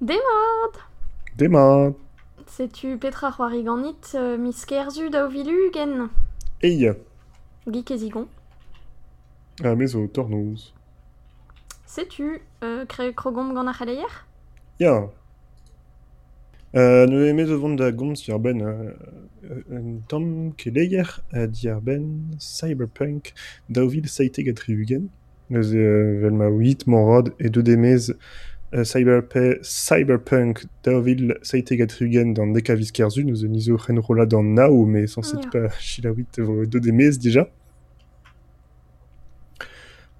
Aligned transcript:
Demad 0.00 0.72
Demad 1.38 1.94
Sais-tu 2.46 2.98
Petra 2.98 3.30
Roariganit, 3.30 4.14
euh, 4.14 4.36
miskerzu 4.36 5.08
dauvilugen 5.08 6.10
Eia 6.62 6.94
Geek 7.66 7.90
et 7.90 7.98
Zigon 7.98 8.28
A 9.64 9.74
mezo 9.74 10.06
tornoz 10.06 10.74
Sais-tu 11.86 12.42
euh, 12.62 12.84
krogom 12.84 13.56
ar 13.56 13.86
Ya. 14.78 15.08
Euh, 16.74 17.06
Ne 17.06 17.28
emez 17.28 17.50
o 17.50 17.58
vont 17.58 17.74
da 17.74 17.90
gomz 17.90 18.22
diar 18.22 18.38
ben 18.38 18.60
euh, 18.60 18.92
un 19.70 20.00
tamm 20.08 20.52
keleier 20.58 21.22
a 21.32 21.46
diar 21.46 21.80
ben 21.80 22.36
cyberpunk 22.38 23.32
daouvil 23.70 24.06
saiteg 24.08 24.50
a 24.50 24.52
triugen 24.52 25.08
Neus 25.48 25.72
e 25.72 25.78
euh, 25.78 26.20
vel 26.20 26.32
ma 26.32 26.48
8 26.48 26.86
morad 26.86 27.32
e 27.38 27.48
deud 27.48 27.68
emez 27.68 28.10
euh, 28.10 28.14
cyberpe, 28.14 28.55
cyberpunk 28.82 30.64
daouvil 30.84 31.36
saiteg 31.42 31.82
a 31.82 31.86
triugen 31.86 32.34
d'an 32.34 32.52
deka 32.52 32.74
viskerzu 32.74 33.22
neus 33.24 33.44
e 33.44 33.48
nizo 33.48 33.76
c'henrola 33.78 34.26
d'an 34.26 34.42
nao 34.54 34.84
mais 34.86 35.06
sans 35.06 35.22
Ya. 35.22 35.40
set 35.40 35.50
pas 35.50 36.66
deud 36.66 36.86
emez 36.86 37.18
déjà 37.18 37.48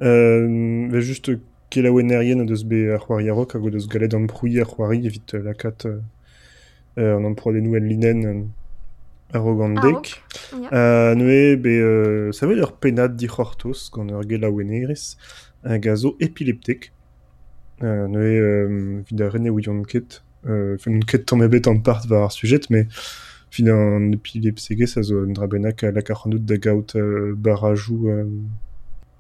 Euh, 0.02 0.88
ve 0.90 1.00
just 1.00 1.30
kelaouenerien 1.70 2.44
deus 2.44 2.64
be 2.64 2.92
ar 2.92 3.00
c'hoari 3.00 3.30
a-rok 3.30 3.54
hag 3.54 3.64
o 3.64 3.70
deus 3.70 3.88
gallet 3.88 4.14
an 4.14 4.26
brouiñ 4.26 4.60
ar 4.60 4.66
c'hoari 4.68 5.06
evit 5.06 5.32
euh, 5.34 5.42
lakat 5.42 5.86
euh, 5.86 6.00
euh, 6.98 7.16
an 7.16 7.24
emproadennoù 7.24 7.74
en 7.76 7.80
linen 7.80 8.26
euh, 8.26 8.42
a-rok 9.32 9.60
an 9.62 9.74
dek. 9.80 10.22
Ya. 10.52 10.68
Euh, 10.74 11.14
neue 11.14 11.56
be 11.56 11.68
euh, 11.80 12.30
ça 12.32 12.46
veut 12.46 12.58
ur 12.58 12.72
penad 12.76 13.16
di 13.16 13.26
c'hortoz 13.26 13.88
gant 13.90 14.06
ur 14.08 14.22
gelaoueneriz 14.28 15.16
hag 15.64 15.88
a 15.88 15.96
zo 15.96 16.14
epileptek. 16.20 16.80
Euh, 16.82 16.84
neue 16.84 16.92
euh, 16.92 16.95
vid 17.80 19.20
a 19.20 19.28
renne 19.28 19.50
ouion 19.50 19.82
ket. 19.82 20.22
Euh, 20.46 20.76
Fen 20.78 21.00
ket 21.04 21.26
tamm 21.26 21.42
ebet 21.42 21.66
an 21.66 21.80
part 21.82 22.06
war 22.10 22.24
ar 22.24 22.32
sujet, 22.32 22.70
mais 22.70 22.86
fin 23.50 23.68
an 23.68 24.12
epilepsegez 24.12 24.96
a 24.96 25.02
zo 25.02 25.24
un 25.24 25.32
drabenak 25.32 25.82
a 25.84 25.90
lak 25.90 26.10
ar 26.10 26.22
c'hannout 26.22 26.44
da 26.44 26.56
gaout 26.56 26.94
euh, 26.96 27.34
barajou 27.36 28.08
euh, 28.08 28.24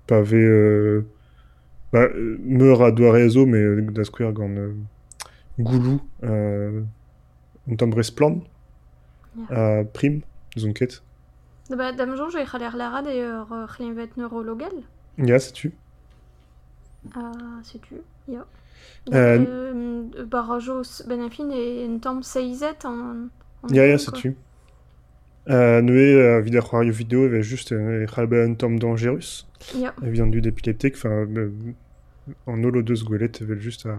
pavé 0.06 0.42
euh, 0.42 1.06
bah, 1.92 2.08
euh, 2.14 2.38
meur 2.44 2.82
a 2.82 2.92
doare 2.92 3.28
zo, 3.28 3.46
mais 3.46 3.58
euh, 3.58 3.82
da 3.90 4.04
skouer 4.04 4.32
gant 4.32 4.50
euh, 4.56 4.72
goulou 5.58 6.00
euh, 6.22 6.82
un 7.70 7.76
tamm 7.76 7.90
brez 7.90 8.12
plan 8.14 8.40
a 9.50 9.84
prim, 9.84 10.20
zon 10.56 10.72
ket. 10.72 11.02
Ba, 11.68 11.92
dam 11.92 12.14
jonge 12.16 12.36
e 12.36 12.44
c'haller 12.46 12.76
larad 12.76 13.06
ur 13.06 13.66
c'hlinvet 13.68 14.16
neurologal 14.16 14.72
Ya, 15.18 15.38
setu. 15.38 15.72
Ah, 17.14 17.60
sais-tu 17.62 17.96
Ya. 18.28 18.46
Euh, 19.12 19.44
Euh, 19.48 20.24
barajos 20.26 21.02
benafin 21.06 21.50
e 21.50 21.86
en 21.88 21.98
tamm 21.98 22.22
seizet 22.22 22.84
en... 22.84 23.28
en 23.62 23.68
Ya, 23.68 23.86
ya, 23.86 23.96
quoi. 23.96 24.04
setu. 24.04 24.36
Euh, 25.48 25.80
neue 25.80 26.36
a 26.36 26.40
vid 26.40 26.56
ar 26.56 26.68
c'hoario 26.68 26.92
vidéo 26.92 27.24
eve 27.26 27.40
just 27.42 27.70
euh, 27.72 28.02
e 28.02 28.06
c'halbe 28.06 28.34
un 28.34 28.54
tamm 28.54 28.78
dangerus. 28.78 29.46
Ya. 29.76 29.94
Evian 30.02 30.26
dud 30.26 30.44
epileptek, 30.44 30.96
enfin, 30.96 31.26
euh, 31.36 31.50
an 32.46 32.64
olo 32.64 32.82
deus 32.82 33.04
gwelet 33.04 33.40
evel 33.40 33.60
just 33.60 33.86
a 33.86 33.96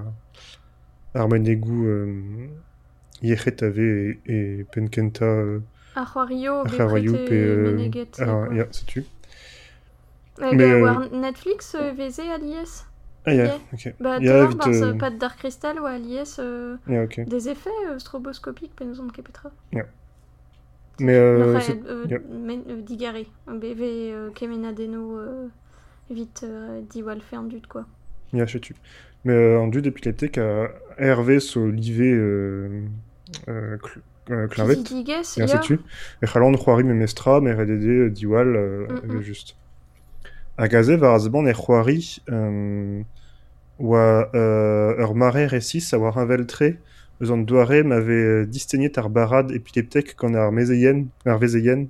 ar 1.13 1.27
menegou 1.29 1.85
euh, 1.87 2.47
yechet 3.21 3.63
ave 3.63 3.79
e, 3.79 4.19
e 4.27 4.63
penkenta 4.71 5.25
euh, 5.25 5.59
pe 5.95 7.33
euh, 7.33 7.77
meneget. 7.77 8.19
ya, 8.19 8.67
setu. 8.71 9.05
Eh, 10.39 10.55
mais, 10.55 10.71
euh, 10.71 10.81
war 10.81 11.09
Netflix 11.11 11.75
euh, 11.75 11.93
veze 11.93 12.19
a 12.19 12.37
lies 12.37 12.85
Ah 13.25 13.33
ya, 13.33 13.45
Ya. 13.45 13.57
ok. 13.73 13.93
Bah, 13.99 14.19
t'as 14.21 14.47
vite, 14.47 14.67
euh, 14.67 14.93
pas 14.93 15.09
de 15.09 15.17
Dark 15.17 15.37
Crystal 15.39 15.79
ou 15.79 15.85
à 15.85 15.97
euh, 16.39 16.77
Ya, 16.89 17.03
ok. 17.03 17.19
des 17.27 17.49
effets 17.49 17.69
euh, 17.89 17.99
stroboscopiques 17.99 18.75
penozon 18.75 19.07
ket 19.07 19.23
petra. 19.23 19.51
Mais 20.99 21.15
euh, 21.15 21.59
euh, 21.87 22.07
euh, 22.69 22.81
digare. 22.81 23.25
BV 23.47 23.83
euh, 23.83 24.29
kemenadeno 24.31 25.19
vite 26.09 26.45
diwal 26.89 27.21
fer 27.21 27.43
dut 27.43 27.67
quoi. 27.67 27.85
Ya, 28.33 28.47
setu. 28.47 28.75
Mais 29.23 29.33
euh, 29.33 29.59
an 29.59 29.67
dud 29.67 29.85
epileptek 29.87 30.37
a 30.37 30.69
Hervé 30.97 31.39
so 31.39 31.67
live 31.69 32.01
euh, 32.01 32.81
euh, 33.47 33.77
cl 33.77 34.01
euh, 34.33 34.47
klinvet. 34.47 34.75
Diges, 34.75 35.37
Ya, 35.37 35.45
ya. 35.45 35.47
setu. 35.47 35.79
E 36.21 36.25
c'halon 36.27 36.55
c'hoari 36.57 36.83
me 36.83 36.93
mestra, 36.93 37.41
me 37.41 37.53
redede 37.53 38.09
diwal 38.13 38.55
euh, 38.55 38.87
Mm, 40.57 40.63
eve 40.63 40.73
mm. 40.73 40.75
just. 40.75 40.75
Hag 40.75 40.75
a 40.75 40.83
zev 40.83 41.03
ar 41.03 41.13
azban 41.13 41.47
e 41.47 41.53
c'hoari 41.53 42.21
euh, 42.29 43.03
oa 43.79 44.29
euh, 44.33 45.03
ur 45.03 45.15
mare 45.15 45.47
resis 45.47 45.93
a 45.93 45.97
war 45.97 46.17
un 46.17 46.25
veltre 46.25 46.77
eus 47.21 47.31
an 47.31 47.37
doare 47.37 47.83
m'ave 47.83 48.09
euh, 48.09 48.45
distegnet 48.45 48.97
ar 48.97 49.09
barad 49.09 49.51
epileptek 49.51 50.15
gant 50.17 50.35
ar 50.35 50.51
mezeien, 50.51 51.07
ar 51.25 51.37
vezeien. 51.37 51.89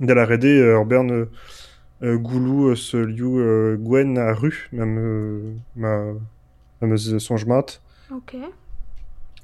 Da 0.00 0.14
la 0.14 0.24
rede 0.24 0.44
euh, 0.46 0.78
ur 0.78 0.86
bern 0.86 1.10
euh, 1.10 1.30
euh, 2.02 2.16
goulou 2.16 2.72
eus 2.72 2.94
liou 2.94 3.38
euh, 3.38 3.76
gwen 3.76 4.18
a 4.18 4.32
ru, 4.32 4.68
mam 4.72 4.98
euh, 4.98 5.54
ma 5.76 6.14
ma 6.80 6.86
meus 6.86 7.18
sonjmat. 7.18 7.80
Ok. 8.10 8.36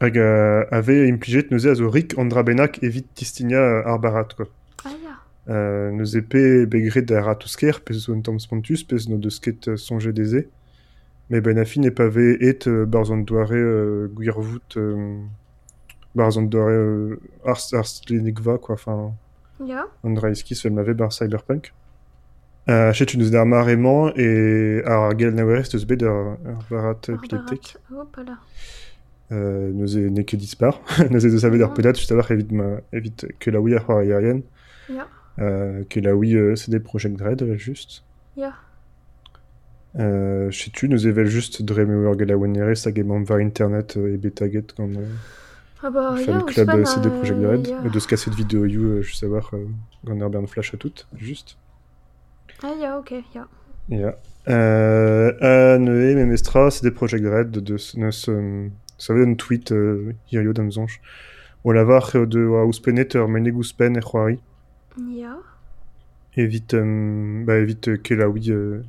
Hag 0.00 0.18
euh, 0.18 0.64
ave 0.70 1.08
implijet 1.08 1.50
neuze 1.50 1.66
a 1.66 1.74
zo 1.74 1.88
rik 1.90 2.18
an 2.18 2.26
drabenak 2.26 2.82
evit 2.82 3.06
distigna 3.16 3.58
euh, 3.58 3.86
ar 3.86 3.98
barad, 3.98 4.34
quoi. 4.34 4.46
Euh, 5.48 5.92
neuze 5.92 6.20
pe 6.28 6.66
begret 6.66 7.02
da 7.06 7.22
ratousker, 7.22 7.80
pez 7.84 8.08
un 8.08 8.20
tamm 8.20 8.40
spontus, 8.40 8.82
pez 8.82 9.06
no 9.08 9.16
deus 9.16 9.38
ket 9.38 9.68
euh, 9.68 9.76
sonje 9.76 10.10
deze. 10.10 10.48
Me 11.30 11.40
ben 11.40 11.58
afin 11.58 11.82
e 11.84 11.90
pave 11.90 12.36
et 12.40 12.66
euh, 12.66 12.84
barzant 12.84 13.18
doare 13.18 13.52
euh, 13.54 14.08
gwirvout, 14.14 14.76
euh, 14.76 15.20
barzant 16.14 16.42
doare 16.42 17.16
ars, 17.44 17.70
quoi, 18.60 18.74
enfin, 18.74 19.12
Ya. 19.64 19.86
an 20.04 20.10
draeski 20.10 20.54
seul 20.54 20.72
m'ave 20.72 20.94
bar 20.94 21.12
cyberpunk. 21.12 21.72
Euh, 22.68 22.92
chet 22.92 23.14
un 23.16 23.20
eus 23.20 23.30
d'ar 23.30 23.46
marement 23.46 24.08
e 24.16 24.82
ar 24.84 25.16
gel 25.18 25.32
naouerez 25.34 25.72
eus 25.74 25.86
bet 25.86 26.02
ar, 26.02 26.36
barat. 26.68 26.98
Hop 27.08 28.16
là. 28.16 28.38
Euh, 29.32 29.72
neuze 29.72 29.96
ne 29.96 30.22
ket 30.22 30.36
dispar. 30.36 30.80
neuze 31.10 31.30
deus 31.30 31.44
avet 31.44 31.62
ar 31.62 31.72
pedat, 31.72 31.94
just 31.94 32.12
avar 32.12 32.30
evit, 32.32 32.50
ma, 32.52 32.80
evit 32.92 33.26
ke 33.38 33.50
la 33.50 33.60
oui 33.60 33.74
ar 33.74 33.86
c'hoari 33.86 34.12
arien. 34.12 34.42
Ya. 34.90 35.06
Euh, 35.38 35.84
que 35.90 36.00
là 36.00 36.14
oui 36.16 36.34
euh, 36.34 36.56
c'est 36.56 36.70
des 36.70 36.80
Project 36.80 37.16
Dread 37.18 37.42
euh, 37.42 37.56
juste 37.58 38.04
Ya. 38.38 38.54
euh, 39.98 40.50
sais 40.50 40.70
tu 40.70 40.88
nous 40.88 41.06
ével 41.06 41.26
juste 41.26 41.62
Dream 41.62 41.90
Ur 42.04 42.16
Galawenere 42.16 42.74
sa 42.76 42.90
game 42.90 43.22
var 43.24 43.38
internet 43.38 43.96
euh, 43.98 44.14
et 44.14 44.16
betaget 44.16 44.64
quand 44.76 44.88
euh, 44.88 45.06
Ah 45.82 45.90
bah 45.90 46.16
fan 46.16 46.42
club 46.44 46.70
euh, 46.70 46.84
CD 46.86 47.10
Project 47.10 47.38
euh, 47.38 47.42
Dread 47.42 47.66
ya. 47.66 47.82
et 47.84 47.90
de 47.90 47.98
se 47.98 48.08
casser 48.08 48.30
de 48.30 48.34
vidéo 48.36 48.64
you 48.64 48.82
euh, 48.84 49.02
je 49.02 49.14
savoir 49.14 49.50
euh, 49.52 49.66
quand 50.06 50.18
Herbert 50.18 50.46
Flash 50.48 50.72
à 50.72 50.78
toutes 50.78 51.06
juste 51.14 51.58
Ah 52.62 52.72
ya, 52.80 52.98
ok, 52.98 53.12
ya. 53.34 53.46
yeah. 53.90 54.16
euh, 54.48 55.32
euh, 55.42 55.78
Noé 55.78 56.14
Memestra 56.14 56.70
CD 56.70 56.90
Project 56.90 57.22
Dread 57.24 57.50
de, 57.50 57.76
ce 57.76 58.68
ça 58.98 59.12
veut 59.12 59.26
un 59.26 59.34
tweet 59.34 59.72
euh, 59.72 60.14
Hirio 60.32 60.54
d'Amzonch 60.54 61.00
ou 61.64 61.72
la 61.72 61.84
var 61.84 62.10
euh, 62.14 62.24
de 62.26 62.40
Ouspenet 62.40 63.08
ur 63.14 63.28
Meneguspen 63.28 64.00
Ya. 64.98 65.36
Evit, 66.36 66.74
um, 66.74 67.44
ba 67.46 67.54
evit 67.60 67.88
kelaoui 68.02 68.50
euh, 68.50 68.82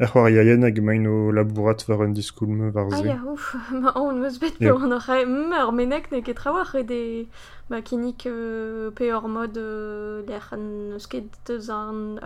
er 0.00 0.06
c'hoariaien 0.06 0.62
hag 0.62 0.78
main 0.80 1.06
o 1.06 1.30
labourat 1.32 1.84
war 1.88 2.02
un 2.02 2.12
diskoulm 2.14 2.70
war 2.74 2.86
Ah 2.92 2.96
ze. 2.96 3.08
ya, 3.08 3.18
ouf. 3.26 3.56
Ma 3.72 3.92
on 3.96 4.20
meus 4.20 4.38
bet 4.38 4.54
Ya. 4.60 4.72
pe 4.72 4.78
on 4.84 4.92
aurait 4.92 5.26
meur 5.26 5.72
menek 5.72 6.12
ne 6.12 6.20
ket 6.20 6.34
trawar 6.36 6.74
e 6.76 6.82
de 6.84 7.26
ba 7.70 7.80
kinik 7.82 8.26
euh, 8.26 8.90
pe 8.90 9.10
mod 9.28 9.56
euh, 9.56 10.22
l'er 10.28 10.48
an 10.52 10.98
deus 11.46 11.68
an 11.70 12.18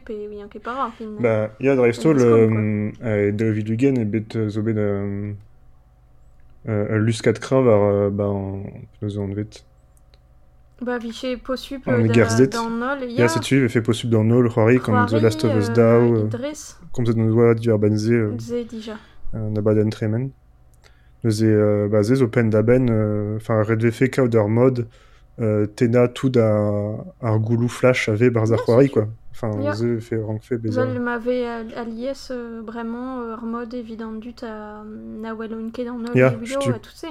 pe 0.00 0.14
oui 0.30 0.40
an 0.42 0.48
ket 0.48 0.62
para 0.62 0.90
fin. 0.96 1.10
Ba, 1.20 1.50
ya 1.60 1.74
euh, 3.02 3.28
e 3.28 3.32
e 4.00 4.04
bet 4.04 4.38
zo 4.48 4.62
bet 4.62 4.76
euh, 4.78 5.32
euh, 6.68 6.98
luskat 6.98 7.38
kra 7.38 7.60
war 7.60 8.10
ba 8.10 8.24
an 8.24 8.64
penaos 8.98 9.18
an 9.18 9.34
vet. 9.34 9.64
Ba 10.82 10.98
viche 10.98 11.36
posup 11.36 11.86
An 11.86 12.06
da- 12.06 12.46
d'an 12.46 12.82
ol, 12.82 13.08
Ya, 13.10 13.28
setu, 13.28 13.64
e 13.64 13.68
fe 13.68 13.80
posub 13.80 14.10
d'an 14.10 14.30
ol 14.30 14.48
c'hoari 14.50 14.80
comme 14.80 15.06
The 15.06 15.20
Last 15.20 15.44
of 15.44 15.54
Us 15.56 15.70
Dao, 15.72 16.26
Idris, 16.26 16.76
comme 16.92 17.06
zet 17.06 17.16
nous 17.16 17.32
oa 17.32 17.54
diver 17.54 17.78
benze 17.78 18.36
ze 18.40 18.64
dija. 18.64 18.96
na 19.32 19.60
baden 19.60 19.90
tremen. 19.90 20.30
Neuze, 21.22 21.88
ba 21.90 22.02
zez 22.02 22.22
o 22.22 22.28
pen 22.28 22.50
da 22.50 22.62
ben, 22.62 22.88
euh, 22.90 23.36
enfin, 23.36 23.62
red 23.62 23.82
vefe 23.82 24.10
mod, 24.48 24.86
euh, 25.40 25.66
tena 25.76 26.08
tout 26.08 26.32
a 26.36 27.04
ar 27.22 27.38
goulou 27.38 27.68
flash 27.68 28.08
ave 28.08 28.30
barz 28.30 28.52
ar 28.52 28.58
c'hoari, 28.58 28.90
quoi. 28.90 29.06
Enfin, 29.32 29.50
ze 29.74 30.00
fe 30.00 30.16
rank 30.16 30.42
fe. 30.42 30.54
Zol 30.68 30.98
euh, 32.30 32.62
vraiment 32.66 33.20
euh, 33.22 33.36
mod 33.42 33.72
évident 33.74 34.12
dut 34.12 34.42
a 34.42 34.82
na 34.84 35.34
welo 35.34 35.56
un 35.58 35.70
ket 35.70 35.88
an 35.88 36.04
ol 36.04 36.16
Ya, 36.16 36.32
e 36.32 36.36
bilo 36.36 36.60
setu. 36.60 36.70
a 36.70 36.78
tout 36.78 36.94
se. 36.94 37.06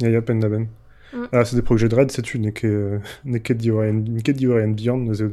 Ya, 0.00 0.08
ya, 0.10 0.22
pen 0.22 0.40
da 0.40 0.48
ben. 0.48 0.68
Mm. 1.12 1.24
Ah, 1.32 1.44
c'est 1.44 1.56
des 1.56 1.62
projets 1.62 1.88
de 1.88 1.94
raid, 1.94 2.10
que, 2.10 2.66
euh, 2.66 3.38
que 3.38 3.52
diorien, 3.52 3.92
n'est 3.92 4.22
que 4.22 4.32
diorien 4.32 4.68
bihan, 4.68 4.98
neuze, 4.98 5.30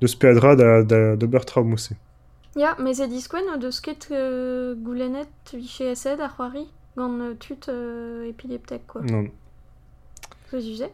de 0.00 0.06
speadra 0.06 0.56
da, 0.56 0.82
da, 0.82 1.16
d'ober 1.16 1.40
traumousse. 1.44 1.92
Ya, 2.56 2.74
mais 2.78 3.00
e 3.00 3.06
diskwen 3.06 3.50
o 3.52 3.58
deus 3.60 3.80
ket 3.84 4.08
euh, 4.10 4.74
goulenet 4.80 5.28
viche 5.52 5.84
esed 5.92 6.20
ar 6.20 6.36
c'hoari 6.36 6.64
gant 6.96 7.20
euh, 7.20 7.34
tut 7.34 7.68
euh, 7.68 8.32
quoi. 8.86 9.02
Non. 9.02 9.28
Ce 10.50 10.60
sujet 10.60 10.90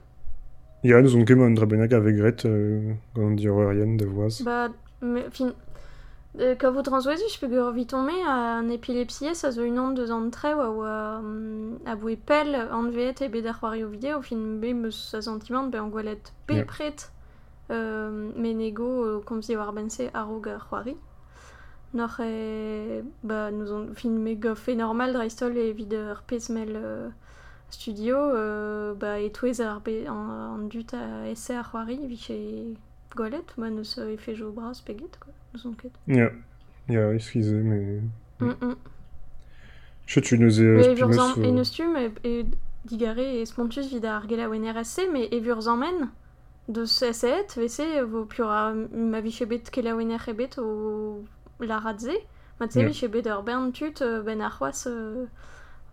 Ja, 0.82 1.00
nous 1.00 1.14
on 1.14 1.24
ket 1.24 1.38
un 1.38 1.50
dra 1.52 1.66
bennak 1.66 1.92
avec 1.92 2.16
Gret 2.16 2.44
euh, 2.46 2.94
gant 3.14 3.30
dir 3.30 3.54
rien 3.54 3.86
de. 3.86 4.08
Bah, 4.44 4.70
mais, 5.00 5.24
fin... 5.30 5.54
Euh, 6.40 6.54
ka 6.54 6.70
vo 6.70 6.80
transwezi, 6.80 7.22
je 7.28 7.38
peux 7.38 7.70
vite 7.72 7.90
tomber 7.90 8.22
à 8.26 8.56
un 8.56 8.68
épilepsie, 8.70 9.34
ça 9.34 9.50
zo 9.50 9.64
une 9.64 9.78
onde 9.78 9.96
de 9.96 10.10
an 10.10 10.30
tre, 10.30 10.54
ou 10.54 10.82
à, 10.82 11.20
à 11.84 11.94
boué 11.94 12.16
pel, 12.16 12.54
an 12.72 12.88
veet 12.88 13.20
e 13.20 13.28
bet 13.28 13.46
ar 13.46 13.58
c'hoari 13.60 13.84
o 13.84 13.90
vidéo, 13.90 14.22
fin 14.22 14.38
be 14.58 14.72
meus 14.72 14.96
sa 15.10 15.20
sentiment, 15.20 15.68
be 15.68 15.76
an 15.76 15.90
gwalet 15.90 16.32
pe 16.46 16.54
Ja. 16.56 16.64
pret, 16.64 17.12
euh, 17.70 18.32
me 18.34 18.54
nego, 18.54 19.04
euh, 19.04 19.20
kom 19.20 19.42
si 19.42 19.56
war 19.56 19.74
bense 19.74 20.08
aro 20.14 20.40
ga 20.40 20.56
c'hoari. 20.58 20.96
Nor 21.92 22.16
e, 22.20 23.02
bah, 23.22 23.50
nous 23.50 23.70
on, 23.70 23.92
fin 23.94 24.08
me 24.08 24.34
gof 24.34 24.68
e 24.68 24.74
normal 24.74 25.12
dreistol 25.12 25.54
e 25.58 25.72
vid 25.72 25.92
ur 25.92 26.22
pezmel 26.26 26.72
euh, 26.74 27.10
studio, 27.68 28.16
euh, 28.16 28.94
bah, 28.94 29.20
e 29.20 29.28
touez 29.28 29.60
ar 29.60 29.82
be, 29.82 30.06
an, 30.08 30.56
an 30.56 30.68
dut 30.68 30.94
a 30.94 31.28
esse 31.28 31.50
ar 31.50 31.68
c'hoari, 31.70 31.98
vich 32.06 32.30
e 32.30 32.74
gwalet, 33.14 33.44
bah, 33.58 33.68
neus 33.68 33.98
e 33.98 34.16
fe 34.16 34.34
jo 34.34 34.50
bras 34.50 34.80
peget, 34.80 35.20
quoi, 35.20 35.34
ket. 35.74 35.92
Ja. 36.06 36.30
Ja, 36.88 37.12
eskize, 37.14 37.54
mais... 37.54 38.02
Mm 38.40 38.54
-mm. 38.60 38.76
Chet 40.06 40.22
tu 40.22 40.38
nous 40.38 40.60
e 40.60 40.62
Mais. 40.62 40.86
Evurzan, 40.88 41.38
euh, 41.38 41.48
en 41.48 41.58
eustum 41.58 41.96
e, 41.96 42.10
e 42.24 42.44
digare 42.84 43.40
e 43.40 43.46
spontus 43.46 43.92
vid 43.92 44.04
ar 44.04 44.26
gela 44.28 44.48
wen 44.48 44.64
RSC, 44.64 45.08
mais 45.12 45.28
Evurzan 45.30 45.78
men, 45.78 46.10
de 46.68 46.86
SET, 46.86 47.54
vese, 47.56 48.02
vo 48.04 48.24
pur 48.24 48.46
a 48.50 48.74
ma 48.92 49.20
viche 49.20 49.46
bet 49.46 49.70
kela 49.70 49.94
wen 49.94 50.16
bet 50.36 50.58
o 50.58 51.24
la 51.60 51.78
radze, 51.78 52.16
ma 52.58 52.66
tse 52.66 52.82
Mm. 52.82 52.86
viche 52.86 53.08
bet 53.08 53.26
ur 53.26 53.42
bern 53.42 53.72
tut 53.72 54.02
euh, 54.02 54.22
ben 54.22 54.40
ar 54.40 54.58
c'hoaz 54.58 54.86
euh, 54.86 55.26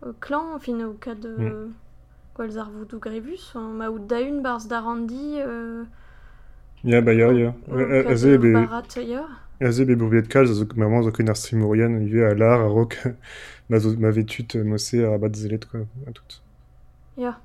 euh, 0.02 0.12
klan, 0.20 0.58
fin 0.58 0.80
o 0.82 0.94
kad 1.00 1.24
euh, 1.24 1.68
gwalz 2.34 2.56
ar 2.56 2.70
voudou 2.70 2.98
grevus, 2.98 3.52
hein, 3.54 3.72
ma 3.78 3.88
out 3.88 4.06
da 4.06 4.18
un 4.18 4.40
barz 4.42 4.66
d'arandi, 4.66 5.38
Ja, 6.82 7.00
bah 7.02 7.14
kad 7.14 8.10
Aze 8.10 8.24
ur 8.34 8.38
be... 8.38 8.52
barat 8.52 8.96
ya. 8.96 9.28
Aze 9.60 9.84
be 9.84 9.94
bourbiet 9.94 10.28
kalz, 10.28 10.52
zo 10.56 10.64
vraiment 10.64 11.02
zo 11.04 11.10
ken 11.12 11.28
ar 11.28 11.36
streamorian, 11.36 11.98
ive 12.06 12.22
a 12.24 12.34
lar, 12.34 12.60
a 12.64 12.68
rok, 12.68 12.96
ma 13.68 13.78
zo 13.78 13.92
ma 13.98 14.10
vetut 14.10 14.54
euh, 14.56 14.64
mosse 14.64 14.94
ar 15.04 15.18
bat 15.18 15.34
zelet, 15.36 15.66
quoi, 15.70 15.82
a 16.08 16.12
tout. 16.12 16.40
Ya. 17.18 17.38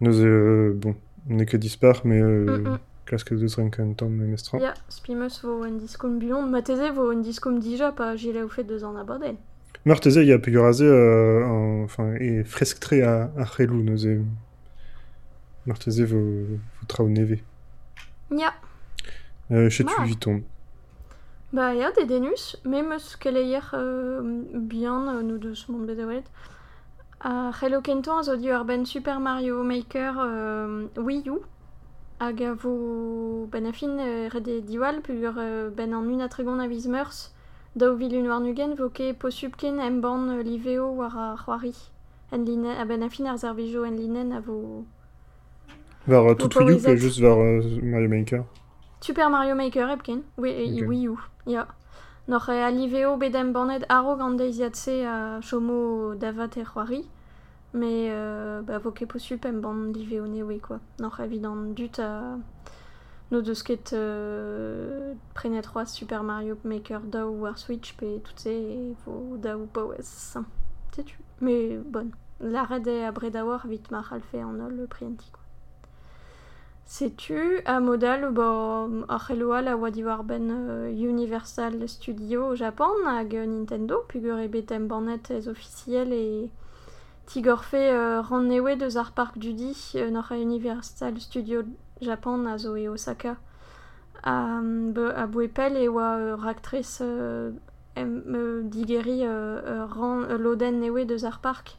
Nous, 0.00 0.18
euh, 0.24 0.72
bon, 0.74 0.94
ne 1.28 1.44
ket 1.44 1.58
dispar, 1.58 2.00
mais 2.04 2.22
euh, 2.22 2.46
Mm 2.58 2.64
-mm. 2.66 2.78
klask 3.04 3.32
eus 3.32 3.54
ren 3.56 3.68
kan 3.70 3.92
tamm 3.94 4.16
mestra. 4.30 4.58
Ya, 4.58 4.72
spimeus 4.88 5.42
vo 5.42 5.64
en 5.66 5.76
discoum 5.78 6.18
buon, 6.18 6.46
ma 6.50 6.62
teze 6.62 6.90
vo 6.94 7.12
en 7.12 7.20
discoum 7.22 7.60
dija, 7.60 7.92
pa 7.92 8.16
jile 8.16 8.42
ou 8.42 8.48
fet 8.48 8.64
deus 8.66 8.82
an 8.82 8.96
abaden. 8.96 9.36
Marteze, 9.84 10.24
ya 10.24 10.38
pegur 10.38 10.64
aze, 10.66 10.84
euh, 10.84 11.44
en- 11.44 11.82
enfin, 11.84 12.14
e 12.20 12.44
fresk 12.44 12.80
tre 12.80 13.02
a, 13.02 13.30
a 13.36 13.44
c'helou, 13.44 13.82
nous. 13.82 14.06
Marteze 15.66 16.04
vo, 16.06 16.18
vo 16.18 16.86
trao 16.86 17.08
neve. 17.08 17.38
Ya. 18.30 18.54
Euh, 19.50 19.68
chet 19.70 19.84
tu 19.86 20.02
viton. 20.06 20.42
Bah, 21.52 21.74
ya 21.74 21.90
des 21.90 22.06
denus, 22.06 22.56
mais 22.64 22.82
meus 22.82 23.16
keleier 23.16 23.58
euh, 23.74 24.20
bien, 24.54 25.16
euh, 25.16 25.22
nous 25.22 25.38
deux 25.38 25.54
mon 25.68 25.80
bedewelet. 25.80 26.22
A 27.20 27.50
Hello 27.60 27.80
Kenton 27.80 28.18
a 28.18 28.22
zo 28.22 28.36
di 28.36 28.48
ur 28.48 28.64
ben 28.64 28.86
Super 28.86 29.18
Mario 29.18 29.64
Maker 29.64 30.14
euh, 30.20 30.86
Wii 30.96 31.28
U. 31.28 31.40
Hag 32.20 32.42
a 32.42 32.54
vo 32.54 33.48
ben 33.50 33.66
euh, 33.66 34.28
rede 34.30 34.64
diwal, 34.64 35.02
euh, 35.10 35.70
ben 35.70 35.92
an 35.92 36.08
un 36.08 36.20
atregon 36.20 36.60
a 36.60 36.68
viz 36.68 36.86
meurs. 36.86 37.32
Daou 37.74 37.96
vil 37.96 38.14
un 38.14 38.28
war 38.28 38.40
nugen 38.40 38.74
vo 38.74 38.88
ket 38.88 39.14
posub 39.18 39.56
ken 39.56 39.80
em 39.80 40.00
ban 40.00 40.28
euh, 40.28 40.42
liveo 40.42 40.86
war 40.94 41.18
a 41.18 41.36
c'hoari. 41.36 41.74
En 42.30 42.44
linen, 42.44 42.76
a 42.78 42.84
ben 42.84 43.02
a 43.02 43.08
fin 43.08 43.26
ar 43.26 43.38
zervijo 43.38 43.84
en 43.84 43.96
linen 43.96 44.32
a 44.32 44.40
vo... 44.40 44.84
Var 46.06 46.36
tout 46.36 46.56
Wii 46.56 46.76
U, 46.76 46.80
pe 46.80 46.96
juste 46.96 47.20
var 47.20 47.36
Mario 47.82 48.08
Maker. 48.08 48.44
Super 49.00 49.30
Mario 49.30 49.54
Maker 49.54 49.90
epken, 49.90 50.22
oui, 50.36 50.50
e 50.50 50.82
Ok. 50.82 50.88
Wii 50.88 51.08
U, 51.08 51.18
ya. 51.46 51.66
Nor 52.28 52.48
e 52.50 52.62
aliveo 52.62 53.16
bedem 53.16 53.52
banet 53.52 53.84
aro 53.88 54.16
gant 54.16 54.36
deiziatse 54.36 55.04
a 55.06 55.40
chomo 55.40 56.14
davat 56.14 56.56
e 56.56 56.64
c'hoari, 56.64 57.08
me 57.72 58.10
euh, 58.10 58.60
ba 58.62 58.78
vo 58.78 58.92
ket 58.92 59.06
posup 59.06 59.46
em 59.46 59.60
ban 59.60 59.92
liveo 59.92 60.26
newe, 60.26 60.60
quoi. 60.60 60.78
Nor 60.98 61.18
evident 61.20 61.74
dut 61.74 61.98
a... 61.98 62.38
No 63.30 63.42
deus 63.42 63.62
ket 63.62 63.92
euh, 63.92 65.14
prenet 65.34 65.64
roaz 65.66 65.86
Super 65.86 66.24
Mario 66.24 66.58
Maker 66.64 67.00
daou 67.00 67.42
war 67.42 67.58
Switch 67.58 67.94
pe 67.94 68.18
tout 68.18 68.48
e 68.50 68.94
vo 69.06 69.36
daou 69.38 69.66
paouez. 69.66 70.36
Setu. 70.92 71.16
Mais 71.40 71.78
bon, 71.78 72.10
la 72.40 72.64
red 72.64 72.88
e 72.88 73.04
a 73.04 73.12
bredawar 73.12 73.66
vit 73.68 73.88
mar 73.92 74.12
alfe 74.12 74.34
an 74.42 74.60
ol 74.60 74.86
prienti, 74.88 75.30
quoi. 75.30 75.39
Sais-tu, 76.90 77.60
à 77.66 77.78
modal, 77.78 78.32
bon, 78.32 79.04
Archeloa, 79.08 79.62
la 79.62 79.76
Wadiwar 79.76 80.24
Ben 80.24 80.50
euh, 80.50 80.90
Universal 80.90 81.88
Studio 81.88 82.48
au 82.48 82.54
Japon, 82.56 82.90
hag 83.06 83.32
Nintendo, 83.32 84.02
pugur 84.08 84.40
e 84.40 84.48
betem 84.48 84.88
bannet 84.88 85.30
ez 85.30 85.46
officiel 85.46 86.12
et 86.12 86.50
tigor 87.26 87.62
fe 87.62 87.76
euh, 87.76 88.20
ran 88.20 88.42
newe 88.42 88.74
deus 88.74 88.96
ar 88.98 89.12
park 89.12 89.38
dudi 89.38 89.70
euh, 89.94 90.10
nor 90.10 90.32
a 90.32 90.36
Universal 90.36 91.20
Studio 91.20 91.62
Japon 92.00 92.44
a 92.46 92.58
zo 92.58 92.74
e 92.74 92.88
Osaka 92.88 93.36
a 94.24 94.60
bouepel 95.28 95.76
e 95.76 95.86
euh, 95.86 96.36
euh, 97.02 97.52
em, 97.94 98.22
euh, 98.34 98.62
digeri 98.64 99.22
loden 100.42 100.80
newe 100.80 101.06
deus 101.06 101.22
ar 101.22 101.38
park 101.38 101.78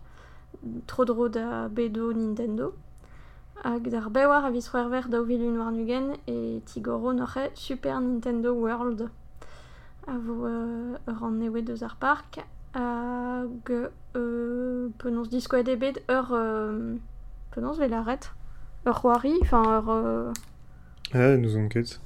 tro 0.88 1.04
dro 1.04 1.28
da 1.28 1.68
bedo 1.68 2.14
Nintendo 2.14 2.72
hag 3.64 3.90
d'ar 3.90 4.10
bewar 4.10 4.46
a 4.46 4.52
vis 4.52 4.70
ver 4.72 5.08
daou 5.10 5.26
vilun 5.26 5.58
war 5.58 5.72
nugen 5.72 6.16
e 6.28 6.62
tigoro 6.66 7.12
noche 7.14 7.52
Super 7.54 8.00
Nintendo 8.02 8.54
World. 8.54 9.10
A 10.08 10.18
vo 10.18 10.46
euh, 10.48 10.98
ur 11.08 11.24
an 11.24 11.32
newe 11.40 11.62
deus 11.62 11.84
ar 11.84 11.96
park 12.00 12.40
hag 12.74 13.70
euh, 14.16 14.90
penons 14.98 15.30
diskoet 15.30 15.68
ebet 15.70 16.02
ur 16.10 16.32
euh, 16.34 16.96
penons 17.52 17.78
vel 17.78 17.94
arret 17.94 18.32
ur 18.86 19.00
c'hoari, 19.00 19.38
enfin 19.42 19.64
ur 19.78 19.90
euh, 19.90 20.34
Ah, 21.14 21.36
nous 21.38 21.56
on 21.58 21.68
ket. 21.68 22.00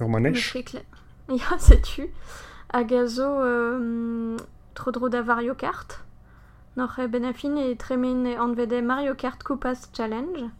Ur 0.00 0.08
manèche. 0.08 0.54
ya 1.28 1.58
setu 1.58 2.10
hag 2.74 2.92
a 2.92 3.06
zo 3.06 3.40
euh, 3.40 4.36
tro 4.74 4.90
dro 4.90 5.08
da 5.08 5.22
Mario 5.22 5.54
Kart. 5.54 6.04
Nor 6.76 6.98
e 6.98 7.06
ben 7.08 7.24
a 7.24 7.32
fin 7.32 7.56
e 7.56 7.74
tremen 7.76 8.26
anvede 8.38 8.82
Mario 8.82 9.14
Kart 9.14 9.42
Koopas 9.42 9.88
Challenge 9.92 10.50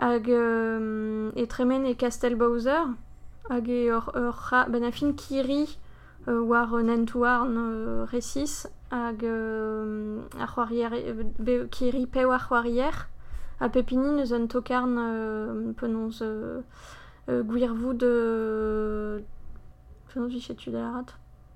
hag 0.00 0.28
euh, 0.28 1.30
e 1.36 1.46
tremen 1.46 1.84
e 1.84 1.94
Castle 1.94 2.36
Bowser 2.36 2.88
hag 3.48 3.68
e 3.68 3.90
ur, 3.90 4.10
ur 4.16 4.34
ra, 4.50 4.66
ben 4.68 4.84
a 4.84 4.90
fin 4.90 5.12
kiri 5.12 5.68
euh, 6.28 6.40
war 6.40 6.74
euh, 6.74 6.82
nentuarn 6.82 7.56
euh, 7.56 8.04
resis 8.10 8.66
hag 8.90 9.24
euh, 9.24 10.20
c'hoarier 10.54 10.88
euh, 10.92 11.24
be, 11.38 11.68
kiri 11.70 12.06
pe 12.06 12.24
war 12.24 12.48
c'hoarier 12.48 12.96
a 13.60 13.68
tokarn 13.68 14.96
euh, 14.98 15.72
penons 15.76 16.22
euh, 16.22 16.62
euh, 17.28 17.42
gwirvou 17.42 17.92
de 17.92 19.22
penons 20.08 20.28
vichetu 20.28 20.70
da 20.70 20.90
rat 20.90 21.06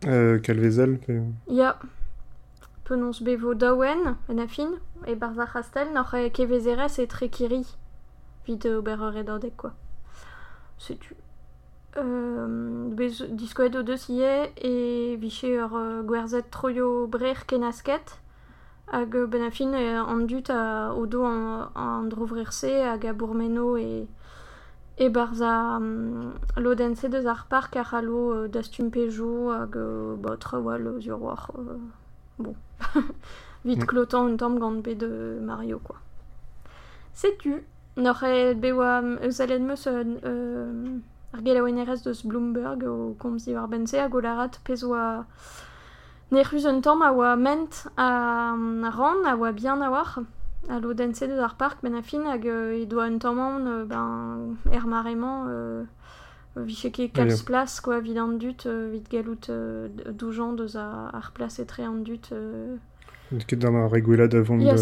Euh, 0.07 0.39
Calvezel, 0.39 0.99
pe... 0.99 1.23
Ya. 1.49 1.79
Penons 2.85 3.23
bevo 3.23 3.55
daouen, 3.55 4.17
en 4.29 4.39
a 4.39 4.47
fin, 4.47 4.69
e 5.07 5.15
barza 5.15 5.47
c'hastel, 5.47 5.93
nor 5.95 6.13
e 6.15 6.29
kevezerez 6.31 6.99
e 6.99 7.07
tre 7.07 7.31
kiri. 8.45 8.57
Vite 8.57 8.67
ober 8.77 9.01
ur 9.01 9.13
redordek, 9.13 9.57
quoi. 9.57 9.73
Setu. 10.79 11.15
Euh, 11.97 12.89
bez 12.91 13.23
diskoet 13.31 13.77
o 13.77 13.83
deus 13.83 14.09
ie, 14.09 14.51
e 14.59 15.17
viche 15.17 15.45
ur 15.45 15.77
euh, 15.77 16.03
gwerzet 16.03 16.51
troio 16.51 17.07
brer 17.07 17.47
kenasket, 17.47 18.19
hag 18.93 19.15
euh, 19.15 19.27
ben 19.27 19.43
a 19.43 19.51
fin 19.51 19.73
e 19.73 19.97
an 19.97 20.27
dut 20.27 20.51
a 20.51 20.93
o 20.95 21.07
do 21.07 21.25
an, 21.25 21.71
an 21.75 22.09
drovrirse 22.09 22.71
hag 22.85 23.07
a 23.07 23.13
bourmeno 23.13 23.77
e 23.79 24.07
e 24.99 25.09
barza 25.09 25.79
um, 25.79 26.33
lodense 26.57 27.09
deus 27.09 27.27
ar 27.27 27.47
park 27.49 27.77
ar 27.77 27.95
alo 27.95 28.33
euh, 28.35 28.49
dastum 28.49 28.91
pejou 28.91 29.51
hag 29.51 29.77
euh, 29.77 30.15
ba 30.17 30.37
trawal 30.37 30.87
euh, 30.87 31.17
war 31.17 31.51
bon 32.39 32.55
vite 33.65 33.83
Mm. 33.83 33.87
clotan 33.87 34.27
un 34.27 34.37
tamm 34.37 34.59
gant 34.59 34.83
bet 34.83 34.95
de 34.95 35.39
Mario 35.41 35.81
quoi 35.83 35.97
setu 37.13 37.65
Nor 37.97 38.23
e 38.25 38.55
bewa 38.55 39.03
eus 39.23 39.41
alet 39.41 39.63
meus 39.63 39.87
euh, 39.87 40.99
ar 41.33 41.43
gelaouenn 41.47 41.79
erez 41.79 42.03
deus 42.03 42.25
Bloomberg 42.27 42.83
o 42.83 43.15
komzi 43.19 43.55
war 43.55 43.69
bense 43.69 44.01
hag 44.01 44.15
ola 44.15 44.49
pez 44.65 44.83
oa 44.83 45.27
ne 46.33 46.43
c'huz 46.43 46.67
un 46.67 46.81
tamm 46.81 47.03
a 47.03 47.13
oa 47.13 47.37
ment 47.37 47.87
a, 47.97 48.09
a 48.55 48.91
ran 48.91 49.25
a 49.25 49.37
oa 49.37 49.53
bien 49.53 49.83
a 49.83 49.91
war 49.91 50.19
a 50.69 50.79
lo 50.81 50.95
dense 50.95 51.23
deus 51.23 51.39
ar 51.39 51.55
park 51.57 51.83
ben 51.83 51.95
a 51.95 52.03
fin 52.03 52.27
hag 52.27 52.47
euh, 52.47 52.83
e 52.83 52.87
doa 52.87 53.07
un 53.07 53.19
tamm 53.19 53.39
an 53.39 53.87
ben 53.87 54.57
er 54.73 54.87
maremañ 54.87 55.47
euh, 55.49 55.85
vise 56.57 56.91
ket 56.91 57.13
kalz 57.13 57.41
oui. 57.41 57.45
plas 57.47 57.81
quoi 57.83 58.01
vid 58.01 58.19
an 58.19 58.39
dut 58.39 58.67
euh, 58.67 58.91
vid 58.93 59.09
galout 59.09 59.51
euh, 59.51 59.89
doujan 60.13 60.53
deus 60.53 60.77
a, 60.77 61.11
ar 61.13 61.33
plas 61.33 61.59
etre 61.59 61.81
an 61.81 62.03
dut 62.03 62.31
euh, 62.33 62.77
Ket 63.47 63.59
da 63.59 63.71
ma 63.71 63.87
reguela 63.89 64.29
da 64.29 64.43
vont 64.43 64.61
Ya, 64.61 64.75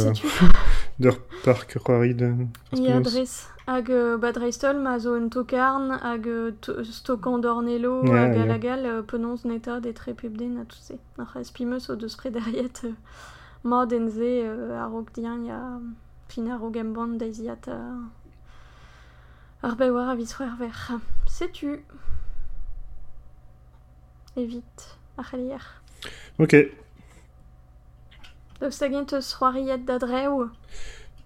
de, 0.98 1.10
park 1.44 1.78
c'hoari 1.84 2.14
de... 2.14 2.48
Ya, 2.72 3.00
dres. 3.00 3.48
Hag 3.66 3.90
euh, 3.90 4.18
ba 4.18 4.32
dreistol 4.32 4.80
ma 4.82 4.98
zo 4.98 5.14
un 5.14 5.28
tokarn, 5.30 5.92
hag 6.02 6.26
euh, 6.26 6.50
to- 6.60 6.84
stokan 6.84 7.38
d'ornello, 7.38 8.04
Ja, 8.04 8.26
hag 8.26 8.64
ja. 8.64 8.76
la 8.76 8.88
euh, 8.88 9.02
penons 9.02 9.44
neta 9.44 9.80
de 9.80 9.92
tre 9.92 10.12
pebden 10.14 10.58
a 10.58 10.64
tout 10.64 10.76
se. 10.82 10.94
Ar 11.18 11.36
espimeus 11.40 11.88
o 11.88 11.96
deus 11.96 12.16
prederiet 12.16 12.82
euh, 12.84 12.92
euh, 13.64 14.78
a 14.82 14.86
rog 14.86 15.08
dian 15.14 15.44
ya 15.46 15.78
fin 16.28 16.48
a 16.50 16.56
rog 16.58 16.76
emban 16.76 17.16
daiziat 17.18 17.68
a... 17.68 17.78
Ar 19.62 19.76
bewar 19.76 20.10
a 20.10 20.14
vis 20.16 20.26
c'hwer 20.34 20.56
ver. 20.58 20.74
Setu. 21.26 21.84
Evit. 24.36 24.96
A 25.16 25.22
c'helier. 25.22 25.62
Ok. 26.38 26.56
Hag 28.62 28.92
eus 28.92 29.34
c'hoariet 29.34 29.78
da. 29.78 29.98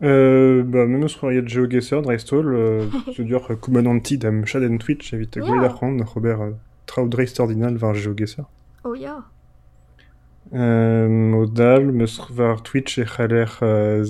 Euh, 0.03 0.63
bah, 0.63 0.87
même 0.87 1.09
c'hoari 1.09 1.43
de 1.43 1.49
GeoGuessr, 1.49 2.03
dreistol, 2.03 2.55
euh, 2.55 2.87
je 3.13 3.23
veux 3.23 3.29
dire, 3.29 3.49
koumananti 3.61 4.19
d'am 4.19 4.45
chad 4.45 4.63
en 4.63 4.77
Twitch, 4.79 5.15
c'hant, 5.41 5.97
Robert 6.05 6.43
euh, 6.43 6.51
traoù 6.87 7.09
dreist 7.09 7.41
ordinal 7.41 7.77
var 7.77 7.95
GeoGuessr. 7.95 8.45
Oh 8.85 8.95
ya. 8.95 9.25
Euh, 10.55 11.09
modal, 11.09 11.91
meus 11.93 12.21
var 12.31 12.63
Twitch 12.63 12.99
e 12.99 13.05
c'haller 13.05 13.47
euh, 13.63 14.05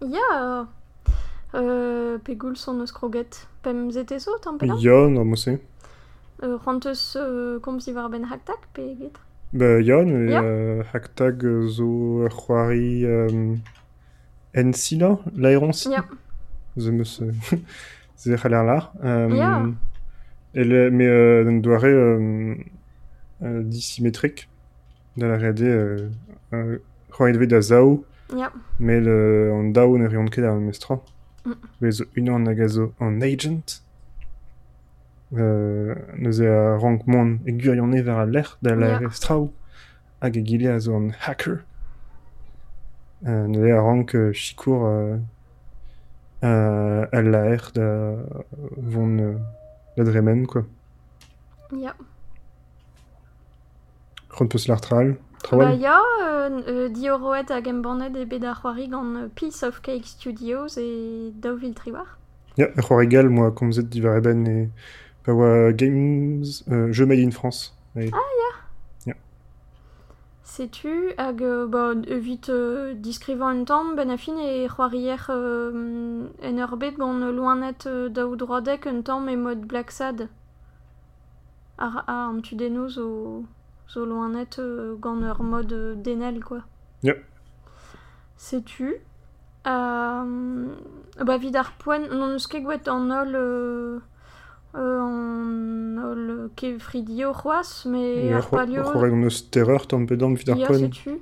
Ya. 0.00 0.66
Euh, 1.54 2.18
son. 2.54 2.84
Pem 3.62 3.90
zete 3.92 4.18
so, 4.18 4.38
tampela? 4.38 4.74
Ya, 4.80 5.08
no 5.08 5.24
mose. 5.24 5.60
Euh, 6.42 6.58
C'hoanteus 6.58 7.14
euh, 7.16 7.60
komz 7.60 7.86
ivar 7.86 8.10
ben 8.10 8.24
haktak, 8.24 8.58
pe 8.74 8.96
get? 8.98 9.12
Bah, 9.52 9.80
ya, 9.80 10.02
ne 10.04 10.30
Ya. 10.30 10.42
euh, 10.42 10.82
Hacktag 10.92 11.44
euh, 11.44 11.66
zo 11.68 12.24
ar 12.24 12.30
c'hoari 12.34 13.04
euh, 13.04 13.54
Ensila, 14.56 15.18
l'aéron 15.36 15.72
si. 15.72 15.90
Ya. 15.90 16.04
Ze 16.76 16.90
meus... 16.90 17.20
euh, 17.22 17.32
ze 18.16 18.36
c'haller 18.36 18.62
lar. 18.64 18.92
Euh, 19.04 19.28
Ya. 19.28 19.66
Et 20.54 20.64
le, 20.64 20.90
mais 20.90 21.06
euh, 21.06 21.60
doare 21.60 21.84
euh, 21.84 22.54
euh, 23.42 23.62
dissymétrique 23.62 24.48
da 25.16 25.28
la 25.28 25.36
reade 25.38 25.60
euh, 25.62 26.08
euh, 26.52 26.78
c'hoari 27.10 27.32
dve 27.32 27.46
da 27.46 27.60
zao 27.60 28.04
Ya. 28.34 28.50
mais 28.80 29.00
le 29.00 29.50
an 29.52 29.64
dao 29.64 29.96
ne 29.98 30.06
reont 30.08 30.26
ket 30.26 30.44
ar 30.44 30.56
mestra 30.56 31.00
Mm. 31.44 31.52
mais 31.80 31.90
zo 31.90 32.04
unan 32.16 32.46
hag 32.46 32.60
a 32.60 32.68
zo 32.68 32.92
an 33.00 33.20
agent 33.20 33.66
euh, 33.66 33.91
neuze 35.32 36.42
a 36.46 36.76
rank 36.78 37.06
mon 37.06 37.38
e 37.46 37.52
gurion 37.52 37.90
ver 37.90 38.18
a 38.18 38.26
lec'h 38.26 38.56
da 38.62 38.74
la 38.74 38.86
Ya. 39.00 39.08
estrao 39.08 39.50
hag 40.20 40.36
e 40.36 40.42
gile 40.42 40.68
a 40.72 40.78
zo 40.78 40.94
an 40.96 41.10
hacker 41.26 41.64
euh, 43.26 43.46
neuze 43.48 43.70
a 43.72 43.80
rank 43.80 44.14
euh, 44.14 44.32
chikour 44.32 44.86
euh, 44.86 45.16
euh, 46.44 47.06
al 47.12 47.30
laer 47.30 47.70
da 47.74 48.16
vont 48.76 49.18
euh, 49.18 49.36
da 49.96 50.04
dremen 50.04 50.46
quoi 50.46 50.64
Ya. 51.72 51.94
C'hoant 54.28 54.48
peus 54.48 54.68
l'ar 54.68 54.80
tral 54.80 55.14
Ba 55.14 55.48
Trawal 55.48 55.80
ya, 55.80 55.98
euh, 56.22 56.60
euh, 56.68 56.88
dioroet 56.88 57.50
hag 57.50 57.66
embannet 57.66 58.14
e 58.14 58.24
bet 58.26 58.44
ar 58.44 58.60
c'hoari 58.60 58.88
gant 58.88 59.16
euh, 59.16 59.28
Piece 59.34 59.62
of 59.64 59.80
Cake 59.82 60.06
Studios 60.06 60.76
e 60.78 61.32
daouvil 61.34 61.74
triwar. 61.74 62.18
Ya, 62.56 62.66
ar 62.76 62.82
c'hoar 62.84 63.02
egal, 63.02 63.28
moi, 63.28 63.50
komzet 63.50 63.88
divar 63.90 64.18
eben 64.18 64.46
e 64.46 64.68
pa 65.24 65.32
oa 65.32 65.72
Games, 65.72 66.44
euh, 66.70 66.92
Jeux 66.92 67.06
Made 67.06 67.20
in 67.20 67.30
France. 67.30 67.76
Ouais. 67.94 68.10
Setu 70.44 71.14
hag 71.16 71.42
euh, 71.42 71.66
ba, 71.66 71.94
evit 72.08 72.42
euh, 72.50 72.92
diskrivant 72.92 73.46
un 73.46 73.64
tamm 73.64 73.96
ben 73.96 74.10
a 74.10 74.18
fin 74.18 74.36
e 74.36 74.68
c'hoarier 74.68 75.16
euh, 75.30 76.26
en 76.44 76.58
ur 76.58 76.76
bet 76.76 76.92
gant 76.92 77.22
euh, 77.22 77.32
loanet 77.32 77.86
euh, 77.86 78.10
daou 78.10 78.36
droadek 78.36 78.86
un 78.86 79.00
tamm 79.00 79.30
e 79.30 79.36
mod 79.36 79.60
Black 79.60 79.90
Sad. 79.90 80.28
Ar, 81.78 82.04
ar 82.06 82.28
an 82.28 82.42
tu 82.42 82.54
deno 82.54 82.86
zo, 82.90 83.46
zo 83.88 84.04
loanet 84.04 84.58
euh, 84.58 84.94
gant 84.96 85.22
ur 85.22 85.42
mod 85.42 85.72
euh, 85.72 85.94
denel, 85.94 86.44
quoi. 86.44 86.60
Ya. 87.02 87.14
Setu. 88.36 88.96
Euh, 89.66 90.66
ba 91.16 91.36
vid 91.38 91.56
ar 91.56 91.72
poen, 91.78 92.08
non 92.12 92.34
eus 92.34 92.46
ket 92.46 92.60
gouet 92.60 92.88
an 92.88 93.08
ol... 93.10 93.34
Euh, 93.34 93.98
euh, 94.74 95.00
an 95.00 95.98
ol 96.02 96.30
euh, 96.30 96.48
ke 96.56 96.78
fridio 96.78 97.32
c'hoaz, 97.32 97.84
me 97.86 98.26
Ya, 98.30 98.38
ar 98.38 98.48
palio... 98.48 98.82
c'hoar 98.84 99.10
gant 99.10 99.24
eus 99.24 99.42
terreur 99.50 99.86
tamm 99.86 100.06
pedam 100.06 100.34
vid 100.34 100.48
ar 100.50 100.56
Ya, 100.58 100.66
poen. 100.68 100.92
setu. 100.92 101.18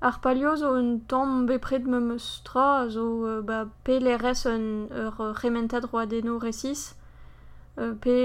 Ar 0.00 0.20
palio 0.20 0.56
zo 0.56 0.72
un 0.74 0.98
tamm 1.06 1.46
bepred 1.46 1.86
me 1.86 2.00
meus 2.00 2.42
tra, 2.44 2.88
zo 2.88 3.24
euh, 3.26 3.40
ba, 3.42 3.66
pe 3.84 3.98
lerez 4.00 4.46
un 4.46 4.86
ur 4.90 5.20
euh, 5.20 5.32
rementad 5.32 5.84
roadeno 5.84 6.38
resis, 6.38 6.96
euh, 7.78 7.94
pe 7.94 8.16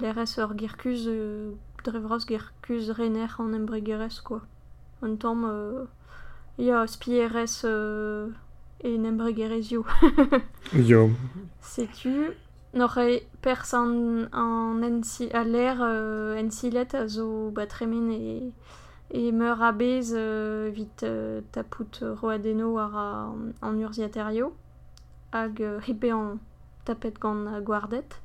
lerez 0.00 0.38
ur 0.38 0.54
girkuz, 0.56 1.06
euh, 1.08 1.52
drevras 1.84 2.24
girkuz 2.28 2.90
rener 2.90 3.26
an 3.38 3.52
embregerez, 3.52 4.20
quoi. 4.24 4.42
Un 5.02 5.16
euh, 5.44 5.84
ya, 6.58 6.86
spierez 6.86 7.62
euh, 7.64 8.28
en 8.84 9.04
embregerez 9.04 9.72
yo. 9.72 9.84
Yo. 10.72 11.10
Setu, 11.60 12.30
n'aurait 12.74 13.26
pers 13.42 13.72
an, 13.74 14.26
an 14.32 14.82
ensi, 14.82 15.30
a 15.32 15.44
l'air 15.44 15.78
euh, 15.80 16.36
ensilet 16.36 16.94
a 16.94 17.06
zo 17.06 17.50
ba 17.50 17.66
tremen 17.66 18.10
e, 18.10 18.52
e 19.12 19.32
meur 19.32 19.62
a 19.62 19.72
bez 19.72 20.12
euh, 20.12 20.70
vit 20.72 21.02
euh, 21.02 21.40
tapout 21.52 22.02
euh, 22.02 22.14
roadeno 22.14 22.78
ar 22.78 22.96
a, 22.96 23.34
an 23.62 23.78
urziaterio 23.78 24.52
hag 25.32 25.62
euh, 25.62 25.78
ripe 25.86 26.10
an 26.10 26.38
tapet 26.84 27.18
gant 27.20 27.46
a 27.46 27.60
gwardet 27.60 28.20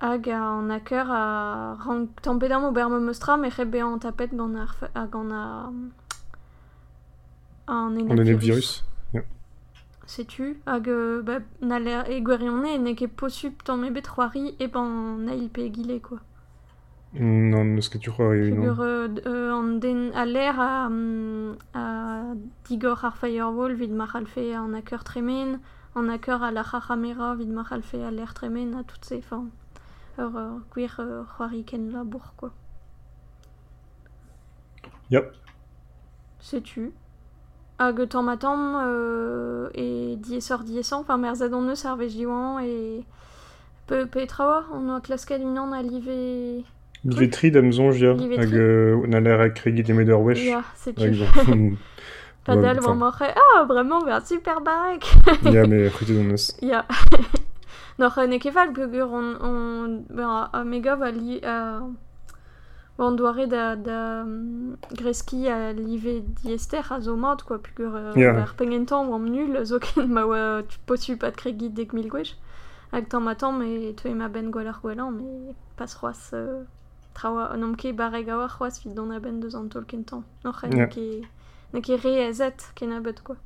hag 0.00 0.28
a 0.28 0.40
an 0.40 0.70
a 0.70 0.80
keur 0.80 1.10
a 1.10 1.76
rank 1.84 2.22
tampedam 2.22 2.64
o 2.64 2.72
berme 2.72 3.00
meustra 3.00 3.36
me 3.36 3.50
an 3.80 3.98
tapet 3.98 4.30
gant 4.34 4.56
ar, 4.56 4.74
a 4.94 5.06
gant 5.06 5.32
a 5.32 5.72
an 7.68 7.96
On 8.08 8.18
a 8.18 8.24
des 8.24 8.34
virus. 8.34 8.84
Setu, 10.06 10.60
hag 10.66 10.88
euh, 10.88 11.20
ba, 11.22 11.40
na 11.60 11.78
l'air 11.80 12.08
e 12.08 12.20
gwerione 12.22 12.78
ne 12.78 12.92
ket 12.94 13.08
possup 13.08 13.64
tamm 13.64 13.84
ebet 13.84 14.06
c'hoari 14.06 14.54
e 14.60 14.66
ban 14.68 15.18
nail 15.18 15.48
pe 15.50 15.68
gile, 15.72 16.00
quoi. 16.00 16.20
Non, 17.14 17.64
neus 17.64 17.88
ket 17.88 17.98
tu 18.02 18.10
c'hoari 18.12 18.44
Figur 18.50 18.76
non. 18.76 18.84
euh, 18.84 19.08
d- 19.08 19.22
euh, 19.26 19.52
an 19.52 19.78
den 19.82 20.12
a 20.14 20.24
l'air 20.24 20.60
a, 20.60 20.88
a 21.74 22.34
digor 22.68 23.04
ar 23.04 23.16
firewall 23.16 23.74
vid 23.74 23.90
mar 23.90 24.14
alfe 24.14 24.44
an 24.54 24.74
a 24.74 24.82
keur 24.82 25.02
tremen, 25.02 25.58
an 25.96 26.08
a 26.08 26.18
keur 26.18 26.42
a 26.44 26.52
la 26.52 26.62
c'hamera 26.62 27.34
vid 27.34 27.48
mar 27.48 27.72
alfe 27.72 27.94
a 27.94 28.10
l'air 28.12 28.32
tremen 28.34 28.74
a 28.78 28.84
tout 28.84 29.02
se, 29.04 29.14
enfin, 29.14 29.46
ur 30.18 30.36
euh, 30.36 30.58
gwir 30.70 30.94
euh, 31.00 31.24
c'hoari 31.24 31.64
ken 31.64 31.90
labour, 31.90 32.34
quoi. 32.36 32.52
Ya. 35.10 35.22
Setu. 36.40 36.92
Hag 37.78 38.08
tamm 38.08 38.28
a 38.28 38.36
tamm 38.36 38.74
euh, 38.74 39.68
e 39.74 40.16
diesor 40.16 40.60
diesan, 40.64 41.00
enfin 41.00 41.18
merzet 41.18 41.52
an 41.52 41.68
eus 41.68 41.84
ar 41.84 41.96
vez 41.96 42.08
diwan 42.08 42.62
e... 42.64 43.04
Pe, 43.86 44.04
pe 44.06 44.26
traoa, 44.26 44.64
an 44.74 44.88
oa 44.90 45.00
klasket 45.00 45.42
unan 45.44 45.72
a 45.72 45.82
live... 45.82 46.08
Ya. 46.08 46.64
Livetri. 47.04 47.52
Hag 47.52 48.54
euh, 48.54 48.96
on 49.06 49.12
a 49.12 49.20
l'air 49.20 49.40
a 49.40 49.50
kregi 49.50 49.82
de 49.82 49.92
meder 49.92 50.18
wesh. 50.18 50.42
Ya, 50.42 50.64
setu. 50.74 51.76
Padal 52.46 52.78
enfin, 52.78 52.94
morre, 52.94 53.22
ah, 53.34 53.64
vraiment, 53.64 54.04
ver 54.04 54.24
super 54.24 54.60
barek 54.60 55.04
Ya, 55.52 55.66
mais 55.66 55.90
c'hwete 55.90 56.12
d'an 56.14 56.30
eus. 56.30 56.56
Ya. 56.62 56.86
Noch 57.98 58.16
ne 58.18 58.38
kefal 58.38 58.72
peogur 58.72 59.12
on, 59.12 59.34
on 59.40 60.04
ben, 60.10 60.28
a, 60.28 60.50
a 60.52 60.64
mega 60.64 60.96
va 60.96 61.10
li 61.10 61.40
a 61.42 61.80
bon 62.98 63.12
doare 63.16 63.46
da 63.46 63.76
da 63.76 64.22
um, 64.22 64.76
greski 64.98 65.48
a 65.48 65.72
live 65.72 66.22
diester 66.42 66.84
a 66.92 67.00
zo 67.00 67.16
mat 67.16 67.42
quoi 67.42 67.58
peogur 67.58 67.94
uh, 67.94 68.16
yeah. 68.16 68.36
ar 68.42 68.54
pengentan 68.56 69.08
oam 69.12 69.24
nul 69.34 69.64
zo 69.64 69.78
ken 69.78 70.08
ma 70.16 70.22
oa 70.24 70.62
tu 70.62 70.78
posu 70.86 71.16
pat 71.18 71.36
kregi 71.36 71.68
dek 71.70 71.92
mil 71.92 72.08
gwech 72.08 72.32
hag 72.92 73.08
tamm 73.08 73.28
e 73.62 74.14
ma 74.14 74.28
ben 74.28 74.50
gwell 74.50 74.68
ar 74.72 74.78
gwelan 74.82 75.10
me 75.18 75.54
pas 75.76 75.92
c'hoaz 75.98 76.32
uh, 76.32 76.64
traoa 77.14 77.44
an 77.52 77.62
omke 77.64 77.92
bareg 77.92 78.28
a 78.28 78.36
war 78.38 78.48
c'hoaz 78.48 78.80
vid 78.84 78.94
don 78.96 79.10
a 79.12 79.20
ben 79.20 79.40
deus 79.40 79.54
an 79.54 79.68
tolken 79.68 80.04
tamm 80.04 80.24
noch 80.44 80.62
Ya. 80.62 80.86
ne 80.86 81.26
ne 81.72 81.80
ke 81.82 81.94
re 82.04 82.12
a 82.28 82.32
zet 82.32 82.60
ken 82.74 82.92
a 82.92 83.00
bet 83.00 83.20
quoi 83.24 83.36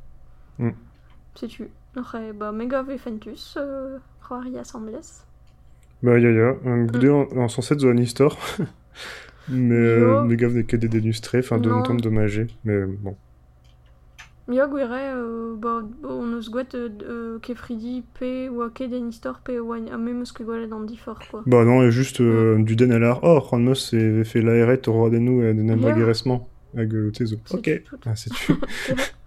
Mm. 0.59 0.75
setu 1.35 1.64
noch 1.97 2.14
e 2.14 2.33
ba 2.33 2.52
mega 2.52 2.83
ve 2.83 2.99
fentus 2.99 3.57
euh, 3.57 3.99
c'hoari 4.23 4.59
assemblez 4.59 5.25
Bah, 6.02 6.16
ya, 6.19 6.30
ya. 6.30 6.54
Un 6.64 6.87
goude 6.87 7.09
an, 7.12 7.26
an 7.42 7.49
sanset 7.49 7.78
zo 7.80 7.88
an 7.90 7.99
istor. 7.99 8.33
Mais 9.49 9.75
euh, 9.75 10.23
me 10.23 10.35
gav 10.35 10.54
ne 10.54 10.62
ket 10.62 10.78
de 10.78 10.87
dénustré, 10.88 11.38
enfin, 11.38 11.59
de 11.59 11.70
Non. 11.70 11.82
dommagé. 11.97 12.47
Mais 12.64 12.85
bon. 12.85 13.16
Ya 14.50 14.66
gwere, 14.66 14.90
euh, 15.14 15.54
ba, 15.56 15.82
on 16.02 16.37
eus 16.37 16.50
gwaet 16.50 16.75
euh, 16.75 16.88
euh, 17.02 17.38
kefridi 17.38 18.02
pe 18.18 18.49
oa 18.49 18.68
ket 18.70 18.88
den 18.90 19.09
istor 19.09 19.40
pe 19.44 19.61
oa 19.61 19.76
a 19.76 19.97
même 19.97 20.23
eus 20.23 20.32
ket 20.32 20.44
gwalet 20.44 20.73
an 20.73 20.80
difor, 20.80 21.18
quoi. 21.30 21.42
Bah 21.47 21.64
non, 21.64 21.82
et 21.82 21.92
juste 21.92 22.20
du 22.20 22.75
den 22.75 22.90
al 22.90 23.04
ar, 23.04 23.20
oh, 23.23 23.56
meus 23.59 23.94
e 23.94 24.25
fait 24.25 24.42
l'aéret 24.42 24.80
o 24.88 24.92
roa 24.92 25.11
dennou 25.11 25.40
e 25.42 25.54
den 25.54 25.68
Ya. 25.68 25.75
embrageresman. 25.75 26.40
Hag 26.76 26.94
euh, 26.94 27.11
tezo. 27.12 27.37
C'est 27.47 27.54
Ok. 27.59 27.82
Ah, 28.06 28.16
c'est 28.16 28.30
tu. 28.30 28.52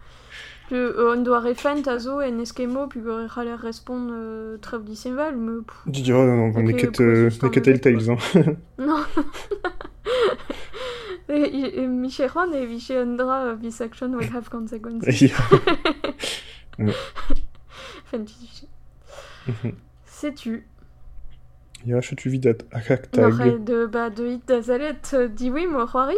Euh, 0.74 1.14
on 1.16 1.22
doa 1.22 1.40
refent 1.40 1.86
a 1.88 2.00
zo 2.00 2.20
en 2.22 2.40
eskemo 2.40 2.88
pu 2.88 3.02
gore 3.02 3.28
c'haller 3.30 3.54
respond 3.56 4.10
euh, 4.12 4.58
trev 4.58 4.84
diseval, 4.84 5.36
me... 5.36 5.62
pff, 5.62 5.84
Tu 5.94 6.02
diras, 6.02 6.26
non, 6.26 6.36
non, 6.36 6.50
euh, 6.50 6.54
ce 6.54 6.60
n'eket 6.62 7.30
stand-up, 7.30 7.64
Telltales, 7.64 8.10
hein. 8.10 8.18
Non. 8.80 9.04
E, 11.30 11.34
e, 11.36 11.84
e 11.84 11.88
Miche 11.88 12.28
Juan 12.28 12.54
e 12.54 12.66
Miche 12.66 12.92
Andra 12.92 13.56
this 13.62 13.82
action 13.82 14.14
will 14.16 14.30
have 14.36 14.50
consequences. 14.50 15.06
Fantasy. 18.06 18.68
Mhm. 19.48 19.74
Sais-tu? 20.06 20.64
Ya, 21.86 22.00
tu 22.02 22.30
vidat 22.30 22.58
ak 22.72 23.16
N'aurait 23.16 23.52
tag. 23.52 23.64
de 23.64 23.86
ba 23.86 24.10
de 24.10 24.26
hit 24.28 24.48
d'azalet 24.48 24.96
euh, 25.14 25.28
di 25.28 25.50
oui 25.52 25.68
mo 25.68 25.86
c'hoari 25.86 26.16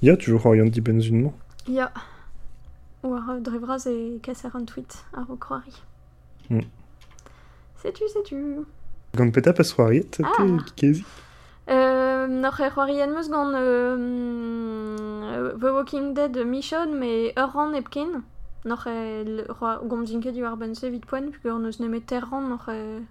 Ya, 0.00 0.16
tu 0.16 0.30
vois 0.32 0.52
rien 0.52 0.64
dit 0.64 0.80
benzunement. 0.80 1.34
Ya. 1.68 1.92
War 3.02 3.30
euh, 3.30 3.40
drevraz 3.40 3.86
e 3.86 4.18
kaser 4.22 4.54
un 4.54 4.64
tweet 4.64 5.04
ar 5.12 5.28
o 5.28 5.36
c'hoari. 5.36 5.82
Mm. 6.50 6.60
Sais-tu, 7.76 8.08
sais-tu? 8.08 8.64
Gant 9.14 9.30
peta 9.30 9.52
pas 9.52 9.64
kezi. 10.76 11.04
Euh, 11.68 12.50
c'hoari 12.50 13.00
gant 13.28 13.52
euh, 13.54 15.56
The 15.58 15.64
Walking 15.64 16.14
Dead 16.14 16.36
Mission 16.46 16.92
mais 16.92 17.32
ur 17.36 17.52
ran 17.52 17.72
epken 17.72 18.22
gant 18.64 20.06
zinket 20.06 20.32
du 20.32 20.44
ar 20.44 20.56
bense 20.56 20.84
vit 20.84 21.00
poen 21.00 21.30
puis 21.30 21.48
ur 21.48 21.58
neus 21.58 21.80
nemet 21.80 22.00
ter 22.00 22.24
ran 22.24 22.40
n'aurait 22.40 23.02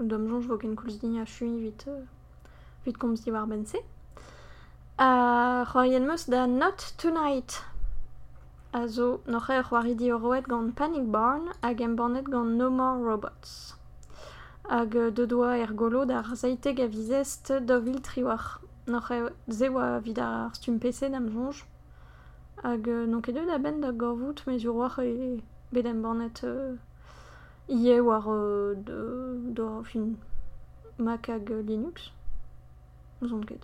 dom 0.00 0.28
jonge 0.28 0.46
vo 0.46 0.56
ken 0.56 0.76
koulz 0.76 0.98
din 1.00 1.20
a 1.20 1.26
chui 1.26 1.60
vit 1.60 1.84
euh, 1.88 2.00
vit 2.86 2.94
komz 2.94 3.22
di 3.22 3.30
war 3.30 3.46
c'hoari 4.98 6.00
da 6.28 6.46
Not 6.46 6.94
Tonight 6.98 7.62
a 8.74 8.88
zo 8.88 9.20
n'oc'h 9.30 9.50
ur 9.54 9.66
roet 9.70 10.02
oroet 10.14 10.46
gant 10.50 10.74
Panic 10.74 11.06
Barn 11.14 11.44
hag 11.62 11.80
embannet 11.80 12.26
gant 12.28 12.56
No 12.58 12.70
More 12.70 12.98
Robots. 13.06 13.76
Hag 14.68 14.90
de 15.14 15.26
doa 15.26 15.56
er 15.56 15.72
golo 15.74 16.04
d'ar 16.04 16.26
zaiteg 16.34 16.80
a 16.80 16.88
vizest 16.88 17.52
dovil 17.68 18.00
triwar. 18.00 18.58
Noc'he 18.86 19.30
ze 19.48 19.68
oa 19.68 20.00
vid 20.00 20.18
ar 20.18 20.50
stumpese 20.58 21.06
dam 21.14 21.30
zonj. 21.34 21.62
Hag 22.64 22.90
n'on 23.10 23.22
ket 23.22 23.36
deud 23.36 23.46
da 23.46 23.58
ben 23.58 23.80
da 23.80 23.92
gorvout 23.92 24.42
mez 24.46 24.66
ur 24.66 24.74
war 24.80 24.98
e 24.98 25.38
bet 25.70 25.86
embannet 25.86 26.42
euh, 26.42 26.74
ie 27.68 28.00
war 28.00 28.26
euh, 28.26 28.74
de, 28.74 28.98
de 29.54 29.68
fin 29.84 30.16
Mac 30.98 31.28
hag 31.28 31.48
Linux. 31.48 32.10
Zon 33.22 33.46
ket. 33.46 33.62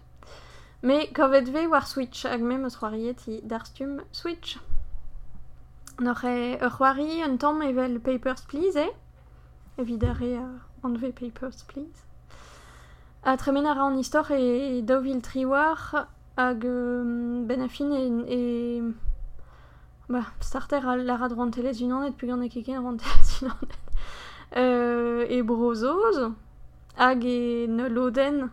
Me 0.83 1.07
kavet 1.13 1.51
ve 1.51 1.67
war 1.67 1.87
Switch 1.87 2.23
hag 2.23 2.43
me 2.43 2.63
eus 2.63 2.77
c'hoariet 2.79 3.27
d'ar 3.43 3.67
stum 3.67 4.03
Switch. 4.13 4.61
N'oc'he 6.01 6.57
ur 6.63 6.71
c'hoari 6.71 7.23
un 7.23 7.61
evel 7.61 8.01
Papers, 8.01 8.47
Please, 8.49 8.77
eh? 8.77 8.91
Evidare 9.77 10.41
enlever 10.83 11.13
Papers, 11.13 11.63
Please. 11.69 12.07
A 13.23 13.37
tremen 13.37 13.67
a 13.67 13.75
ra 13.75 13.85
an 13.85 13.99
istor 13.99 14.31
e 14.31 14.81
dovil 14.83 15.21
triwar 15.21 16.09
hag 16.39 16.65
euh, 16.65 17.45
ben 17.45 17.61
a 17.61 17.69
fin 17.69 17.93
e, 17.93 18.01
e 18.27 18.81
ba, 20.09 20.25
starter 20.41 20.89
a 20.89 20.97
lara 20.97 21.29
de 21.29 21.35
rantelez 21.35 21.83
unanet 21.85 22.17
pu 22.17 22.27
gant 22.27 22.43
e 22.43 22.49
keken 22.49 22.81
rantelez 22.81 23.31
unanet. 23.43 23.77
Euh, 24.57 25.27
e 25.29 25.43
brozoz 25.43 26.33
hag 26.97 27.25
e 27.25 27.67
ne 27.69 27.89
loden 27.89 28.49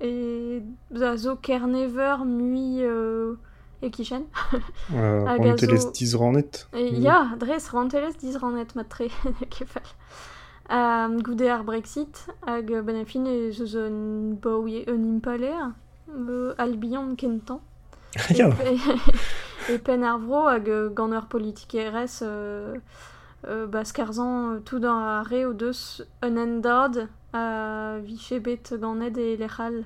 e 0.00 0.60
za 0.90 1.16
zo 1.16 1.36
kernever 1.36 2.24
mui 2.24 2.82
euh, 2.82 3.38
e 3.84 3.90
kichen. 3.90 4.24
Euh, 4.94 5.26
Hag 5.26 5.40
on 5.40 5.50
a 5.50 5.54
était 5.54 5.66
les 5.66 5.78
zo- 5.78 5.90
10 5.92 6.14
ranet. 6.16 6.68
E, 6.74 6.90
Mhm. 6.92 7.02
Ya, 7.02 7.28
dres 7.38 7.68
ranet 8.36 8.74
matre 8.74 9.08
kefal. 9.50 9.82
Um, 10.70 11.20
goude 11.22 11.42
ar 11.42 11.62
Brexit 11.62 12.26
hag 12.46 12.70
euh, 12.72 12.80
ben 12.82 13.04
fin 13.04 13.26
e 13.26 13.50
zeus 13.52 13.74
un 13.76 14.32
bau 14.40 14.66
e 14.66 14.84
un 14.88 15.04
impaler 15.16 15.54
euh, 16.10 16.54
albion 16.58 17.14
kentan. 17.16 17.60
Ya. 18.34 18.48
E, 18.48 18.78
e 19.74 19.78
pen 19.78 20.02
ar 20.04 20.18
vro 20.18 20.46
hag 20.48 20.68
euh, 20.68 20.88
gant 20.88 21.12
ur 21.12 21.26
politik 21.26 21.74
euh, 21.74 22.06
euh, 22.22 22.74
euh, 23.46 24.60
tout 24.64 24.78
dans 24.78 24.96
a 24.98 25.22
re 25.22 25.44
o 25.44 25.52
deus 25.52 26.00
un 26.22 26.36
endad 26.36 27.08
a 27.34 27.98
viche 27.98 28.40
bet 28.40 28.72
ganet 28.80 29.18
e 29.18 29.36
lechal. 29.36 29.84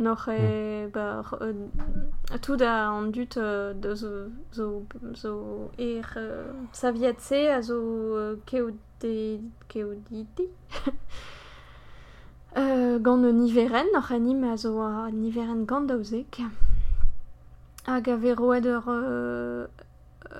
Noc'h 0.00 0.28
e, 0.28 0.86
mm. 0.86 0.90
ba, 0.92 1.22
uh, 1.40 2.38
tout 2.40 2.62
a 2.62 2.88
an 2.88 3.10
dut 3.12 3.36
uh, 3.36 3.74
de 3.74 3.94
zo, 3.94 4.30
zo, 4.50 4.86
zo 5.12 5.70
er 5.76 6.08
uh, 6.16 6.54
saviatse 6.72 7.52
a 7.52 7.60
zo 7.60 7.76
uh, 8.16 8.38
keode, 8.46 9.40
keoditi 9.68 10.48
uh, 12.56 12.96
gant 13.04 13.24
un 13.28 13.42
niveren, 13.42 13.92
noc'h 13.92 14.12
anim 14.16 14.42
a 14.44 14.56
zo 14.56 14.80
a 14.80 15.10
niveren 15.12 15.66
gant 15.66 15.86
daouzek. 15.92 16.40
Hag 17.84 18.08
a 18.08 18.16
veroet 18.16 18.64
ur, 18.64 18.88
ur, 18.88 19.68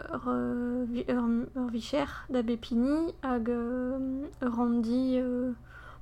ur, 0.08 0.88
ur, 1.04 1.28
ur 1.54 1.68
vicher 1.70 2.08
da 2.30 2.40
bepini 2.40 3.12
hag 3.20 3.52
uh, 3.52 4.00
ur. 4.40 4.56
Uh, 5.20 5.52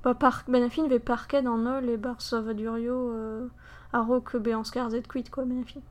euh, 0.05 0.13
ba 0.13 0.13
park, 0.13 0.49
ben 0.49 0.63
a 0.63 0.69
fin 0.69 0.87
ve 0.87 0.99
parket 0.99 1.45
an 1.45 1.65
ol 1.65 1.89
e 1.89 1.97
bar 1.97 2.21
savadurio 2.21 3.11
euh, 3.11 3.47
a 3.93 4.01
ro 4.01 4.21
que 4.21 4.37
be 4.37 4.53
an 4.53 4.63
skarzet 4.63 5.07
kuit 5.07 5.29
quoi 5.29 5.45
ben 5.45 5.61
a 5.61 5.65
fin. 5.65 5.81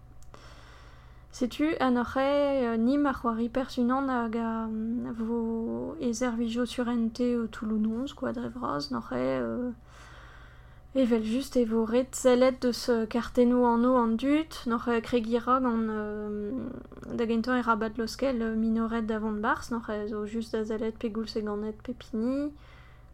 Setu 1.30 1.76
an 1.78 1.96
oc'he 1.96 2.18
euh, 2.18 2.76
nim 2.76 3.06
ar 3.06 3.20
c'hoari 3.20 3.48
persunan 3.48 4.08
hag 4.08 4.36
a 4.36 4.66
mm, 4.66 5.12
vo 5.12 5.94
ezer 6.00 6.32
vijo 6.36 6.64
surente 6.64 7.36
o 7.36 7.46
toulounons 7.46 8.14
quoi 8.14 8.32
drevraz 8.32 8.90
n'oc'he 8.90 9.12
euh, 9.14 9.70
evel 10.94 11.22
just 11.22 11.56
e 11.56 11.64
vo 11.64 11.84
ret 11.84 12.16
zellet 12.16 12.56
deus 12.62 12.88
euh, 12.88 13.06
karteno 13.06 13.66
an 13.66 13.84
o 13.84 13.94
an 14.00 14.16
dut 14.16 14.64
n'oc'he 14.66 15.02
kregira 15.02 15.60
gant 15.60 15.86
euh, 15.90 16.50
da 17.12 17.26
gento 17.26 17.52
e 17.52 17.60
rabat 17.60 17.98
loskel 17.98 18.40
euh, 18.42 18.56
minoret 18.56 19.02
d'avant 19.02 19.32
bars 19.32 19.70
n'oc'he 19.70 20.08
zo 20.08 20.26
just 20.26 20.52
da 20.52 20.64
zellet 20.64 20.96
pe 20.98 21.10
goul 21.10 21.28
se 21.28 21.40
ganet 21.40 21.76
pepini 21.82 22.50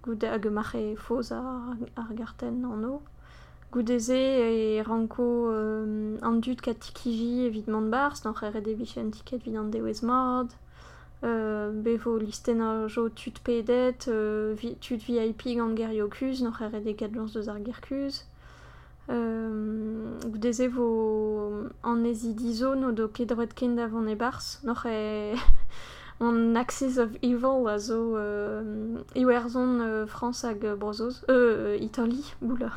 gout 0.04 0.24
hag 0.28 0.46
marche 0.52 0.96
foz 0.96 1.32
ar, 1.32 1.76
ar 1.96 2.10
garten 2.14 2.64
an 2.64 3.00
Goudeze 3.72 4.14
e 4.14 4.82
ranko 4.86 5.50
euh, 5.50 6.18
an 6.22 6.38
dut 6.38 6.60
kat 6.62 6.78
tikiji 6.78 7.46
evit 7.48 7.66
mont 7.66 7.90
bars, 7.90 8.22
n'oc'h 8.24 8.44
ere 8.46 8.60
devich 8.62 8.98
un 8.98 9.10
tiket 9.10 9.42
vid. 9.42 10.54
Euh, 11.24 11.72
bevo 11.72 12.18
listen 12.18 12.60
a 12.60 12.86
jo 12.86 13.08
tut 13.08 13.40
pedet, 13.42 14.06
euh, 14.08 14.54
vi, 14.56 14.76
tut 14.76 14.98
VIP 14.98 15.56
gant 15.56 15.74
geriokus, 15.74 16.42
n'oc'h 16.42 16.62
ere 16.62 16.80
de 16.84 16.92
kat 16.92 17.08
lans 17.16 17.32
deus 17.32 17.48
ar 17.48 17.58
gerkus. 17.64 18.26
Euh, 19.10 20.18
goudeze 20.24 20.68
vo 20.68 21.68
an 21.82 22.04
ezi 22.04 22.34
dizo 22.34 22.74
no 22.74 22.92
do 22.92 23.08
ket 23.08 23.28
dret 23.28 23.54
ken 23.54 23.74
davon 23.76 24.06
e 24.08 24.14
e 24.14 25.34
an 26.20 26.54
Axis 26.56 26.98
of 26.98 27.10
Evil 27.22 27.66
a 27.68 27.78
zo 27.78 28.16
euh, 28.16 28.98
iwerzon 29.14 29.80
euh, 29.80 30.06
France 30.06 30.44
hag 30.44 30.64
euh, 30.64 30.76
brozoz, 30.76 31.24
euh, 31.28 31.76
Italie, 31.80 32.34
boula. 32.42 32.70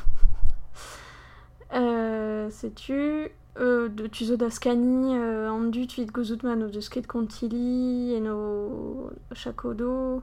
Euh, 1.74 2.48
sais-tu 2.50 3.28
euh, 3.60 3.88
de 3.88 4.06
tu 4.06 4.24
zo 4.24 4.36
da 4.36 4.48
skani 4.50 5.16
euh, 5.16 5.50
an 5.50 5.64
dut 5.70 5.92
vid 5.96 6.10
gozout 6.12 6.42
man 6.42 6.62
o 6.62 6.68
deus 6.68 6.88
ket 6.88 7.06
kontili 7.06 8.14
en 8.16 8.26
o 8.30 9.10
chakodo 9.34 10.22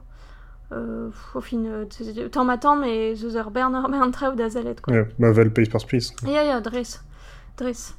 euh, 0.72 1.10
au 1.34 1.40
fin 1.40 1.64
euh, 1.66 2.28
tamm 2.32 2.50
a 2.50 2.58
tamm 2.58 2.82
e 2.82 3.14
zeus 3.14 3.36
ur 3.36 3.50
bern 3.50 3.74
ur 3.76 3.88
bern 3.88 4.10
traoù 4.10 4.34
da 4.34 4.48
zalet 4.48 4.80
quoi. 4.80 4.94
Ja, 4.96 5.04
ma 5.18 5.30
vel 5.30 5.52
Papers, 5.52 5.84
Please. 5.86 6.12
Ya 6.24 6.42
ya 6.42 6.60
dres 6.60 7.00
dres 7.56 7.94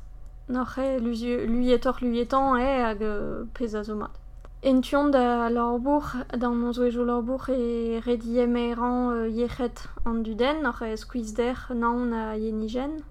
Noc'h 0.50 0.78
e 0.80 1.00
luietor 1.00 1.98
luietan 2.02 2.58
e 2.58 2.68
hag 2.84 3.02
euh, 3.02 3.46
pez 3.54 3.76
a 3.76 3.84
zo 3.84 3.96
mat. 3.96 4.12
Entuon 4.64 5.12
da 5.12 5.50
laurbourg, 5.50 6.16
dan 6.38 6.58
mon 6.58 6.74
zoejo 6.74 7.04
laurbourg 7.04 7.48
e 7.50 8.00
e 8.00 8.74
ran 8.74 9.12
euh, 9.12 9.30
yechet 9.30 9.88
an 10.04 10.24
duden, 10.24 10.64
noc'h 10.64 10.82
e 10.82 10.98
squeeze 10.98 11.36
der 11.36 11.68
naon 11.70 12.12
a 12.12 12.36
yenigen, 12.36 13.04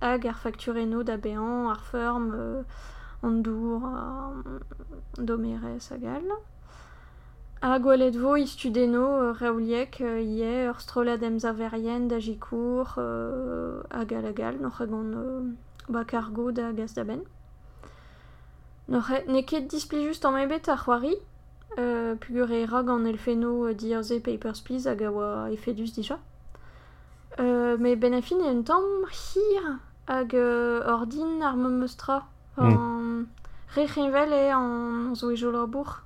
hag 0.00 0.26
ar 0.26 0.34
factureno 0.34 1.02
da 1.02 1.16
bean, 1.16 1.68
ar 1.68 1.80
ferm, 1.80 2.32
euh, 2.34 2.62
an 3.22 3.40
dour, 3.40 3.82
a 3.82 4.32
domerez 5.16 5.90
al. 5.90 6.36
A 7.62 7.78
vo 7.78 8.36
istudeno 8.36 9.06
euh, 9.22 9.32
reouliek 9.32 10.02
euh, 10.02 10.20
ie 10.20 10.68
da 12.08 12.18
jikour 12.18 12.94
euh, 12.98 13.82
euh, 13.94 14.04
da 16.52 16.72
da 16.72 17.04
Ne 18.90 19.42
ket 19.42 19.68
displejust 19.70 20.24
an 20.24 20.32
mebet 20.32 20.68
ar 20.68 20.76
c'hoari, 20.82 21.14
euh, 21.78 22.16
pugur 22.16 22.50
e 22.50 22.64
rag 22.66 22.88
an 22.90 23.04
elfeno 23.06 23.72
diaze 23.72 24.18
Papers, 24.20 24.62
Please 24.62 24.88
hag 24.88 25.02
a 25.02 25.12
oa 25.12 25.50
efedus 25.52 25.92
dija. 25.94 26.18
Euh, 27.38 27.78
me 27.78 27.94
ben 27.94 28.14
afin 28.14 28.40
e 28.40 28.50
un 28.50 28.62
tamm 28.62 29.06
hir 29.06 29.78
hag 30.08 30.34
euh, 30.34 30.82
or 30.92 31.06
din 31.06 31.40
ar 31.40 31.54
meustra. 31.54 32.26
an 32.56 33.26
Re 33.76 33.86
rechenvel 33.86 34.32
e 34.32 34.50
an 34.50 35.14
zo 35.14 35.30
e 35.30 35.36
jolorbourg 35.36 36.02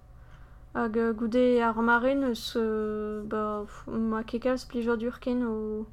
hag 0.74 1.16
goude 1.16 1.62
ar 1.62 1.80
mare 1.80 2.14
neus 2.14 2.52
euh, 2.56 3.22
ba, 3.24 3.64
ma 3.86 4.22
kekal 4.24 4.58
splejor 4.58 4.98
dur 4.98 5.18
ken 5.20 5.42
o... 5.42 5.86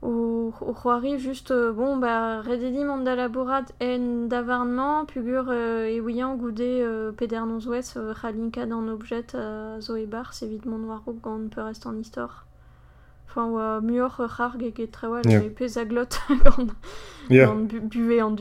o 0.00 0.52
c'hoari 0.52 1.18
just 1.18 1.50
euh, 1.50 1.72
bon 1.72 1.96
ba 1.96 2.40
rededim 2.42 2.88
an 2.90 2.98
da 2.98 3.16
labourat 3.16 3.66
en 3.80 4.28
davarnement 4.28 5.04
pugur 5.06 5.46
euh, 5.48 5.88
e 5.88 6.00
ouian 6.00 6.36
goude 6.36 6.60
euh, 6.60 7.10
peder 7.12 7.44
nozwez 7.46 7.96
euh, 7.96 8.14
c'halinka 8.14 8.62
an 8.62 8.88
objet 8.88 9.34
a 9.34 9.80
zo 9.80 9.96
e 9.96 10.06
bar 10.06 10.32
evit 10.42 10.64
mon 10.66 10.86
waro 10.88 11.12
gant 11.14 11.48
peut 11.50 11.62
rest 11.62 11.86
an 11.86 11.98
istor 11.98 12.44
Enfin, 13.30 13.50
oa 13.50 13.80
muor 13.82 14.20
ur 14.20 14.30
c'harg 14.36 14.62
eget 14.62 14.90
trewal 14.90 15.22
Yeah. 15.26 15.42
yeah. 15.42 15.50
pez 15.50 15.76
a 15.78 15.84
glot 15.84 16.20
gant, 16.44 16.68
Ya, 17.28 17.46
gant 17.46 17.66
bu 17.68 17.80
buve 17.80 18.22
an 18.22 18.36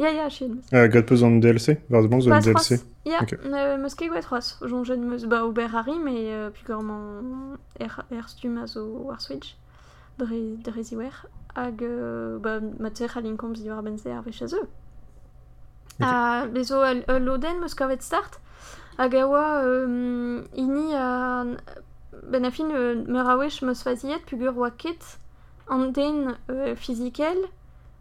e 0.00 0.02
Ya, 0.02 0.10
ya, 0.12 0.30
chen. 0.30 0.62
Ah, 0.72 0.86
gad 0.88 1.04
peus 1.06 1.22
an 1.22 1.40
DLC 1.40 1.76
deus 1.90 2.08
zo 2.08 2.30
un 2.30 2.30
Pas 2.30 2.40
DLC 2.40 2.54
c'hoaz. 2.54 2.84
Ya, 3.04 3.18
Ok. 3.22 3.32
euh, 3.44 3.76
meus 3.76 3.94
ket 3.94 4.08
gwe 4.08 4.22
c'hoaz. 4.22 4.56
Jongen 4.62 5.04
meus 5.08 5.26
ba 5.26 5.44
ober 5.44 5.74
ari, 5.76 5.98
mais 5.98 6.32
euh, 6.32 6.50
pugorman 6.50 7.58
er, 7.78 8.04
er 8.10 8.28
stum 8.28 8.56
a 8.56 8.66
zo 8.66 8.80
war 9.08 9.20
Switch. 9.20 9.56
Dre, 10.18 10.56
dre 10.64 10.82
ziwer. 10.82 11.26
Hag, 11.54 11.82
euh, 11.82 12.38
ba, 12.38 12.60
ma 12.78 12.90
ter 12.90 13.10
a 13.14 13.20
linkomz 13.20 13.60
di 13.60 13.68
war 13.68 13.82
benze 13.82 14.06
ar 14.08 14.22
vech 14.22 14.42
a 14.42 14.46
zeu. 14.46 14.62
Ok. 14.62 16.06
A, 16.08 16.46
bezo 16.46 16.80
al, 16.80 17.04
al 17.06 17.20
loden 17.22 17.60
meus 17.60 17.74
kavet 17.74 18.02
start. 18.02 18.40
Hag 18.96 19.14
a 19.14 19.26
oa 19.28 19.62
euh, 19.64 20.42
ini 20.54 20.94
a... 20.94 21.44
Ben 22.30 22.44
a 22.44 22.50
fin 22.50 22.70
euh, 22.70 23.04
meur 23.06 23.28
a 23.28 23.36
wech 23.36 23.62
meus 23.62 23.82
faziet 23.82 24.24
pugur 24.26 24.56
oa 24.56 24.70
ket 24.70 25.18
an 25.68 25.92
den 25.92 26.36
euh, 26.50 26.74
fizikel 26.76 27.48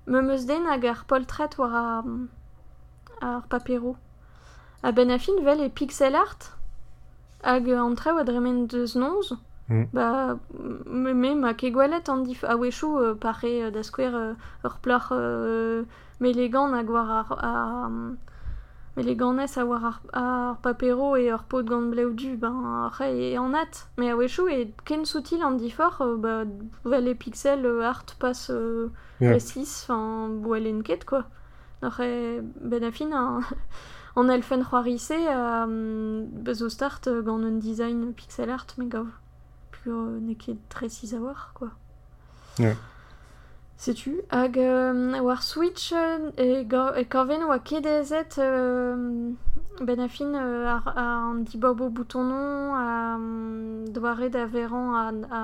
Me 0.10 0.22
meus 0.22 0.46
den 0.50 0.66
hag 0.66 0.86
ar 0.90 1.04
poltret 1.08 1.58
war 1.60 1.74
ar, 1.82 2.06
ar 3.22 3.44
papero. 3.50 3.96
A 4.82 4.92
ben 4.92 5.12
afin 5.12 5.44
vel 5.46 5.62
e 5.62 5.70
pixel 5.70 6.16
art 6.16 6.50
hag 7.44 7.70
an 7.70 7.96
tre 7.96 8.12
oa 8.16 8.24
dremen 8.26 8.66
deus 8.68 8.96
nonz. 8.96 9.36
Mm. 9.70 9.86
Ba, 9.94 10.40
me, 11.04 11.14
me 11.14 11.36
ma 11.36 11.54
ke 11.54 11.70
gwelet 11.76 12.10
an 12.10 12.24
dif 12.26 12.42
a 12.44 12.56
wechou 12.58 12.98
euh, 12.98 13.14
pare 13.14 13.52
euh, 13.68 13.70
da 13.70 13.84
skwer 13.86 14.16
euh, 14.18 14.34
ur 14.66 14.80
plach 14.82 15.12
euh, 15.12 15.86
melegan 16.20 16.74
hag 16.74 16.90
war 16.90 17.12
ar, 17.20 17.30
ar, 17.38 17.92
meleganez 19.00 19.58
a 19.58 19.66
war 19.66 19.86
ar, 19.86 20.00
ar 20.14 20.58
papero 20.64 21.16
e 21.18 21.32
ur 21.32 21.44
pot 21.44 21.64
gant 21.64 21.90
bleu 21.92 22.14
du 22.14 22.36
ben 22.38 22.86
après 22.88 23.12
e 23.16 23.38
an 23.38 23.54
at 23.54 23.88
me 23.98 24.12
a 24.12 24.16
wechou 24.16 24.48
e 24.48 24.74
ken 24.86 25.06
soutil 25.06 25.44
an 25.44 25.58
difor 25.58 26.02
euh, 26.02 26.18
ba 26.18 26.44
vel 26.86 27.08
e 27.08 27.16
pixel 27.16 27.66
euh, 27.66 27.88
art 27.88 28.16
pass 28.20 28.50
euh, 28.50 28.90
Yeah. 29.20 29.36
E6 29.36 29.84
enfin 29.84 30.30
boel 30.30 30.68
en 30.74 30.82
ket 30.82 31.06
quoi. 31.06 31.26
N'aurait 31.82 32.42
ben 32.62 32.84
an, 33.14 33.42
an 34.16 34.30
elfen 34.30 34.64
c'hoarisse 34.64 35.12
a 35.12 35.64
um, 35.66 36.26
bezo 36.32 36.70
start 36.70 37.08
euh, 37.08 37.60
design 37.60 38.14
pixel 38.14 38.50
art 38.50 38.68
mais 38.78 38.88
gav 38.88 39.08
pur 39.72 39.94
euh, 39.94 40.20
ne 40.20 40.34
ket 40.34 40.58
tresiz 40.70 41.14
a 41.14 41.20
war 41.20 41.52
quoi. 41.54 41.70
Yeah. 42.58 42.76
Sais-tu 43.82 44.22
hag 44.30 44.58
euh, 44.58 45.22
war 45.22 45.42
Switch 45.42 45.94
euh, 45.94 46.32
e, 46.38 46.66
ga- 46.66 46.96
e 47.00 47.06
kaven 47.06 47.44
oa 47.48 47.60
kedezet 47.60 48.36
euh, 48.38 49.32
ben 49.88 50.00
euh, 50.02 50.68
ar, 50.68 50.86
ar 50.88 50.98
an 50.98 51.36
dibobo 51.48 51.88
boutonon 51.90 52.74
a 52.76 53.16
um, 53.16 53.86
doare 53.88 54.28
da 54.30 54.46
veran 54.48 54.90
a, 55.02 55.04
a 55.40 55.42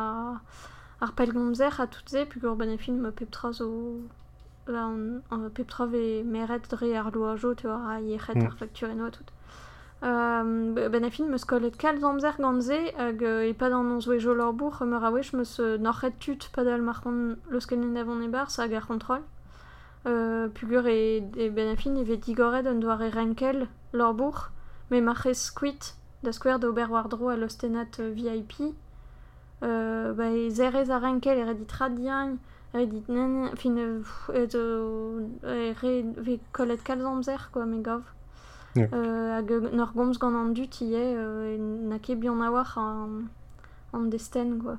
ar 1.05 1.11
pelgomzer 1.15 1.79
a 1.79 1.87
tout 1.87 2.09
ze 2.09 2.25
pugur 2.25 2.55
ben 2.57 2.73
a 2.73 2.77
fin 2.77 2.99
ma 2.99 3.11
peptra 3.11 3.53
zo 3.53 3.69
la 4.67 4.83
an, 4.89 5.21
an 5.31 5.49
peptra 5.55 5.85
ve 5.87 6.21
meret 6.23 6.67
dre 6.69 6.91
ar 6.97 7.11
loajo 7.15 7.55
tu 7.55 7.67
vois 7.67 7.87
a 7.93 8.01
yechet 8.01 8.35
Mm. 8.35 8.47
ar 8.47 8.57
facture 8.59 8.91
eno 8.91 9.05
a 9.05 9.11
tout 9.11 9.29
Euh, 9.31 9.34
ben 10.05 11.03
a 11.03 11.09
kollet 11.45 11.75
kal 11.77 11.97
zamzer 11.99 12.35
gantze 12.37 12.93
hag 12.95 13.23
euh, 13.23 13.49
e 13.49 13.53
pad 13.53 13.71
an 13.73 13.89
on 13.89 14.01
zo 14.01 14.13
jo 14.19 14.35
lor 14.35 14.53
bour 14.53 14.83
meur 14.85 15.03
a 15.03 15.09
wech 15.11 15.33
meus 15.33 15.59
euh, 15.59 15.79
norchet 15.79 16.13
tut 16.19 16.49
e 18.21 18.27
bar 18.27 18.47
ar 18.59 19.21
euh, 20.05 20.47
pugur 20.49 20.85
e, 20.85 21.23
e 21.37 21.49
ben 21.49 21.71
a 21.73 21.75
fin 21.75 21.95
evet 21.95 22.23
renkel 23.09 23.67
lor 23.93 24.13
bour 24.13 24.51
me 24.91 25.01
marchez 25.01 25.33
squit 25.33 25.95
da 26.21 26.31
square 26.31 26.59
de 26.59 26.67
ober 26.67 26.91
war 26.91 27.09
dro 27.09 27.29
a 27.29 27.35
l'ostenat 27.35 27.99
euh, 27.99 28.11
VIP 28.13 28.75
euh, 29.63 30.13
ba 30.13 30.29
e 30.29 30.51
renkel 30.99 31.39
e 31.39 31.45
redit 31.45 31.71
radian 31.71 32.37
e 32.73 32.77
redit 32.77 33.09
nen 33.09 33.55
fin 33.55 33.75
euh, 33.77 34.03
euh, 34.29 35.73
e 35.73 35.73
Yeah. 37.85 38.14
Euh, 38.77 39.37
hag 39.37 39.51
nor 39.73 39.93
gomz 39.93 40.17
gant 40.19 40.35
an 40.35 40.53
ie 40.81 40.95
euh, 40.95 41.57
na 41.89 41.99
ket 41.99 42.19
a 42.41 42.51
war 42.51 42.77
an, 42.77 43.29
an 43.93 44.09
desten 44.09 44.59
quoi 44.61 44.77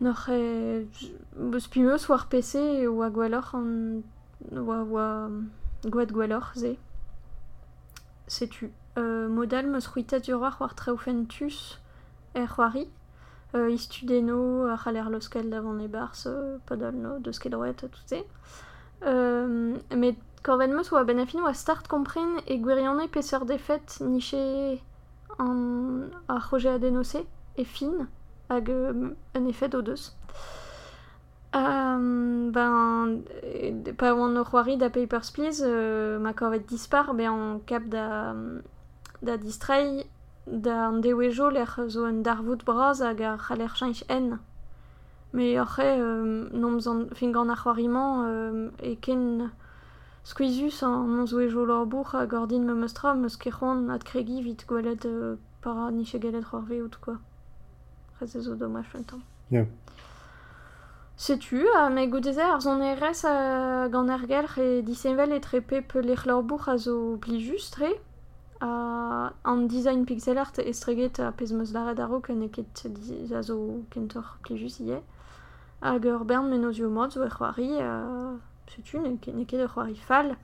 Nor 0.00 0.28
e 0.28 0.86
eus 1.38 1.68
pimeus 1.68 2.08
war 2.08 2.26
PC 2.28 2.86
oa 2.88 3.10
gwelloc'h 3.10 3.54
an 3.54 4.02
oa, 4.52 4.82
oa 4.82 5.30
ze 6.54 6.76
euh, 8.98 9.28
modal 9.28 9.66
meus 9.66 9.86
ur 10.28 10.40
war 10.40 10.56
war 10.60 10.74
euh, 13.54 13.70
istudeno 13.72 14.66
ar 14.66 14.82
davant 15.50 15.80
e 15.80 15.88
bars 15.88 16.26
euh, 16.26 16.58
padal 16.66 16.94
no 16.94 17.18
deus 17.18 17.38
tout 17.38 17.90
se 18.06 18.16
euh, 19.06 19.76
met 19.94 20.16
korven 20.44 20.74
meus 20.76 20.92
oa 20.92 21.04
ben 21.04 21.18
a 21.18 21.26
fin 21.26 21.40
oa 21.42 21.54
start 21.54 21.88
kompren 21.88 22.40
e 22.46 22.58
gwirionne 22.60 23.08
peseur 23.08 23.44
defet 23.48 23.98
niche 24.00 24.80
an 25.38 26.10
ar 26.28 26.44
projet 26.48 26.76
adenose 26.78 27.24
e 27.56 27.64
fin 27.64 28.06
hag 28.50 28.68
euh, 28.70 29.14
un 29.34 29.46
effet 29.46 29.74
o 29.74 29.82
deus 29.82 30.12
Euh, 31.54 32.50
ben, 32.50 33.22
pa 33.96 34.12
oan 34.12 34.34
ur 34.40 34.48
c'hoari 34.48 34.76
da 34.76 34.90
Papers, 34.90 35.30
Please, 35.30 35.62
euh, 35.64 36.18
ma 36.18 36.32
korvet 36.32 36.66
dispar, 36.66 37.14
be 37.14 37.28
an 37.30 37.60
kap 37.64 37.84
da, 37.86 38.34
da 39.22 39.36
distreiñ 39.36 40.02
da 40.46 40.88
an 40.88 40.98
dewejo 41.00 41.50
ler 41.50 41.70
zo 41.88 42.06
un 42.06 42.22
darvout 42.26 42.64
braz 42.66 43.02
hag 43.02 43.22
ar 43.22 43.38
c'haller 43.38 43.70
chanj 43.78 44.02
en. 44.08 44.40
Me 45.32 45.60
orre, 45.60 45.86
euh, 45.86 46.48
nomz 46.52 46.88
an 46.88 47.06
fin 47.14 47.30
gant 47.30 47.48
ar 47.48 47.62
c'hoariman, 47.62 48.26
euh, 48.26 48.70
e 48.82 48.96
ken 48.96 49.52
squeezus 50.24 50.82
an 50.82 51.16
non 51.16 51.26
zo 51.26 51.38
ejo 51.40 51.64
lor 51.64 51.86
bour 51.86 52.06
hag 52.12 52.32
ur 52.32 52.46
din 52.46 52.64
me 52.66 52.74
meustra, 52.74 53.14
meus 53.14 53.36
ket 53.36 53.52
c'hoant 53.52 53.90
ad 53.94 54.02
kregi 54.04 54.42
vit 54.42 54.66
gwelet 54.66 55.04
euh, 55.06 55.36
para 55.60 55.90
c'hoarveout, 55.90 56.96
quoi. 57.00 57.16
Rez 58.20 58.32
tamm. 59.06 59.22
Yeah. 59.50 59.66
Setu, 61.16 61.68
a 61.76 61.90
me 61.90 62.08
goudeze 62.08 62.42
ar 62.42 62.60
zon 62.60 62.80
erez 62.82 63.24
a 63.24 63.88
gant 63.88 64.10
er 64.10 64.26
gelc'h 64.26 64.58
e 64.58 64.82
disevel 64.82 65.32
e 65.32 65.40
tre 65.40 65.60
pep 65.60 65.94
a 65.94 66.76
zo 66.78 67.16
pli 67.18 67.38
just 67.38 67.76
re? 67.76 67.92
A 68.60 69.30
an 69.44 69.68
design 69.68 70.04
pixel 70.04 70.38
art 70.38 70.58
a 70.58 71.32
pez 71.32 71.52
meus 71.52 71.72
lare 71.72 71.94
daro 71.94 72.20
ken 72.20 72.42
e 72.42 72.48
ket 72.48 72.88
di- 72.88 73.32
a 73.32 73.42
zo 73.42 73.84
kentor 73.90 74.38
pli 74.42 74.58
just 74.58 74.80
ie. 74.80 75.02
Hag 75.80 76.04
ur 76.04 76.24
bern 76.24 76.50
men 76.50 76.64
oz 76.64 76.78
yo 76.78 76.90
mod 76.90 77.12
zo 77.12 77.22
e 77.24 77.28
c'hoari 77.28 77.80
a... 77.80 78.36
Setu, 78.72 79.00
ne 79.00 79.16
ket 79.18 79.34
ne 79.34 79.44
ket 79.44 79.60
e 79.60 79.68
c'hoari 79.68 79.96
fall. 79.96 80.36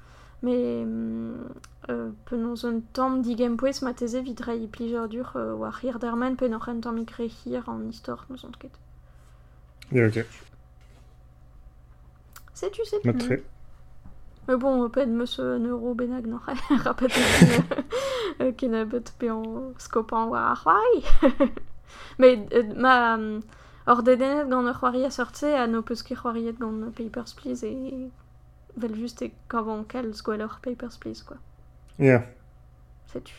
Me 0.43 0.55
mm, 0.85 1.49
euh, 1.91 2.11
penaos 2.25 2.65
un 2.65 2.81
tamm 2.93 3.21
digem 3.23 3.57
pouez 3.57 3.83
ma 3.83 3.93
teze 3.95 4.23
vidre 4.25 4.57
pli 4.73 4.93
dur 4.93 5.33
euh, 5.37 5.55
war 5.55 5.79
hir 5.83 5.99
dermen 5.99 6.37
pen 6.37 6.55
oc'h 6.55 6.69
un 6.69 6.81
tamm 6.81 6.99
ikre 6.99 7.29
hir 7.29 7.69
an 7.69 7.89
istor 7.91 8.25
meus 8.29 8.45
an 8.45 8.57
ket. 8.59 8.73
Ya, 9.93 10.07
ok. 10.07 10.25
Setu, 12.55 12.85
setu. 12.85 13.07
Ma 13.07 13.15
tre. 13.15 13.43
Mais 14.49 14.57
bon, 14.57 14.89
de 14.89 15.05
monsieur 15.07 15.55
un 15.55 15.65
euro 15.65 15.95
benag 15.95 16.27
non 16.27 16.41
rapet 16.85 17.13
ken 18.57 18.75
a 18.75 18.85
bet 18.85 19.13
pe 19.19 19.29
an 19.29 19.75
skopan 19.79 20.29
war 20.29 20.51
ar 20.53 20.57
c'hoari. 20.57 21.51
Mais 22.19 22.37
ma 22.77 23.19
hor 23.91 24.03
dedenet 24.07 24.49
gant 24.51 24.69
ur 24.71 24.77
c'hoari 24.79 25.05
a 25.05 25.11
sortse 25.11 25.49
a 25.59 25.67
no 25.67 25.83
peus 25.83 26.03
ket 26.03 26.19
c'hoariet 26.19 26.59
gant 26.63 26.95
Papers, 26.97 27.35
Please 27.35 27.67
e 27.67 28.11
vel 28.77 28.95
just 28.95 29.23
e 29.23 29.33
kavan 29.49 29.85
Papers, 30.63 30.97
Please 30.99 31.23
quoi. 31.23 31.39
Setu. 33.13 33.35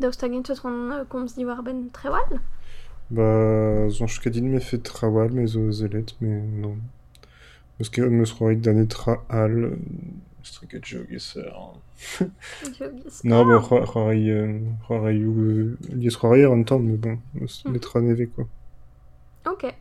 Daoust 0.00 0.22
hag 0.22 0.32
komz 1.08 1.36
war 1.46 1.62
ben 1.62 1.90
trewal 1.92 2.40
Ba, 3.10 3.88
me 4.42 4.60
fet 4.60 4.84
trawal 4.84 5.30
me 5.30 5.46
zo 5.46 5.70
zelet, 5.70 6.14
me 6.20 6.42
non. 6.62 6.82
Eus 7.78 7.90
ket 7.90 8.04
al, 9.28 9.54
treket 10.52 10.84
geogeser. 10.84 11.52
Geoges. 12.78 13.24
Non, 13.24 13.40
Ah, 13.50 13.60
bah, 13.60 13.84
c'hoari 13.86 15.24
ou, 15.24 15.76
liez 15.94 16.10
c'hoari 16.10 16.44
an 16.44 16.62
tamm, 16.64 16.82
mais 16.86 16.96
bon, 16.96 17.18
Mhm. 17.34 17.72
netra 17.72 18.00
neve, 18.00 18.28
quoi. 18.28 18.46
Ok. 19.46 19.74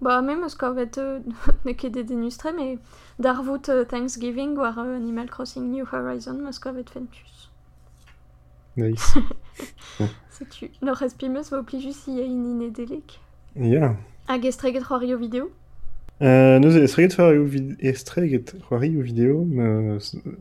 Ba, 0.00 0.20
me 0.20 0.36
meus 0.36 0.54
kavet 0.54 0.98
euh, 0.98 1.20
ne 1.64 1.72
ket 1.72 1.90
de 1.90 2.02
denustre, 2.02 2.48
mais 2.54 2.78
darvout 3.18 3.68
euh, 3.70 3.84
Thanksgiving 3.84 4.54
war 4.56 4.78
euh, 4.78 4.94
Animal 4.96 5.28
Crossing 5.30 5.70
New 5.70 5.86
Horizon 5.90 6.34
meus 6.34 6.58
kavet 6.58 6.84
fentus. 6.90 7.50
Nice. 8.76 9.14
Setu. 10.30 10.68
Nor 10.82 10.96
respi 10.96 11.30
meus 11.30 11.48
vo 11.50 11.62
plijus 11.62 12.06
i 12.08 12.20
ein 12.20 12.44
inedelek. 12.44 13.18
Ya. 13.56 13.96
Hag 14.28 14.44
estreget 14.44 14.84
c'hoari 14.84 15.14
o 15.14 15.18
video. 15.18 15.50
Euh, 16.22 16.58
nous 16.58 16.74
estreget 16.78 17.12
faire 17.12 17.32
eo 17.34 17.44
vid... 17.44 17.76
estreget 17.78 18.54
c'hoari 18.62 18.94
eo 18.94 19.02
video 19.02 19.44
me... 19.44 19.98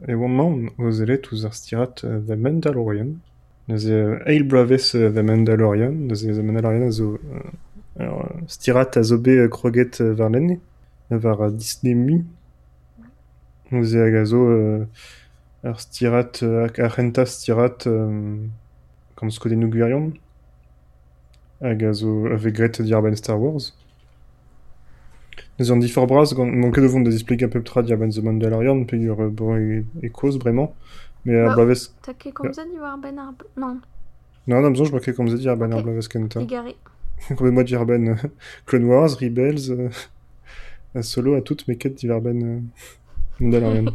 e 0.08 0.16
oan 0.16 0.32
maon 0.32 0.70
o 0.80 0.92
zelet 0.92 1.28
ouz 1.34 1.44
ar 1.44 1.52
stirat 1.52 2.00
uh, 2.06 2.22
The 2.24 2.38
Mandalorian. 2.38 3.18
Nous 3.68 3.90
e 3.92 3.98
eil 4.26 4.46
bravez 4.48 4.94
uh, 4.96 5.12
The 5.12 5.22
Mandalorian, 5.22 5.92
nous 5.92 6.24
e 6.24 6.32
The 6.32 6.44
Mandalorian 6.48 6.88
a 6.88 6.92
zo 6.92 7.20
uh, 7.20 8.00
alors, 8.00 8.32
stirat 8.48 8.96
a 8.96 9.04
zo 9.04 9.18
be 9.18 9.50
kroget 9.52 10.00
var 10.00 10.30
lenne, 10.30 10.62
var 11.10 11.52
Disney 11.52 11.94
Mi. 11.94 12.24
Nous 13.72 13.96
e 13.96 14.00
hag 14.00 14.16
a 14.16 14.26
zo 14.26 14.48
euh, 14.48 14.86
ar 15.64 15.80
stirat, 15.82 16.40
ar 16.42 16.96
renta 16.96 17.26
stirat 17.26 17.84
um, 17.86 18.48
comme 19.16 19.32
skode 19.32 19.60
nou 19.60 19.68
gwirion 19.68 20.14
hag 21.60 21.84
a 21.84 21.92
zo 21.92 22.30
a 22.32 22.40
vegret 22.40 22.80
di 22.80 22.96
ar 22.96 23.16
Star 23.18 23.36
Wars. 23.36 23.74
Neus 25.60 25.72
an 25.72 25.80
difor 25.80 26.08
braz, 26.08 26.34
gant 26.36 26.52
manket 26.52 26.84
o 26.84 26.90
vont 26.92 27.02
da 27.08 27.12
displeg 27.12 27.44
a 27.44 27.48
pep 27.48 27.64
tra 27.64 27.82
dir 27.82 27.98
ben 27.98 28.10
The 28.12 28.22
Mandalorian, 28.24 28.84
pe 28.86 28.98
ur 28.98 29.20
euh, 29.22 29.30
bon 29.30 29.56
e, 29.56 29.84
e 30.04 30.10
koz 30.10 30.38
bremañ. 30.38 30.70
Mais 31.26 31.38
ar 31.40 31.48
Bah. 31.50 31.56
blavez... 31.56 31.90
Ta 32.04 32.14
ket 32.14 32.34
komzet 32.34 32.68
i 32.76 32.80
war 32.80 32.98
ben 33.02 33.18
ar... 33.18 33.34
Non, 33.58 33.80
Non, 34.48 34.62
non, 34.62 34.70
besoin, 34.72 34.86
je 34.86 34.92
marquais 34.92 35.14
comme 35.14 35.28
ça 35.30 35.38
dire 35.38 35.56
ben 35.58 35.72
ar 35.74 35.82
blavez 35.84 36.08
kenta. 36.08 36.40
digare. 36.40 36.76
Comme 37.38 37.50
moi 37.52 37.64
dire 37.64 37.86
ben 37.86 38.10
euh, 38.10 38.16
Clone 38.66 38.84
Wars, 38.86 39.10
Rebels, 39.20 39.72
euh, 39.72 39.90
à 40.96 41.02
solo, 41.02 41.36
à 41.36 41.42
toutes 41.42 41.68
mes 41.68 41.78
quêtes 41.78 41.96
d'hiver 41.96 42.20
ben 42.22 42.44
euh, 42.44 42.60
Mandalorian. 43.40 43.86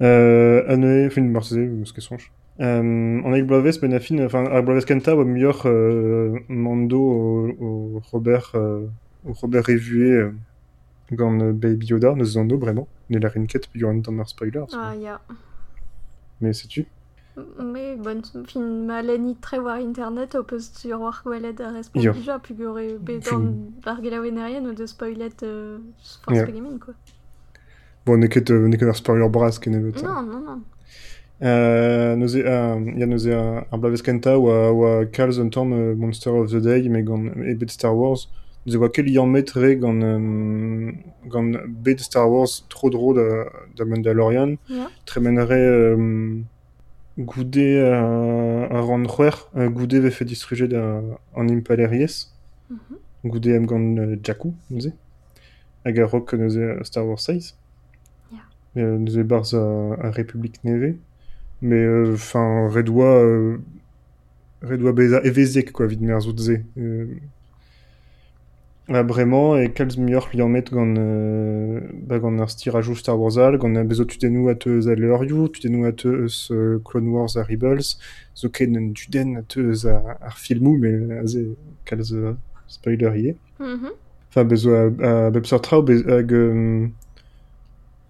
euh, 0.00 0.62
Anne, 0.68 1.10
fin 1.10 1.22
Marseille, 1.22 1.68
ou 1.68 1.84
ce 1.84 1.92
que 1.92 2.00
songe. 2.00 2.32
Euh, 2.60 3.20
on 3.24 3.32
a 3.32 3.38
eu 3.38 3.44
Blaves, 3.44 3.78
Ben 3.80 3.92
Affin, 3.94 4.18
enfin, 4.24 4.44
ar 4.46 4.62
Blaves 4.62 4.84
Kenta, 4.84 5.14
ou 5.16 5.24
meilleur 5.24 5.62
euh, 5.66 6.38
Mando 6.48 6.98
au, 7.00 7.48
au 7.60 8.02
Robert, 8.10 8.50
euh, 8.54 8.86
Robert 9.28 9.64
Révué, 9.64 10.12
euh, 10.12 10.32
gant 11.12 11.38
euh, 11.40 11.52
Baby 11.52 11.86
Yoda, 11.86 12.14
nous 12.14 12.36
en 12.36 12.44
nous 12.44 12.58
vraiment. 12.58 12.88
Ne 13.10 13.18
la 13.18 13.28
rinquette, 13.28 13.68
puis 13.68 13.80
il 13.80 13.82
y 13.82 13.84
aura 13.84 13.94
un 13.94 14.00
temps 14.00 14.12
de 14.12 14.24
spoilers. 14.24 14.64
Ah, 14.74 14.94
ya. 14.94 15.20
Mais 16.40 16.52
sais-tu? 16.52 16.86
Me, 17.36 17.96
bon, 17.96 18.20
fin 18.48 18.60
ma 18.60 19.00
lenit 19.00 19.36
tre 19.40 19.58
war 19.60 19.76
internet 19.78 20.34
o 20.34 20.42
peus 20.42 20.72
sur 20.74 21.00
war 21.00 21.22
gwelet 21.24 21.60
a 21.60 21.68
Yo. 21.68 21.74
respondija, 21.76 22.38
pu 22.40 22.54
gore 22.54 22.98
bet 23.00 23.20
Fin- 23.22 23.36
an 23.36 23.54
ar 23.86 24.00
gelaouennerien 24.02 24.66
o 24.66 24.72
de 24.72 24.86
spoilet 24.86 25.42
euh, 25.44 25.78
force 26.24 26.36
Yeah. 26.36 26.46
pegemin, 26.46 26.78
quoi. 26.78 26.94
Bon, 28.04 28.18
que 28.28 28.40
n'est 28.66 28.76
que 28.76 28.84
un 28.84 28.92
spoiler 28.92 29.28
bras 29.28 29.50
qui 29.52 29.70
n'est 29.70 29.78
pas 29.92 30.02
Non, 30.02 30.22
non, 30.22 30.40
non. 30.40 30.62
Euh, 31.42 32.16
nous 32.16 32.34
euh, 32.36 32.80
il 32.92 32.98
y 32.98 33.02
a 33.04 33.06
nous 33.06 33.28
e 33.28 33.32
un, 33.32 33.64
un 33.70 33.78
Blaves 33.78 34.02
Kenta 34.02 34.36
ou 34.36 34.48
ou 34.50 34.84
un 34.84 35.48
temps 35.48 35.70
euh, 35.70 35.94
Monster 35.94 36.30
of 36.30 36.50
the 36.50 36.56
Day, 36.56 36.88
mais 36.88 37.02
e 37.02 37.54
bet 37.54 37.68
Star 37.68 37.96
Wars. 37.96 38.28
Nous 38.68 38.74
e 38.74 38.76
oa 38.76 38.90
kel 38.90 39.08
ian 39.08 39.26
metre 39.26 39.64
gant, 39.80 40.02
euh, 40.02 40.92
gant 41.26 41.52
bet 41.68 41.96
Star 42.00 42.30
Wars 42.30 42.66
trop 42.68 42.90
dro 42.90 43.14
da, 43.14 43.46
da 43.74 43.86
Mandalorian. 43.86 44.56
Euh, 44.70 46.40
goude 47.18 47.56
a, 47.56 48.68
a 48.68 48.80
ran 48.82 49.04
c'hwer, 49.04 49.48
goude 49.56 49.94
ve 49.94 50.10
fait 50.10 50.26
distruget 50.26 50.68
da, 50.68 51.00
an 51.34 51.48
impaleries. 51.48 52.36
Goude 53.24 53.48
am 53.48 53.64
gant 53.64 53.96
Jakku, 54.22 54.52
nous. 54.68 54.92
Hag 55.86 55.98
a 55.98 56.04
rok 56.04 56.34
nous 56.34 56.58
e 56.58 56.84
Star 56.84 57.06
Wars 57.06 57.22
6. 57.22 57.56
Ya. 58.30 58.38
Euh, 58.76 58.98
nous 58.98 59.18
e 59.18 59.22
barz 59.22 59.54
a, 59.54 60.12
Neve. 60.62 60.96
Mais, 61.62 61.82
euh, 61.82 62.12
enfin, 62.12 62.68
redoa, 62.68 63.06
euh, 63.06 63.58
redoa 64.60 64.92
beza 64.92 65.24
evezek, 65.24 65.72
quoi, 65.72 65.86
vid 65.86 66.02
mer 66.02 66.20
zout 66.20 66.38
ze. 66.38 66.60
Euh, 66.76 67.06
ah, 68.88 69.02
bremañ, 69.02 69.62
e 69.64 69.68
kalz 69.68 69.96
mioc'h 69.96 70.32
li 70.34 70.42
an 70.42 70.48
met 70.48 70.70
gant, 70.72 70.96
euh, 70.98 71.80
ba 72.08 72.18
gant 72.18 72.40
ar 72.40 72.50
stirajou 72.50 72.96
Star 72.96 73.18
Wars 73.18 73.38
al, 73.38 73.58
gant 73.58 73.76
a 73.76 73.84
bezo 73.84 74.04
tudennoù 74.04 74.48
a 74.48 74.54
teus 74.54 74.88
a 74.88 74.94
leurioù, 74.94 75.48
tudennoù 75.48 75.84
a 75.86 75.92
teus 75.92 76.50
euh, 76.50 76.78
Clone 76.84 77.10
Wars 77.10 77.36
a 77.36 77.42
Rebels, 77.42 77.98
zo 78.34 78.48
ken 78.48 78.76
un 78.76 78.92
tuden 78.92 79.36
a 79.36 79.42
teus 79.42 79.84
a, 79.86 80.16
ar 80.20 80.36
filmou, 80.36 80.78
mais 80.78 81.18
a 81.20 81.26
ze 81.26 81.44
kalz 81.84 82.12
euh, 82.12 82.34
spoiler 82.66 83.14
ie. 83.16 83.36
Mhm. 83.60 83.92
Enfin, 84.30 84.44
bezo 84.44 84.74
a, 84.74 84.84
a 85.10 85.30
bep 85.30 85.46
sortra 85.46 85.82
bez, 85.82 86.04
hag... 86.06 86.32
Euh, 86.32 86.88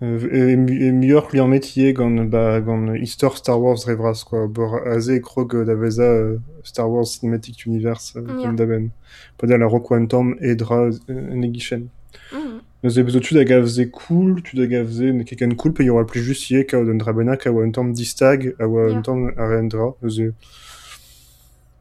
euh, 0.02 0.28
e, 0.30 0.52
e 0.52 0.92
mioc'h 0.92 1.32
li 1.32 1.40
an 1.40 1.48
met 1.50 1.76
ie 1.76 1.92
gant, 1.92 2.24
ba, 2.30 2.60
gant 2.60 2.94
histor 2.94 3.36
Star 3.36 3.60
Wars 3.60 3.84
revras, 3.84 4.24
quoi. 4.24 4.46
Bor 4.46 4.86
a 4.86 4.98
ze 5.00 5.16
e 5.16 5.20
krog 5.20 5.56
da 5.64 5.74
veza 5.74 6.04
euh, 6.04 6.38
Star 6.62 6.88
Wars 6.88 7.06
Cinematic 7.06 7.66
Universe 7.66 8.14
euh, 8.16 8.40
yeah. 8.40 8.52
daben. 8.52 8.90
Pas 9.38 9.46
la 9.46 9.66
Rock 9.66 9.90
One 9.90 10.06
Tom 10.08 10.36
et 10.40 10.54
dra 10.54 10.88
euh, 10.88 11.34
negichen. 11.34 11.88
Mhm. 12.32 12.60
Eus 12.84 12.96
e 12.96 13.02
bezo 13.02 13.18
tud 13.18 13.38
hag 13.38 13.50
a 13.50 13.58
veze 13.60 13.90
cool, 13.90 14.40
tud 14.42 14.60
hag 14.60 14.74
a 14.74 14.84
veze 14.84 15.10
ne 15.12 15.24
keken 15.24 15.56
cool, 15.56 15.74
pe 15.74 15.82
y'aura 15.82 16.06
plus 16.06 16.22
just 16.22 16.50
ie 16.50 16.64
kao 16.64 16.84
d'un 16.84 16.98
drabena 16.98 17.36
ka 17.36 17.50
tamm 17.72 17.92
distag, 17.92 18.54
a 18.60 18.64
a 18.64 19.48
re 19.50 19.58
an 19.58 19.68
dra. 19.68 19.94
Eus 20.02 20.18
e... 20.20 20.32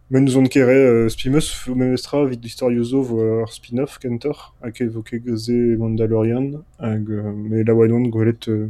Men 0.09 0.23
nous 0.23 0.37
on 0.37 0.45
kere 0.45 0.69
euh, 0.71 1.09
spimeus 1.09 1.67
memestra 1.67 2.25
vid 2.25 2.41
l'historioso 2.41 3.01
vo 3.03 3.41
ar 3.41 3.51
spin-off 3.51 3.97
kentor, 3.99 4.53
hag 4.63 4.79
e 4.79 4.87
vo 4.87 5.01
ket 5.03 5.25
ze 5.35 5.75
Mandalorian, 5.77 6.61
hag 6.79 7.09
euh, 7.11 7.33
me 7.33 7.63
la 7.63 7.73
oanon 7.75 8.07
gwelet... 8.07 8.47
Euh, 8.47 8.69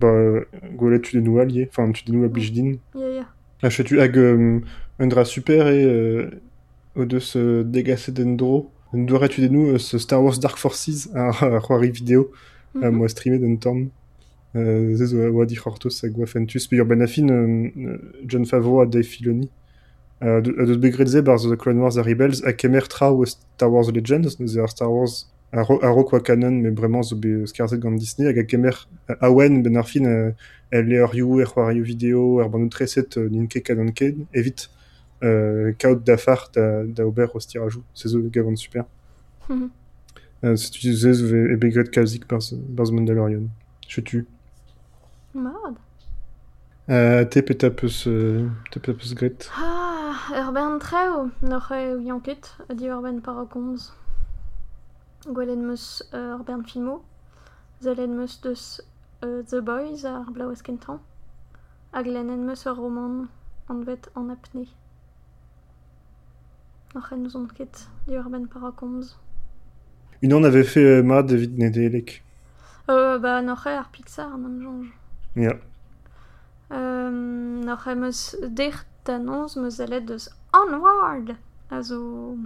ba, 0.00 0.10
gwelet 0.76 1.00
tudennoù 1.06 1.38
al 1.40 1.52
ie, 1.54 1.68
enfin 1.70 1.92
tudennoù 1.92 2.24
a 2.24 2.28
blij 2.28 2.50
din. 2.52 2.74
Ya, 2.94 3.24
ya. 3.24 3.26
Hag 3.62 4.16
um, 4.18 4.60
un 4.98 5.06
dra 5.08 5.24
super 5.24 5.68
e 5.72 5.84
euh, 5.86 6.30
o 6.96 7.06
deus 7.06 7.32
degase 7.64 8.10
den 8.12 8.36
dro. 8.36 8.70
Un 8.92 9.06
doare 9.08 9.28
tu 9.28 9.48
nous 9.48 9.68
euh, 9.70 9.78
ce 9.78 9.96
Star 9.98 10.22
Wars 10.22 10.38
Dark 10.38 10.58
Forces 10.58 11.08
a 11.14 11.30
a 11.30 11.60
c'hoari 11.60 11.90
vidéo 11.90 12.30
a 12.82 12.90
Mhm. 12.90 12.96
moi 12.98 13.08
streamer 13.08 13.38
den 13.38 13.56
tamm. 13.56 13.88
Euh, 14.56 14.94
zez 14.96 15.14
oa 15.14 15.46
di 15.46 15.54
c'hortos 15.56 16.02
hag 16.04 16.18
oa 16.18 16.26
fentus. 16.26 16.66
Pe 16.68 16.76
ur 16.76 16.84
ben 16.84 17.00
afin 17.00 17.26
John 18.28 18.44
Favreau 18.44 18.80
a 18.82 18.86
Dave 18.86 19.04
Filoni. 19.06 19.48
De- 20.20 20.54
a 20.60 20.64
deus 20.64 20.78
begretze 20.78 21.22
bar 21.22 21.38
The 21.38 21.56
Clone 21.56 21.80
Wars 21.80 21.98
a 21.98 22.02
Rebels 22.02 22.42
a 22.44 22.52
kemer 22.52 22.88
tra 22.88 23.12
o 23.12 23.24
Star 23.24 23.70
Wars 23.70 23.90
Legends, 23.92 24.38
neuze 24.38 24.58
ar 24.58 24.68
Star 24.70 24.90
Wars 24.90 25.28
a 25.52 25.62
ro, 25.62 25.78
a 25.82 26.36
mais 26.36 26.70
vraiment 26.70 27.02
zo 27.02 27.16
be 27.16 27.46
skarzet 27.46 27.78
gant 27.78 27.96
Disney, 27.96 28.26
hag 28.26 28.38
a 28.38 28.44
kemer 28.44 28.88
a 29.08 29.26
awen 29.26 29.62
ben 29.62 29.76
ar 29.76 29.86
fin 29.86 30.04
el 30.74 30.92
er 30.92 31.06
c'hoarioù 31.08 31.84
vidéo, 31.84 32.40
er 32.40 32.48
ban 32.48 32.68
treset 32.68 33.16
euh, 33.16 33.28
n'in 33.28 33.46
ket 33.46 33.62
canon 33.62 33.92
ket, 33.92 34.16
evit 34.32 34.68
euh, 35.22 35.72
kaout 35.78 35.96
d'afar 36.04 36.50
da, 36.54 36.84
da 36.84 37.06
ober 37.06 37.28
o 37.34 37.40
stirajou. 37.40 37.82
C'est 37.94 38.08
zo 38.08 38.20
gavant 38.30 38.56
super. 38.56 38.84
Mhm. 39.48 39.70
Euh, 40.44 40.56
si 40.56 40.70
tu 40.72 40.80
disais, 40.80 41.22
e 41.22 41.56
begret 41.56 41.90
kalzik 41.90 42.26
par 42.26 42.40
par 42.76 42.92
Mandalorian. 42.92 43.46
Je 43.88 44.00
tue. 44.00 44.26
Mad. 45.34 45.74
Euh, 46.90 47.24
te 47.24 47.38
pet 47.40 47.64
a 47.64 47.70
peus, 47.70 48.06
euh, 48.06 48.46
gret. 49.14 49.50
Ah, 49.56 50.12
ur 50.36 50.52
ben 50.52 50.78
treo, 50.78 51.30
noc'h 51.40 51.72
e 51.72 52.02
yanket, 52.04 52.58
a 52.68 52.74
di 52.74 52.90
ur 52.90 53.00
ben 53.00 53.22
parakomz. 53.22 53.94
Gwellen 55.26 55.64
meus 55.64 56.04
euh, 56.12 56.36
ur 56.36 56.44
ben 56.44 56.62
filmo, 56.62 57.02
zelen 57.80 58.14
meus 58.14 58.38
deus 58.42 58.82
euh, 59.24 59.42
The 59.44 59.62
Boys 59.64 60.04
ar 60.04 60.30
blaouez 60.30 60.60
kentan, 60.62 61.00
hag 61.94 62.06
lenen 62.06 62.44
meus 62.44 62.66
ur 62.66 62.76
roman 62.76 63.28
an 63.70 63.82
vet 63.82 64.10
an 64.14 64.28
apne. 64.28 64.68
Noc'h 66.94 67.12
en 67.14 67.16
neus 67.16 67.34
on 67.34 67.46
ket 67.46 67.88
di 68.06 68.12
ur 68.12 68.28
ben 68.28 68.44
parakomz. 68.46 69.16
Une 70.20 70.34
an 70.34 70.44
avait 70.44 70.64
fait 70.64 70.84
euh, 70.84 71.02
ma 71.02 71.22
David 71.22 71.56
Nedelek. 71.56 72.22
Euh, 72.90 73.18
ba 73.18 73.40
noc'h 73.40 73.68
e 73.68 73.78
ar 73.78 73.88
Pixar 73.88 74.34
an 74.34 74.44
am 74.44 74.60
jonge. 74.60 74.92
Ja. 75.34 75.52
Euh, 75.52 75.73
Noc'h 76.74 77.88
em 77.88 78.02
eus 78.04 78.36
dec'h 78.42 78.82
d'annonz 79.04 79.56
meus 79.56 79.78
alet 79.80 80.10
eus 80.10 80.28
Onward 80.52 81.36
a 81.70 81.82
zo 81.82 82.36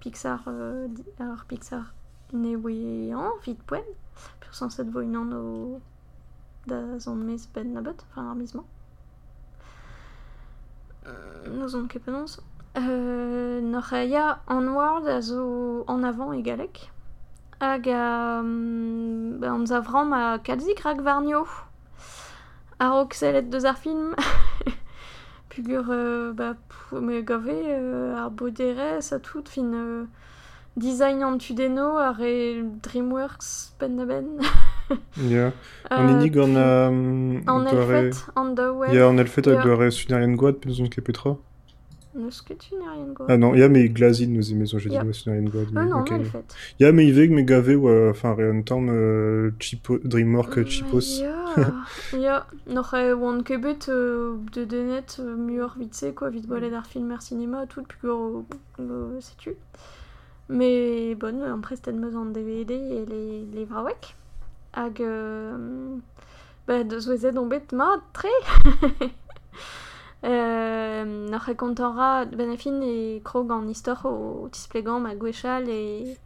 Pixar, 0.00 0.42
euh, 0.48 0.88
ar 1.18 1.44
Pixar 1.46 1.92
newean, 2.32 3.32
vit 3.44 3.58
poen, 3.66 3.86
pur 4.40 4.54
sanset 4.54 4.90
vo 4.90 5.02
unan 5.04 5.32
o 5.32 5.80
da 6.66 6.98
zon 6.98 7.22
mez 7.26 7.46
ben 7.54 7.72
nabot 7.74 8.04
enfin 8.10 8.30
ar 8.30 8.34
mizman. 8.34 8.64
Euh... 11.06 11.50
No 11.54 11.68
zon 11.68 11.86
ket 11.86 12.04
penons. 12.04 12.40
Euh, 12.76 13.60
Noc'h 13.60 13.92
a 13.94 14.40
Onward 14.48 15.06
a 15.06 15.20
zo 15.20 15.84
en 15.86 16.02
avant 16.02 16.32
e 16.32 16.42
galek, 16.42 16.90
hag 17.60 17.88
a 17.88 18.40
um, 18.40 19.42
an 19.42 19.66
zavram 19.66 20.12
a 20.12 20.38
kalzik 20.38 20.80
rak 20.84 21.02
varnio. 21.02 21.46
Arok 22.80 23.12
selet 23.12 23.42
deus 23.52 23.66
ar 23.68 23.76
film. 23.76 24.14
Pugur, 25.50 25.90
euh, 25.90 26.32
ba, 26.32 26.54
me 26.92 27.20
gave 27.20 27.50
euh, 27.50 28.16
ar 28.16 28.30
boderez 28.30 29.12
a 29.12 29.18
tout, 29.18 29.44
fin 29.46 29.74
euh, 29.74 30.04
design 30.78 31.22
an 31.22 31.36
tudeno 31.36 31.98
ar 31.98 32.22
e 32.22 32.62
Dreamworks 32.82 33.74
ben 33.78 33.98
da 33.98 34.06
ben. 34.06 34.40
Ya. 35.28 35.52
An 35.90 36.08
inig 36.08 36.38
an... 36.40 36.56
An 36.56 37.66
elfet, 37.66 38.24
an 38.34 38.54
da 38.54 38.72
web. 38.72 38.94
Ya, 38.94 39.08
an 39.08 39.18
elfet 39.18 39.46
hag 39.46 39.60
gare 39.60 39.90
sunarien 39.92 40.38
goad, 40.40 40.62
pezon 40.64 40.88
ket 40.88 41.04
petra. 41.04 41.36
Ah 43.28 43.36
non, 43.36 43.54
me 43.68 43.84
e 43.84 43.88
Ya. 44.94 45.04
ouais, 45.04 45.12
sunarien 45.12 45.44
goad. 45.44 45.68
Euh, 45.76 45.84
non, 45.84 46.00
ok. 46.00 46.10
an 46.10 46.16
elfet. 46.16 46.44
Ya, 46.80 46.92
me 46.92 47.02
me 47.30 47.42
gave, 47.42 47.76
oa, 47.76 48.10
enfin, 48.10 48.34
re 48.34 48.50
an 48.50 48.62
tamm, 48.62 48.88
euh, 48.88 49.52
chipo, 49.60 49.98
Dreamwork 49.98 50.58
euh, 50.58 50.64
chipos. 50.64 51.20
Ya. 51.20 52.46
Noch 52.66 52.94
oan 52.94 53.42
kebet 53.42 53.88
euh, 53.88 54.36
de 54.52 54.64
denet 54.64 55.18
euh, 55.20 55.36
quoi, 56.12 56.30
vite 56.30 56.46
bolet 56.46 56.72
ar 56.74 56.86
film 56.86 57.10
cinéma, 57.20 57.66
tout, 57.66 57.84
euh, 58.80 59.20
sais-tu. 59.20 59.54
Mais 60.48 61.14
en 61.44 61.60
presten 61.60 61.98
meus 61.98 62.16
an 62.16 62.26
DVD 62.26 62.74
et 62.74 63.06
les, 63.06 63.44
les 63.52 63.64
vrawek. 63.64 64.16
Hag, 64.72 65.00
euh, 65.00 65.96
bah, 66.66 66.82
on 67.36 67.46
bet 67.46 67.62
ma, 67.72 68.02
tre 68.12 68.28
Euh, 70.22 71.28
Noch 71.30 71.48
e 71.48 71.54
kontora 71.54 72.26
ben 72.26 72.50
a 72.50 72.56
fin 72.56 72.82
e 72.82 73.20
krog 73.24 73.50
an 73.50 73.68
istor 73.70 74.04
o 74.04 74.48
tisplegam 74.52 75.06
a 75.06 75.14
gwechal 75.14 75.68
e 75.68 76.16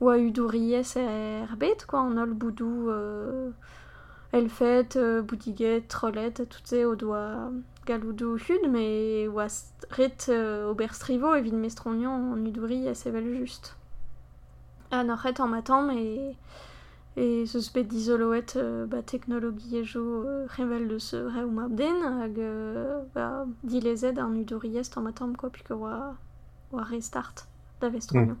oa 0.00 0.16
udouriez 0.16 0.96
er 0.96 1.56
bet, 1.56 1.86
quoi, 1.86 2.00
an 2.00 2.18
ol 2.18 2.34
boudou 2.34 2.90
euh, 2.90 3.50
elfet, 4.32 4.96
euh, 4.96 5.22
boudiguet, 5.22 5.88
trollet, 5.88 6.44
tout 6.44 6.64
se 6.64 6.84
o 6.84 6.94
doa 6.94 7.50
galoudou 7.86 8.36
hud, 8.36 8.68
mais 8.68 9.28
ret 9.90 10.26
euh, 10.28 10.68
ober 10.70 10.92
strivo 10.92 11.34
evit 11.34 11.52
mestronian 11.52 12.34
an 12.34 12.44
udouriez 12.44 13.06
evel 13.06 13.32
just. 13.40 13.76
A 14.90 15.04
noc'het 15.04 15.40
an 15.40 15.48
matam 15.48 15.88
e 17.18 17.42
e 17.42 17.46
zeus 17.46 17.68
bet 17.74 17.88
dizoloet 17.90 18.56
euh, 18.56 18.86
ba 18.86 19.02
teknologi 19.02 19.76
ejo 19.76 20.00
euh, 20.24 20.46
revel 20.56 20.88
deus 20.88 21.12
euh, 21.14 21.28
rew 21.34 21.50
mab 21.50 21.74
den 21.74 21.98
hag 22.20 22.38
euh, 22.38 23.02
ba 23.14 23.46
dilezet 23.62 24.18
an 24.18 24.36
udouriez 24.42 24.90
an 24.96 25.02
matam 25.02 25.36
quoi 25.36 25.50
pik 25.50 25.70
oa 25.70 26.16
oa 26.72 26.84
restart 26.84 27.46
da 27.80 27.88
vestronian. 27.88 28.38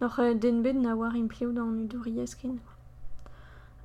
Noch 0.00 0.18
euh, 0.18 0.34
den 0.34 0.62
bet 0.62 0.74
na 0.74 0.94
war 0.96 1.14
implioù 1.14 1.50
an 1.60 1.84
udouriez 1.84 2.34
ken. 2.40 2.60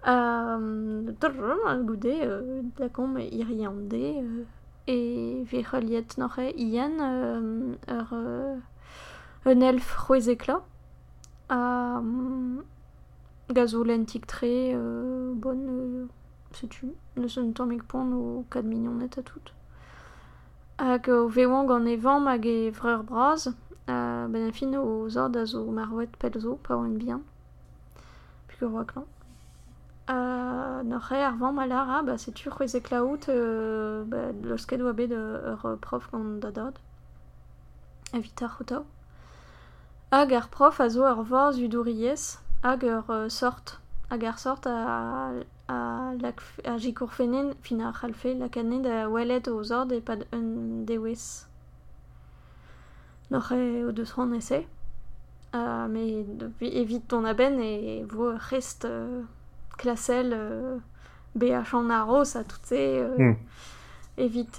Euh, 0.07 1.11
drrrr, 1.19 1.67
a 1.67 1.75
goude 1.77 2.15
euh, 2.23 2.61
da 2.77 2.87
kom 2.89 3.17
iri 3.17 3.65
an 3.67 3.89
de 3.91 4.05
euh, 4.23 4.45
e 4.87 5.43
ve 5.43 5.59
e 5.59 6.53
ian 6.55 6.95
euh, 7.01 7.75
ur 7.87 8.13
euh, 8.13 8.57
un 9.45 9.61
elf 9.61 9.95
c'hwezekla 9.97 10.61
gazo 13.49 13.83
lentik 13.83 14.27
tre 14.27 14.73
euh, 14.73 15.33
bon 15.35 15.59
euh, 15.69 16.07
setu 16.53 16.93
neus 17.17 17.37
un 17.37 17.51
tammig 17.51 17.83
pon 17.83 18.11
o 18.13 18.45
4 18.49 18.65
milionet 18.65 19.17
a 19.17 19.21
tout 19.23 19.53
hag 20.79 21.09
o 21.09 21.27
vewang 21.27 21.69
an 21.71 21.87
evam 21.87 22.27
hag 22.27 22.45
e 22.45 22.71
vreur 22.71 23.03
braz. 23.03 23.47
Euh, 23.89 24.27
ben 24.27 24.47
a 24.47 24.51
fin 24.51 24.75
o 24.75 25.09
zord 25.09 25.35
a 25.35 25.45
zo 25.45 25.65
marwet 25.71 26.15
pel 26.19 26.39
zo 26.39 26.55
pa 26.63 26.75
oan 26.75 26.97
bihan 26.97 27.23
pig 28.47 28.61
ur 28.61 28.73
waklan 28.73 29.07
Uh, 30.09 30.81
n'oc'h 30.89 31.11
e 31.13 31.21
ar 31.21 31.35
vamm 31.37 31.59
a 31.59 31.67
lara, 31.67 32.01
ba 32.01 32.17
setu 32.17 32.49
c'hwezek 32.49 32.89
laout 32.89 33.29
euh, 33.29 34.03
ba, 34.05 34.33
euh, 34.33 35.75
prof 35.75 36.09
gant 36.11 36.39
da 36.41 36.49
dad. 36.49 36.79
Evit 38.11 38.41
ar 38.41 38.49
c'hotav. 38.55 38.85
Hag 40.11 40.33
ar 40.33 40.49
prof 40.49 40.79
a 40.81 40.89
zo 40.89 41.05
ur 41.05 41.21
vorz 41.21 41.61
udouriez, 41.61 42.39
hag 42.63 42.83
ur 42.83 43.09
euh, 43.09 43.29
sort. 43.29 43.79
Hag 44.09 44.25
ar 44.25 44.39
sort 44.39 44.65
a, 44.67 45.31
a, 45.67 46.13
lak, 46.21 46.41
a 46.65 46.77
jikour 46.77 47.13
fenen, 47.13 47.53
fin 47.61 47.79
ar 47.81 47.93
c'halfe, 47.93 48.33
lakanet 48.39 48.85
a 48.85 49.07
welet 49.09 49.47
o 49.47 49.61
zord 49.63 49.91
e 49.91 50.01
pad 50.01 50.25
un 50.33 50.83
dewez. 50.85 51.45
N'oc'h 53.31 53.53
e 53.53 53.83
o 53.85 53.91
deus 53.91 54.11
c'hoant 54.11 54.33
ese. 54.33 54.63
Uh, 55.53 55.87
me 55.89 56.25
evit 56.61 57.01
ton 57.07 57.25
aben 57.25 57.59
e 57.59 58.03
vo 58.05 58.31
rest 58.51 58.85
euh, 58.85 59.23
euh, 59.85 60.77
BH 61.35 61.73
en 61.73 61.89
aros 61.89 62.35
a 62.35 62.43
tout 62.43 62.59
se 62.63 62.75
euh, 62.75 63.15
Hmm. 63.17 63.35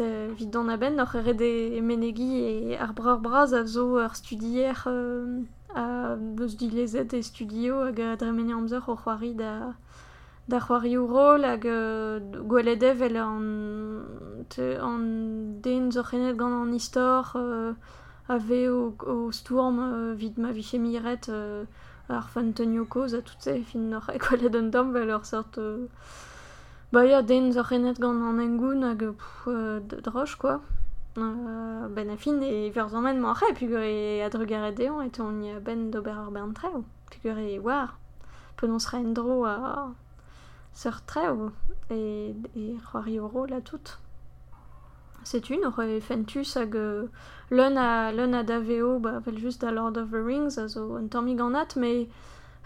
euh, 0.00 0.28
evit 0.32 0.46
don 0.50 0.68
aben 0.68 0.96
noc'h 0.96 1.14
ere 1.14 1.34
de 1.34 1.80
menegi 1.80 2.40
e 2.72 2.76
ar 2.76 2.92
breur 2.92 3.20
braz 3.20 3.52
a 3.54 3.64
zo 3.66 4.00
studier 4.14 4.74
euh, 4.88 5.42
a 5.74 6.16
beus 6.16 6.56
dilezet 6.56 7.12
e 7.12 7.22
studio 7.22 7.84
hag 7.84 8.00
a 8.00 8.16
dremene 8.16 8.52
amzer 8.54 8.82
o 8.88 8.96
c'hoari 8.96 9.34
da 9.34 9.74
da 10.48 10.58
c'hoari 10.60 10.96
rol 10.96 11.44
hag 11.44 11.64
euh, 11.66 12.20
gwelet 12.50 12.82
evel 12.82 13.16
an 13.16 13.46
te, 14.48 14.76
an 14.80 15.60
den 15.62 15.90
zoc'henet 15.90 16.36
gant 16.36 16.62
an 16.62 16.72
istor 16.74 17.32
euh, 17.36 17.74
ave 18.28 18.68
o, 18.70 18.94
euh, 19.06 20.32
ma 20.36 20.52
miret 20.78 21.28
euh, 21.28 21.64
ar 22.08 22.28
tout 23.22 23.40
se 23.40 23.62
fin 23.62 23.78
nor 23.78 24.10
e 24.14 24.18
un 24.56 24.70
dam 24.70 24.92
vel 24.92 25.10
ur 25.10 25.24
sort 25.24 25.58
euh, 25.58 25.86
ba 26.92 27.04
ya 27.06 27.22
den 27.22 27.52
zoc'henet 27.52 28.00
gant 28.00 28.22
an 28.28 28.38
engoun 28.38 28.82
hag 28.82 29.12
pff, 29.12 29.46
euh, 29.48 29.80
quoi. 30.38 30.54
euh, 30.54 30.79
ben 31.94 32.10
a 32.10 32.16
fin 32.16 32.42
e 32.42 32.70
ver 32.70 32.88
zammen 32.88 33.20
ma 33.20 33.32
re 33.32 33.52
pugur 33.54 33.82
e 33.82 34.22
adrugaret 34.22 34.72
deon 34.72 35.02
et 35.02 35.20
on 35.20 35.42
y 35.42 35.50
a 35.50 35.60
ben 35.60 35.90
d'ober 35.90 36.16
ar 36.18 36.30
ben 36.30 36.52
treo 36.52 36.84
pugur 37.10 37.38
e 37.38 37.58
war 37.58 37.98
penons 38.56 38.86
ra 38.90 38.98
en 38.98 39.12
dro 39.14 39.44
a 39.44 39.94
seur 40.72 41.00
treo 41.06 41.52
e, 41.90 42.34
e 42.54 42.78
c'hoari 42.86 43.18
o 43.20 43.28
rol 43.28 43.52
a 43.52 43.60
tout 43.60 43.98
C'est 45.22 45.50
une, 45.50 45.66
aurait 45.66 46.00
fentus 46.00 46.56
hag 46.56 46.74
euh, 46.76 47.06
l'un 47.50 47.76
a 47.76 48.10
l'un 48.12 48.32
a 48.32 48.42
daveo 48.42 48.98
ba 48.98 49.20
vel 49.20 49.38
just 49.38 49.60
da 49.60 49.70
Lord 49.70 49.98
of 49.98 50.10
the 50.10 50.22
Rings 50.22 50.56
a 50.56 50.66
zo 50.66 50.96
un 50.96 51.08
tammig 51.08 51.36
ganat 51.36 51.76
mais 51.76 52.08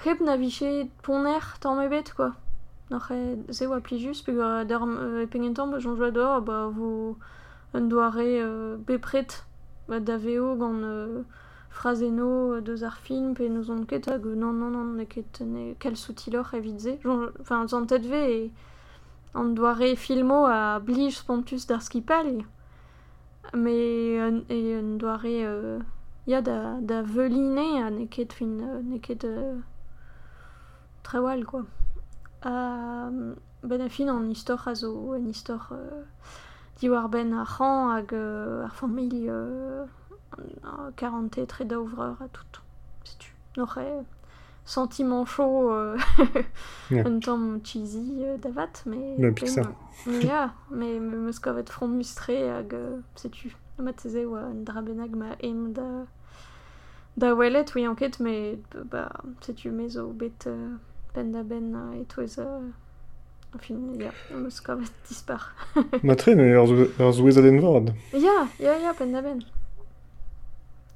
heb 0.05 0.21
na 0.21 0.37
viche 0.37 0.89
poner 1.03 1.43
tammebet 1.61 2.15
quoi. 2.15 2.33
Noch 2.91 3.11
e 3.11 3.39
ze 3.51 3.67
oa 3.67 3.81
pli 3.81 3.99
just 3.99 4.25
peog 4.25 4.39
euh, 4.39 4.65
d'ar 4.65 4.85
euh, 4.87 5.27
pengen 5.27 5.55
tamm 5.55 5.79
jon 5.81 5.97
joa 5.97 6.11
d'or 6.11 6.43
ba 6.43 6.69
vo 6.69 7.17
un 7.75 7.83
doare 7.83 8.19
euh, 8.21 8.77
bepret 8.79 9.27
ba 9.89 10.01
daveo 10.01 10.57
gant 10.57 10.83
euh, 10.83 11.23
frazeno 11.71 12.55
euh, 12.55 12.61
deus 12.61 12.85
ar 12.85 12.97
film 12.99 13.35
nous 13.39 13.71
on 13.71 13.85
ket 13.85 14.07
non 14.09 14.53
non 14.53 14.71
non 14.71 14.85
ne 14.85 15.05
ket 15.05 15.41
ne 15.41 15.75
kel 15.75 15.97
soutilor 15.97 16.55
evit 16.55 16.79
ze 16.79 16.99
Jon- 17.03 17.33
enfin 17.41 17.67
zantet 17.67 18.07
ve 18.07 18.23
e 18.47 18.51
an 19.35 19.55
filmo 19.97 20.47
a 20.47 20.79
blij 20.81 21.11
spontus 21.17 21.67
d'ar 21.67 21.83
skipal 21.83 22.45
mais 23.53 24.17
et 24.49 24.75
un 24.77 24.97
doare 24.97 25.45
euh, 25.45 25.79
ya 26.27 26.41
da, 26.41 26.79
da 26.81 27.03
veline 27.03 27.83
a 27.83 27.91
ne 27.91 28.07
ket 28.07 28.33
fin 28.33 28.47
ne 28.85 28.99
ket 28.99 29.25
euh, 29.25 29.59
tre 31.03 31.19
wal 31.19 31.45
quoi. 31.45 31.65
Euh, 32.47 33.35
ben 33.63 33.81
a 33.81 33.89
fin 33.89 34.09
an 34.09 34.31
a 34.31 34.75
zo 34.75 35.13
an 35.13 35.33
diwar 36.85 37.09
ben 37.09 37.33
a 37.33 37.45
c'han 37.45 37.91
hag 37.97 38.13
euh, 38.13 38.65
ar 38.67 38.75
familh 38.75 39.27
euh, 39.29 39.87
an- 40.65 40.91
40 40.97 41.47
tre 41.47 41.65
daouvreur 41.65 42.17
a 42.21 42.29
tout 42.29 42.61
setu 43.05 43.33
noc'h 43.57 43.79
e 43.79 44.05
sentiment 44.67 45.25
chaud 45.25 45.71
euh, 45.73 45.97
un 46.91 47.19
tamm 47.21 47.61
cheesy 47.65 48.23
euh, 48.25 48.37
davat 48.39 48.75
mais 48.87 49.17
Ben, 49.19 49.35
Pixar. 49.35 49.73
mais 50.07 50.25
ya 50.27 50.53
mais 50.71 50.99
me 51.01 51.17
meus 51.19 51.39
kavet 51.39 51.69
front 51.71 51.89
mustré 51.89 52.51
hag 52.51 52.75
euh, 52.75 53.01
setu 53.15 53.57
mat 53.79 54.01
ze 54.07 54.25
oa 54.27 54.41
un 54.53 54.63
dra 54.65 54.83
bennak 54.83 55.13
ma 55.23 55.31
em 55.43 55.73
da 55.73 55.89
da 57.17 57.35
welet 57.35 57.67
oui 57.75 57.87
enquête 57.89 58.21
mais 58.21 58.59
euh, 58.77 58.85
bah 58.85 59.09
setu 59.41 59.71
me 59.71 59.89
zo 59.89 60.09
bet 60.13 60.47
euh, 60.47 60.77
ben 61.15 61.31
da 61.33 61.43
ben 61.43 61.75
euh, 61.75 62.61
et 63.55 63.59
touez 63.59 63.75
euh, 63.75 63.79
enfin 63.99 64.01
ya 64.01 64.39
meus 64.39 64.61
kavet 64.61 64.85
dispar 65.09 65.55
Ma 66.03 66.17
tre, 66.17 66.35
ne 66.35 66.55
ar 66.57 66.67
zo- 66.67 66.91
ar 66.99 67.13
zouez 67.13 67.39
aden 67.39 67.61
vord. 67.61 67.87
ya 68.13 68.47
ya 68.61 68.79
ya 68.79 68.93
ben 68.99 69.13
da 69.13 69.23
ben 69.23 69.39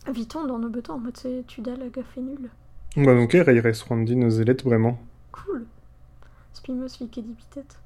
Viton 0.09 0.47
dans 0.47 0.59
nos 0.59 0.71
beton, 0.71 0.99
moi 0.99 1.13
tu 1.13 1.29
tu 1.47 1.61
dal 1.61 1.83
hag 1.83 1.99
a 1.99 2.03
fait 2.03 2.21
nul. 2.23 2.49
Ba 2.97 3.15
donc 3.15 3.35
e 3.35 3.43
reiñ 3.43 3.61
res 3.61 3.83
c'hoant 3.85 4.05
din 4.05 4.23
eus 4.23 4.41
elet 4.41 4.63
bremañ. 4.65 4.97
Cool. 5.33 5.67
Spimeus 6.55 6.97
vi 7.01 7.09
ket 7.09 7.23
dipitet. 7.27 7.77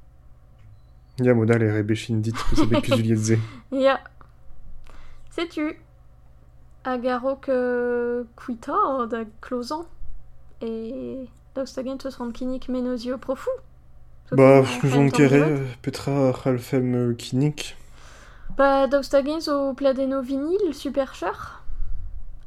Ya 1.18 1.34
modal 1.34 1.62
e 1.62 1.70
rebechin 1.72 2.20
dit 2.20 2.32
peus 2.36 2.60
e 2.62 2.66
bet 2.66 2.80
kuzuliet 2.82 3.16
ze. 3.18 3.38
Ya. 3.72 4.00
Sais-tu 5.30 5.74
Hag 6.84 7.06
a 7.06 7.18
rok 7.18 7.48
euh, 7.48 8.24
kuita 8.36 9.06
da 9.10 9.24
closan. 9.40 9.84
Et 10.60 11.28
rand 11.56 12.32
kinnik 12.32 12.68
menozio 12.68 13.18
profou. 13.18 13.50
Bah, 14.30 14.62
nous 14.82 14.96
on 14.96 15.10
kere, 15.10 15.60
petra 15.82 16.32
halfem 16.44 16.94
euh, 16.94 17.14
kinnik. 17.14 17.76
Bah, 18.56 18.86
daostagen 18.86 19.40
zo 19.40 19.74
pladeno 19.74 20.22
vinyle 20.22 20.72
super 20.72 21.14
cher. 21.14 21.62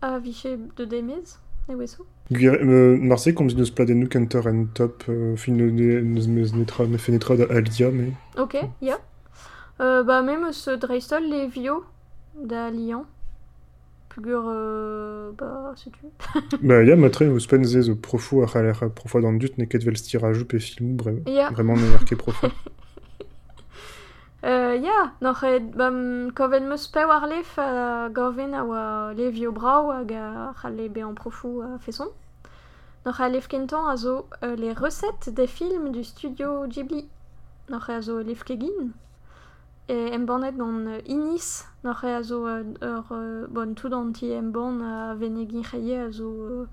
A 0.02 0.20
viché 0.20 0.58
de 0.78 0.86
demez, 0.86 1.38
e 1.70 1.76
weso. 1.76 2.06
Euh, 2.32 2.98
Marseille, 2.98 3.36
comme 3.36 3.52
nous 3.52 3.72
pladen 3.72 4.08
kenter 4.08 4.48
en 4.48 4.66
top, 4.66 5.04
fin 5.36 5.52
nous 5.52 6.98
fenetra 6.98 7.36
da 7.38 7.46
Alia, 7.52 7.92
mais... 7.92 8.14
Ok, 8.38 8.58
ya. 8.82 8.98
Euh, 9.80 10.04
bah, 10.04 10.22
même 10.24 10.52
ce 10.52 10.72
Dreistol, 10.72 11.24
les 11.24 11.48
vieux 11.48 11.84
da 12.36 12.72
Pugur, 14.16 14.46
euh, 14.48 15.32
bah, 15.38 15.74
c'est 15.76 15.92
tu. 15.92 16.06
Bah, 16.64 16.84
ya, 16.84 16.96
matre, 16.96 17.26
vous 17.26 17.42
spenzez 17.42 17.82
zo 17.82 17.96
profou 17.96 18.44
ar 18.44 18.54
profou 18.96 19.20
dans 19.20 19.32
le 19.32 19.38
dut, 19.38 19.58
ne 19.58 19.66
ket 19.66 19.84
vel 19.84 19.98
stirajou 19.98 20.46
pe 20.46 20.58
film, 20.58 20.96
bre 20.96 21.20
Ya. 21.28 21.50
vraiment 21.50 21.76
meilleur 21.76 22.06
que 22.06 22.16
profou. 22.16 22.48
Euh, 24.46 24.76
ya, 24.76 25.12
noch 25.22 25.42
e, 25.44 25.60
bam, 25.60 26.32
koven 26.36 26.68
meus 26.68 26.88
pe 26.88 27.04
war 27.04 27.26
lef 27.26 27.58
a 27.58 28.10
goven 28.14 28.54
a 28.54 28.64
oa 28.64 29.12
levio 29.18 29.52
brau 29.52 29.90
hag 29.90 30.12
a 30.14 30.54
c'halle 30.62 30.88
be 30.88 31.00
en 31.04 31.16
profou 31.16 31.64
a 31.64 31.80
feson. 31.80 32.10
Noch 33.08 33.20
a 33.22 33.28
lef 33.28 33.48
kentan 33.48 33.88
a 33.90 33.98
zo 33.98 34.28
euh, 34.44 34.56
les 34.56 34.72
recettes 34.74 35.30
des 35.34 35.48
films 35.48 35.92
du 35.92 36.04
studio 36.04 36.68
Ghibli. 36.68 37.08
Noch 37.72 37.90
a 37.90 38.02
zo 38.02 38.20
lef 38.22 38.44
kegin. 38.44 38.94
E 39.88 39.94
em 39.94 40.26
bannet 40.26 40.52
gant 40.52 40.88
euh, 40.88 41.00
Inis, 41.06 41.66
ur, 41.84 43.06
euh, 43.12 43.48
bon, 43.48 43.76
tout 43.76 43.94
an 43.94 44.12
ti 44.12 44.34
a 44.34 45.14
venegin 45.14 45.62
chaye 45.64 46.00
a 46.00 46.10
zo 46.10 46.68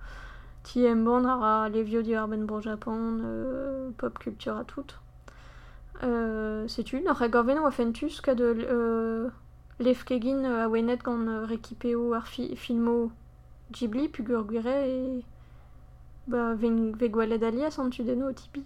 levio 1.68 2.02
di 2.02 2.14
ar 2.14 2.26
bro 2.28 2.60
Japon, 2.62 3.92
pop 3.98 4.18
culture 4.18 4.56
a 4.56 4.64
tout. 4.64 4.94
Ou 6.02 7.70
fentus 7.70 8.20
lefkegin 9.78 10.68
wenet 10.68 11.02
gant 11.02 11.46
rekipeo 11.46 12.14
filmo 12.56 13.12
Ghibli 13.72 14.08
pu 14.08 14.22
gurgure 14.22 14.66
et 14.66 15.24
bah 16.28 16.54
ven 16.54 16.92
ve 16.92 17.08
gwalet 17.08 17.42
alia 17.42 17.70
san 17.70 17.90
tu 17.90 18.02
deno 18.04 18.28
o 18.28 18.32
tipi. 18.32 18.64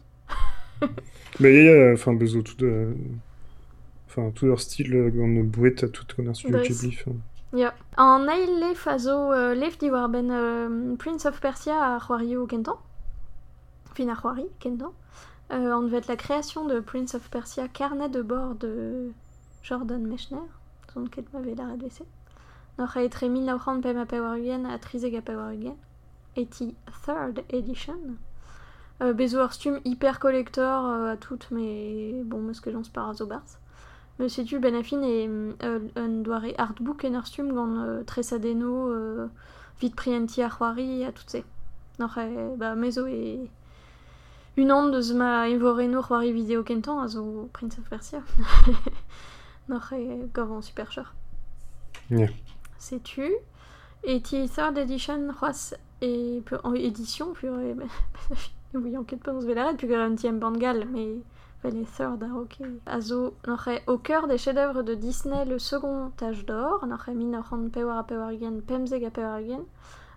Mais 1.40 1.52
ya, 1.52 1.88
ya, 1.88 1.92
enfin, 1.94 2.14
bezo. 2.14 2.42
Enfin, 4.08 4.30
tout 4.30 4.46
leur 4.46 4.60
style, 4.60 4.94
euh, 4.94 5.10
gant 5.10 5.28
bouet 5.44 5.84
a 5.84 5.88
tout 5.88 6.06
gant 6.18 6.34
studio 6.34 6.60
Ghibli. 6.60 6.98
Ya. 7.52 7.74
An 7.96 8.26
eil 8.28 8.60
lef 8.60 8.86
a 8.86 8.98
zo 8.98 9.32
euh, 9.32 9.54
lef 9.54 9.78
di 9.78 9.90
war 9.90 10.08
ben 10.08 10.30
euh, 10.30 10.96
Prince 10.96 11.26
of 11.26 11.40
Persia 11.40 11.94
a 11.94 11.98
c'hoario 11.98 12.46
kentan. 12.46 12.78
Fin 13.94 14.08
a 14.08 14.14
c'hoari 14.14 14.46
kentan. 14.58 14.92
Euh, 15.52 15.72
on 15.72 15.82
devait 15.82 15.98
être 15.98 16.08
la 16.08 16.16
création 16.16 16.66
de 16.66 16.80
Prince 16.80 17.14
of 17.14 17.30
Persia, 17.30 17.68
carnet 17.68 18.08
de 18.08 18.20
bord 18.20 18.56
de 18.56 19.12
Jordan 19.62 20.04
Mechner, 20.04 20.42
son 20.92 21.04
ket 21.06 21.32
m'avait 21.32 21.54
la 21.54 21.68
redvese. 21.68 22.02
Noch 22.78 22.96
a 22.96 23.02
etre 23.02 23.24
1900 23.24 23.80
pem 23.80 23.96
a 23.96 24.06
pewarugen 24.06 24.66
a 24.66 24.78
trizeg 24.78 25.14
a 25.16 25.22
pewarugen. 25.22 25.76
Et 26.36 26.46
ti 26.46 26.74
third 27.06 27.44
edition. 27.50 28.18
Euh, 29.02 29.12
bezo 29.12 29.38
ar 29.38 29.52
stum 29.52 29.78
hyper 29.84 30.18
collector 30.18 30.86
euh, 30.86 31.12
à 31.12 31.16
toutes, 31.16 31.50
mais 31.50 32.12
bon, 32.24 32.40
meus 32.40 32.60
que 32.60 32.70
j'en 32.70 32.82
spar 32.82 33.10
a 33.10 33.14
zo 33.14 33.26
barz. 33.26 33.58
Me 34.18 34.28
sais-tu, 34.28 34.58
ben 34.58 34.74
afin 34.74 35.02
et 35.02 35.28
euh, 35.28 35.78
un 35.94 36.08
doare 36.08 36.54
artbook 36.56 37.04
en 37.04 37.14
ar 37.14 37.26
stum 37.26 37.52
gant 37.52 37.76
euh, 37.80 38.02
tresadeno, 38.02 38.90
euh, 38.90 39.26
vite 39.80 39.94
prienti 39.94 40.42
a 40.42 40.48
c'hoari 40.48 41.04
a 41.04 41.12
tout 41.12 41.28
se. 41.28 41.38
Noch 41.98 42.16
e, 42.16 42.56
ba, 42.56 42.74
mezo 42.74 43.06
e 43.06 43.48
une 44.56 44.72
onde 44.72 44.92
deus 44.92 45.12
ma 45.12 45.48
evoreno 45.48 46.00
c'hoari 46.00 46.32
vidéo 46.32 46.62
kentan 46.62 47.00
a 47.00 47.08
zo 47.08 47.50
Prince 47.52 47.78
of 47.78 47.88
Persia. 47.90 48.22
Noch 49.68 49.92
e 49.92 50.30
gavan 50.32 50.62
super 50.62 50.90
cher. 50.90 51.14
Yeah. 52.10 52.30
Sais-tu? 52.78 53.34
Et 54.02 54.22
third 54.22 54.78
edition 54.78 55.28
c'hoaz 55.38 55.74
e 56.02 56.40
en 56.64 56.72
édition 56.72 57.34
pur 57.34 57.52
e 57.52 57.74
oui 58.74 58.96
enquête 58.96 59.22
pas 59.22 59.32
on 59.32 59.40
se 59.40 59.46
velaret 59.46 59.74
puis 59.74 59.94
un 59.94 60.14
tième 60.14 60.38
bangal 60.38 60.86
mais 60.92 61.16
les 61.64 61.84
third 61.84 62.22
ah, 62.22 62.36
ok 62.36 62.62
azo 62.86 63.34
n'aurait 63.46 63.82
au 63.86 63.98
cœur 63.98 64.28
des 64.28 64.38
chefs-d'œuvre 64.38 64.82
de 64.82 64.94
Disney 64.94 65.44
le 65.44 65.58
second 65.58 66.12
âge 66.22 66.46
d'or 66.46 66.86
n'aurait 66.86 67.14
mis 67.14 67.24
n'aurait 67.26 67.68
pewar 67.72 67.98
a 67.98 68.04
pewargen 68.04 68.62
pemzeg 68.62 69.04
a 69.04 69.10
pewargen 69.10 69.64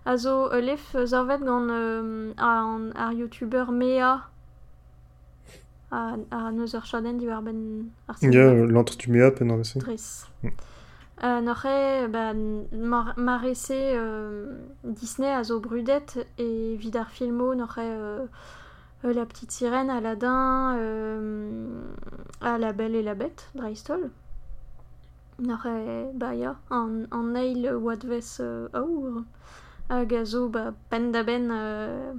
azo 0.06 0.52
euh, 0.52 0.60
lef 0.60 0.96
zorvet 1.04 1.38
gant 1.38 1.68
euh, 1.70 2.32
ar 2.38 3.12
youtuber 3.12 3.72
Mea 3.72 4.30
a, 5.90 6.16
a 6.30 6.52
neus 6.52 6.74
ur 6.74 6.84
chaden 6.84 7.18
di 7.18 7.26
war 7.26 7.42
ben 7.42 7.90
ar 8.08 8.16
Ya, 8.22 8.40
euh, 8.40 8.66
l'entre 8.66 8.96
du 8.96 9.10
méa, 9.10 9.30
pen 9.30 9.50
ar. 9.50 9.58
Mm. 9.58 10.48
Euh, 11.22 11.40
N'aurait 11.42 12.08
bah, 12.08 12.32
mar 12.72 13.12
marese 13.18 13.72
euh, 13.72 14.54
Disney 14.84 15.30
a 15.30 15.42
zo 15.44 15.60
brudet 15.60 16.06
et 16.38 16.76
vidar 16.76 17.10
filmo 17.10 17.54
n'aurait 17.54 17.82
euh, 17.84 18.24
euh, 19.04 19.12
La 19.12 19.26
Petite 19.26 19.50
Sirène, 19.50 19.90
Aladdin, 19.90 20.76
euh, 20.76 21.82
à 22.40 22.58
La 22.58 22.72
Belle 22.72 22.94
et 22.94 23.02
la 23.02 23.14
Bête, 23.14 23.50
Dreistol. 23.54 24.10
N'aurait 25.38 26.10
bah 26.14 26.34
ya 26.34 26.56
en, 26.70 27.04
en 27.10 27.22
nail 27.22 27.72
wadves 27.72 28.40
euh, 28.40 28.68
aour. 28.74 29.22
A 29.88 30.04
gazo 30.04 30.50
bah 30.50 30.74
pen 30.90 31.10
da 31.12 31.22
ben 31.22 31.50
euh, 31.50 32.12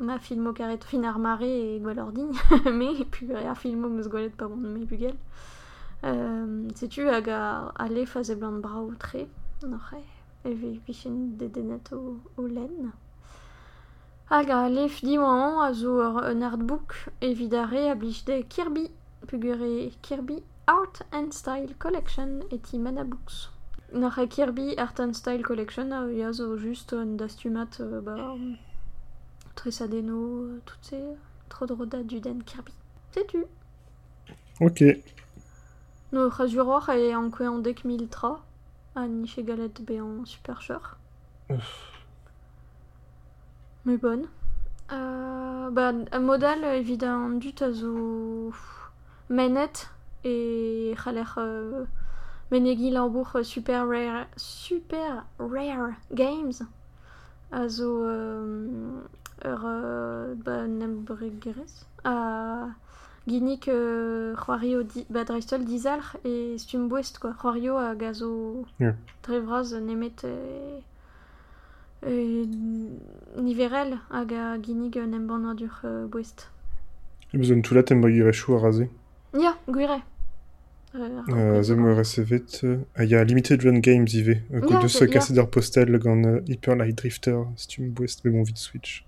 ma 0.00 0.18
filmo 0.18 0.52
karet 0.52 0.84
fin 0.84 1.02
ar 1.04 1.18
mare 1.18 1.42
et 1.44 1.80
gwalordigne 1.80 2.30
mais 2.72 3.04
puis 3.10 3.32
ar 3.32 3.56
filmo 3.56 3.88
meus 3.88 4.08
gwalet 4.08 4.28
pa 4.28 4.46
bon 4.48 4.56
me 4.56 4.84
bugel. 4.84 5.14
Euh, 6.04 6.68
Sais-tu, 6.74 7.08
hag 7.08 7.30
a, 7.30 7.72
a 7.74 7.88
lef 7.88 8.16
a 8.16 8.22
zeblant 8.22 8.60
brao 8.60 8.92
tre, 8.98 9.26
n'oc'he, 9.62 9.98
e 10.44 10.52
ve 10.52 10.78
vichin 10.86 11.32
dedenet 11.38 11.90
o, 11.92 12.20
o 12.36 12.46
len. 12.46 12.92
Hag 14.30 14.50
a 14.50 14.68
lef 14.68 15.00
di 15.00 15.16
oan 15.16 15.56
a 15.66 15.72
zo 15.72 15.92
ur 16.06 16.16
un 16.30 16.42
artbook 16.42 16.90
evidare 17.18 17.88
a 17.90 17.94
blij 17.94 18.24
de 18.26 18.44
Kirby, 18.46 18.90
pugure 19.26 19.90
Kirby 20.02 20.42
Art 20.66 21.00
and 21.10 21.32
Style 21.32 21.74
Collection 21.78 22.40
et 22.50 22.72
mana 22.74 23.04
books. 23.04 23.48
N'oc'he 23.94 24.28
Kirby 24.28 24.76
Art 24.76 25.00
and 25.00 25.14
Style 25.14 25.42
Collection 25.42 25.92
a 25.92 26.12
ya 26.12 26.30
zo 26.30 26.58
just 26.58 26.92
un 26.92 27.16
dastumat 27.16 27.80
euh, 27.80 28.02
ba, 28.02 28.36
tresadeno, 29.54 30.42
euh, 30.42 30.60
tout 30.66 30.76
ces 30.82 31.16
trodroda 31.48 32.02
du 32.02 32.20
den 32.20 32.42
Kirby. 32.44 32.72
Sais-tu 33.12 33.46
Ok. 34.60 34.84
No 36.12 36.28
c'hazuroc'h 36.28 36.90
e 36.90 37.14
an 37.14 37.30
kwe 37.30 37.46
an 37.46 37.62
dek 37.62 37.82
mil 37.86 38.06
tra 38.08 38.42
a 38.94 39.06
niche 39.06 39.40
galet 39.42 39.80
be 39.86 39.96
an 39.96 40.26
super 40.26 40.60
cher. 40.60 40.98
Me 43.88 43.96
bonne. 43.96 44.26
Euh, 44.92 45.70
bah, 45.70 45.92
un 46.12 46.18
modèle 46.20 46.62
évident 46.76 47.30
dut 47.30 47.62
a 47.62 47.72
zo 47.72 48.52
menet 49.30 49.88
et 50.24 50.94
c'haler 51.02 51.24
euh, 51.38 51.84
menegi 52.50 52.90
labour 52.90 53.30
euh, 53.36 53.42
super 53.42 53.88
rare 53.88 54.26
super 54.36 55.24
rare 55.38 55.92
games 56.12 56.52
a 57.50 57.66
zo 57.68 58.02
euh, 58.04 59.00
ur 59.46 59.62
euh, 59.64 60.34
ba 60.36 60.66
nembregerez 60.66 61.86
a 62.04 62.66
Ginik 63.26 63.68
euh, 63.68 64.34
c'hoario 64.36 64.82
di, 64.82 65.06
ba 65.08 65.24
dreistol 65.24 65.64
dizalc'h 65.64 66.16
e 66.26 66.58
stum 66.58 66.88
bouest 66.88 67.18
quoi. 67.18 67.32
C'hoario 67.32 67.78
a 67.78 67.94
gazo 67.94 68.66
Yeah. 68.80 68.96
drevraz 69.22 69.72
nemet 69.74 70.24
e, 70.24 70.82
euh, 72.06 72.46
niverel 73.40 73.98
hag 74.10 74.32
a 74.32 74.58
ginnig 74.62 74.96
un 74.98 75.12
embann 75.12 75.54
dur 75.56 75.80
euh, 75.84 76.06
bouest. 76.06 76.48
E 77.32 77.38
bezo 77.38 77.54
an 77.54 77.62
toulat 77.62 77.90
em 77.90 78.00
bagirechou 78.00 78.56
a 78.56 78.62
raze 78.62 78.88
Ya, 79.34 79.58
gwire. 79.68 80.00
Zem 81.62 81.84
ur 81.84 82.04
SVT, 82.04 82.64
hag 82.96 83.12
a 83.12 83.24
limited 83.24 83.62
run 83.64 83.80
games 83.80 84.14
ive, 84.14 84.38
ko 84.62 84.80
deus 84.80 84.96
kaset 85.12 85.36
ur 85.36 85.50
postel 85.50 85.98
gant 86.00 86.24
uh, 86.24 86.40
Hyper 86.48 86.76
Light 86.76 86.96
Drifter, 86.96 87.44
stum 87.56 87.90
bouest 87.90 88.24
be 88.24 88.30
bon 88.30 88.44
vid 88.44 88.56
Switch. 88.56 89.04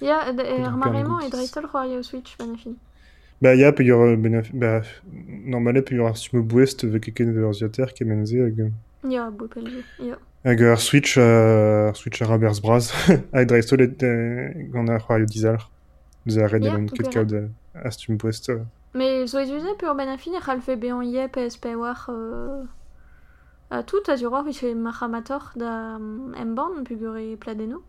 Ya, 0.00 0.20
er 0.28 0.76
maremañ 0.76 1.24
e 1.24 1.30
dreistel 1.30 1.64
c'hoar 1.70 1.86
ya 1.88 1.98
o 1.98 2.02
Switch, 2.02 2.36
benefin. 2.38 2.76
Ba 3.40 3.54
ya, 3.54 3.72
pe 3.72 3.82
ur, 3.90 4.16
ba, 4.52 4.82
normale 5.46 5.82
pe 5.82 5.96
ur 5.96 6.16
stum 6.16 6.42
bouest 6.42 6.84
ve 6.84 7.00
keken 7.00 7.32
ve 7.32 7.46
ur 7.46 7.54
ziater 7.54 7.94
kemenze 7.94 8.36
hag... 8.44 8.68
Ya, 9.08 9.30
bo 9.30 9.48
pelje, 9.48 9.84
ya. 9.98 10.18
Hag 10.44 10.60
ur 10.60 10.80
Switch, 10.80 11.16
euh, 11.18 11.90
ur 11.90 11.96
Switch 11.96 12.20
a 12.22 12.26
rabers 12.26 12.60
braz, 12.60 12.92
hag 13.32 13.46
dreistol 13.46 13.82
et 13.82 14.02
euh, 14.02 14.50
gant 14.72 14.88
ar 14.88 14.98
c'hoario 14.98 15.26
dizalc'h. 15.26 15.68
Eus 16.26 16.38
a 16.38 16.46
red 16.46 16.64
Ya, 16.64 16.72
elan 16.72 16.86
ket 16.86 17.10
kaout 17.10 17.32
euh, 17.32 17.48
a 17.74 17.90
stum 17.90 18.18
euh. 18.24 18.64
Mais 18.94 19.26
zo 19.26 19.38
ezuze 19.38 19.76
pur 19.78 19.94
benafin 19.94 20.34
e 20.34 20.40
c'halfe 20.40 20.76
be 20.78 20.90
an 20.90 21.02
iep 21.02 21.36
e 21.36 21.46
espe 21.46 21.74
war 21.76 22.06
euh, 22.08 22.64
a 23.70 23.82
tout 23.82 24.02
a 24.08 24.16
zuror 24.16 24.44
vise 24.44 24.74
maramator 24.74 25.52
da 25.56 25.96
um, 25.96 26.34
emban 26.34 26.84
pugure 26.84 27.36
pladeno. 27.36 27.82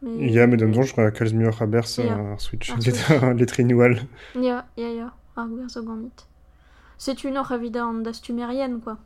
Mais... 0.00 0.32
Ja, 0.32 0.46
met 0.46 0.62
an 0.62 0.72
donj 0.72 0.94
a 0.98 1.10
kalz 1.10 1.32
muioc'h 1.32 1.62
a 1.62 1.66
berz 1.66 1.98
Ya. 1.98 2.14
ar 2.14 2.40
Switch. 2.40 2.70
Ar 2.70 3.22
ar 3.28 3.34
letrinoual. 3.34 3.98
Ya, 4.34 4.64
ya, 4.76 4.90
ya, 4.90 5.12
ar 5.36 5.48
gwer 5.48 5.68
zo 5.68 5.82
ganit. 5.82 6.26
C'est 6.98 7.24
une 7.24 7.38
oc'h 7.38 7.52
evit 7.52 7.76
an 7.76 8.02
quoi. 8.80 8.96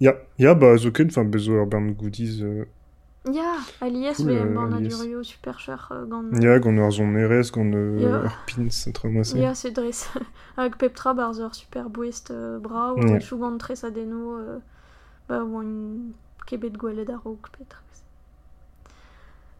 Ya, 0.00 0.14
ya, 0.38 0.54
ba 0.54 0.76
zo 0.76 0.90
ket, 0.92 1.08
enfin, 1.08 1.24
bezo 1.24 1.52
ur 1.52 1.66
bern 1.66 1.92
goodies. 1.94 2.42
euh, 2.42 2.66
Ya, 3.32 3.56
alias, 3.80 4.14
Cool, 4.16 4.26
mais 4.26 4.36
euh, 4.36 4.54
bon, 4.54 4.60
on 4.60 4.72
a 4.72 4.80
du 4.80 4.86
alias. 4.86 5.00
Rio 5.02 5.22
super 5.22 5.58
cher 5.58 5.88
euh, 5.90 6.04
gant... 6.06 6.24
Ya, 6.40 6.58
gant 6.60 6.76
ur 6.76 6.90
zon 6.92 7.16
erez, 7.16 7.50
gant 7.52 7.72
euh, 7.72 7.98
Ya. 8.00 8.22
ur 8.24 8.32
pins, 8.46 8.92
tra 8.92 9.08
moase. 9.08 9.34
Ya, 9.36 9.54
c'est 9.54 9.72
dres. 9.72 10.08
Hag 10.56 10.76
pep 10.78 10.94
tra 10.94 11.12
ur 11.14 11.54
super 11.54 11.88
bouest 11.90 12.30
euh, 12.30 12.58
bra, 12.58 12.94
ou 12.94 12.98
Ya. 12.98 13.12
yeah. 13.12 13.20
chou 13.20 13.38
gant 13.38 13.58
tres 13.58 13.82
adeno, 13.84 14.38
euh, 14.38 14.58
ba 15.28 15.42
oan 15.42 16.12
kebet 16.46 16.76
gwelet 16.76 17.10
ar 17.10 17.22
raok 17.24 17.48
petra. 17.58 17.80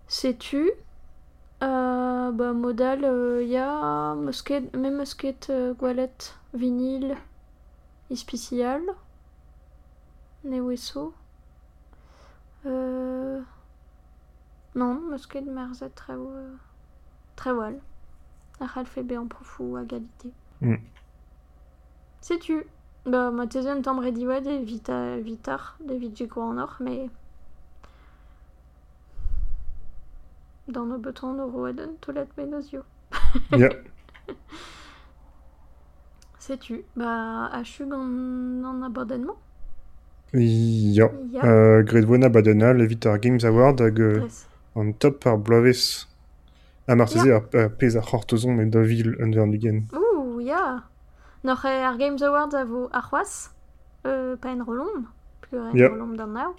Sais-tu 0.08 0.70
euh, 1.62 2.30
bah, 2.30 2.52
modal, 2.52 3.00
il 3.42 3.48
y 3.48 3.56
a 3.56 4.14
musket, 4.14 4.74
même 4.76 4.98
musket 4.98 5.48
euh, 5.50 5.74
gwelet 5.74 6.12
vinyle 6.54 7.16
ispicial, 8.10 8.82
neweso. 10.46 11.14
Euh... 12.64 13.42
Non, 14.74 15.00
musket 15.00 15.46
merzet 15.46 15.88
très 15.90 16.14
euh. 16.14 16.56
Ar 18.60 18.78
alphabet 18.78 19.16
en 19.16 19.26
profou 19.26 19.76
à 19.76 19.82
égalité. 19.82 20.32
Mm. 20.60 20.76
Sais-tu? 22.20 22.64
Bah, 23.06 23.30
ma 23.30 23.46
thèse 23.46 23.66
en 23.68 23.80
temps 23.80 23.98
ouais, 23.98 24.40
des 24.40 24.62
vita, 24.64 25.16
vitar, 25.18 25.76
des 25.80 25.96
vidjigo 25.96 26.40
en 26.40 26.58
or, 26.58 26.76
mais. 26.80 27.08
Dans 30.68 30.84
nos 30.84 30.98
betons, 30.98 31.34
nos 31.34 31.46
roeden, 31.46 31.96
tout 32.00 32.12
let 32.12 32.28
menosio. 32.36 32.82
Ya, 33.52 33.68
Sais-tu? 36.38 36.84
Bah, 36.96 37.46
achug 37.52 37.92
en, 37.92 38.64
en 38.64 38.82
abandonnement 38.82 39.36
ya. 40.40 41.10
Ya, 41.32 41.44
Euh, 41.44 41.82
Gret 41.82 42.02
voena 42.04 42.28
badena, 42.28 42.72
levit 42.72 43.04
ar 43.06 43.18
Games 43.18 43.44
Award 43.44 43.80
hag 43.80 44.00
euh, 44.00 44.22
an 44.74 44.92
top 44.92 45.26
ar 45.26 45.36
bloavezh. 45.38 46.06
A 46.88 46.94
marteze 46.94 47.26
ar 47.30 47.42
ar 47.54 47.68
pez 47.78 47.96
ar 47.96 48.02
c'hortozon 48.04 48.54
met 48.54 48.66
da 48.70 48.80
vil 48.80 49.16
un 49.20 49.30
vern 49.32 49.50
ligen. 49.50 49.82
Ouh, 49.92 50.40
ya 50.40 50.82
Noc'h 51.44 51.64
e 51.66 51.82
ar 51.84 51.96
Games 51.98 52.22
Awards 52.22 52.54
a 52.54 52.64
vo 52.64 52.88
ar 52.92 53.02
c'hoaz, 53.10 53.50
euh, 54.06 54.36
pas 54.36 54.50
en 54.50 54.64
rolomb, 54.64 55.04
plus 55.42 55.58
en 55.58 55.74
Ya. 55.74 55.88
rolomb 55.88 56.16
d'an 56.16 56.28
now. 56.32 56.54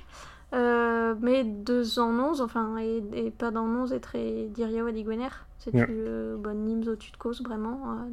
Euh, 0.54 1.14
mais 1.22 1.43
deux 1.43 2.00
en 2.00 2.18
onze, 2.20 2.41
enfin, 2.41 2.78
et, 2.78 3.04
et 3.14 3.32
pas 3.32 3.52
dans 3.52 3.66
onze, 3.66 3.91
et 3.91 4.00
très 4.00 4.48
dirio 4.50 4.88
a 4.88 4.91
digwener. 4.91 5.28
C'est-tu 5.60 5.78
Ya. 5.78 5.86
euh, 5.89 6.38
bonne 6.38 6.64
nims 6.66 6.88
au 6.88 6.95
dessus 6.95 7.12
de 7.12 7.18
cause, 7.18 7.41
vraiment 7.43 7.80
euh, 7.91 8.10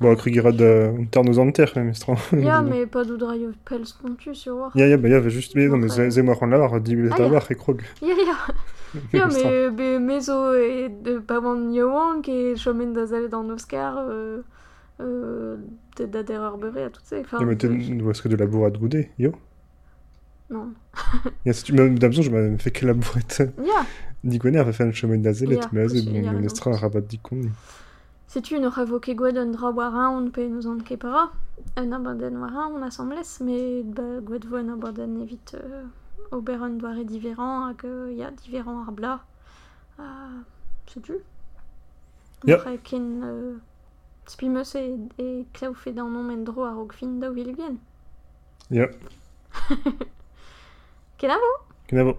Ba, 0.00 0.14
krigira 0.16 0.52
da 0.52 0.90
un 0.90 1.04
ternoz 1.04 1.38
an 1.38 1.50
ter, 1.52 1.72
même, 1.76 1.90
estra. 1.90 2.14
Ya, 2.32 2.62
mais 2.68 2.86
pas 2.86 3.04
d'oudraio 3.04 3.52
pels 3.64 3.86
spontu 3.86 4.34
sur 4.34 4.56
war. 4.56 4.72
Ya, 4.76 4.86
ya, 4.88 4.96
ba, 4.96 5.08
ya, 5.08 5.20
va 5.20 5.28
just 5.28 5.54
bet, 5.54 5.68
non, 5.68 5.76
mais 5.78 5.86
Après- 5.90 6.10
ze 6.10 6.16
ze 6.16 6.22
moar 6.22 6.42
an 6.42 6.48
lavar, 6.48 6.80
di 6.80 6.96
bet 6.96 7.10
Ah, 7.12 7.18
ya. 7.18 7.24
lavar 7.24 7.46
e 7.50 7.54
krog. 7.54 7.82
Ya, 8.02 8.14
ya 8.14 8.36
Ya, 9.12 9.26
mais, 9.26 9.70
mais 9.70 9.98
mezo 9.98 10.54
et 10.54 10.88
de 10.88 11.20
Yowang 11.74 12.26
et 12.26 12.56
chomen 12.56 12.92
da 12.94 13.04
zel 13.06 13.28
dans 13.28 13.46
Oscar, 13.50 13.98
euh, 13.98 14.42
euh, 15.00 15.56
de 15.98 16.06
da 16.06 16.22
d'erreur 16.22 16.56
beurré 16.56 16.84
à 16.84 16.90
toutes 16.90 17.04
ces. 17.04 17.20
Enfin, 17.20 17.44
mais 17.44 18.02
oas 18.02 18.20
ket 18.22 18.30
de 18.30 18.36
labour 18.36 18.64
ad 18.66 18.78
goude, 18.78 19.04
yo? 19.18 19.32
Non. 20.50 20.72
Tu 21.64 21.72
m'as 21.72 21.88
d'abson, 21.88 22.22
je 22.22 22.30
m'avais 22.30 22.56
fait 22.58 22.70
que 22.70 22.86
labouret. 22.86 23.22
Ya 23.58 23.86
Digwener 24.24 24.62
va 24.64 24.72
faire 24.72 24.88
un 24.88 24.92
chemin 24.92 25.18
d'azelet, 25.18 25.56
Ya, 25.56 25.68
mais 25.72 25.82
azé, 25.82 25.98
aussi, 25.98 26.08
bon, 26.08 26.14
ya, 26.16 26.32
men 26.32 26.36
raison. 26.42 26.46
estra 26.46 26.72
a 26.72 26.76
rabat 26.76 27.00
dikon. 27.02 27.42
Sais-tu, 28.26 28.58
nous 28.58 28.68
ravoqué 28.68 29.14
gwed 29.14 29.36
un 29.38 29.46
dra 29.46 29.70
warin, 29.70 30.10
on 30.10 30.30
peut 30.30 30.48
nous 30.48 30.66
en 30.66 30.78
kepara. 30.78 31.32
Un 31.76 31.92
abandon 31.92 32.34
warin, 32.40 32.72
on 32.74 32.82
assemblés, 32.82 33.22
mais 33.40 33.82
bah, 33.84 34.20
gwed 34.20 34.44
vo 34.44 34.56
un 34.56 34.68
abandon 34.68 35.20
évite 35.22 35.54
euh, 35.54 35.84
oberon 36.32 36.70
doare 36.70 37.04
différent, 37.04 37.72
que 37.74 38.12
y 38.12 38.22
a 38.22 38.30
différents 38.30 38.82
arbla. 38.82 39.20
Euh, 40.00 40.02
sais-tu? 40.86 41.14
Après, 42.50 42.78
ken 42.78 43.22
euh, 43.24 43.56
spimeus 44.26 44.76
et, 44.76 44.94
et 45.18 45.46
fait 45.74 45.92
dans 45.92 46.08
nom 46.08 46.22
mendro 46.22 46.64
à 46.64 46.72
rogfin 46.74 47.18
da 47.18 47.30
vilgen. 47.30 47.76
Ya, 48.70 48.88
Kenavo 51.18 51.50
kenavo. 51.88 52.18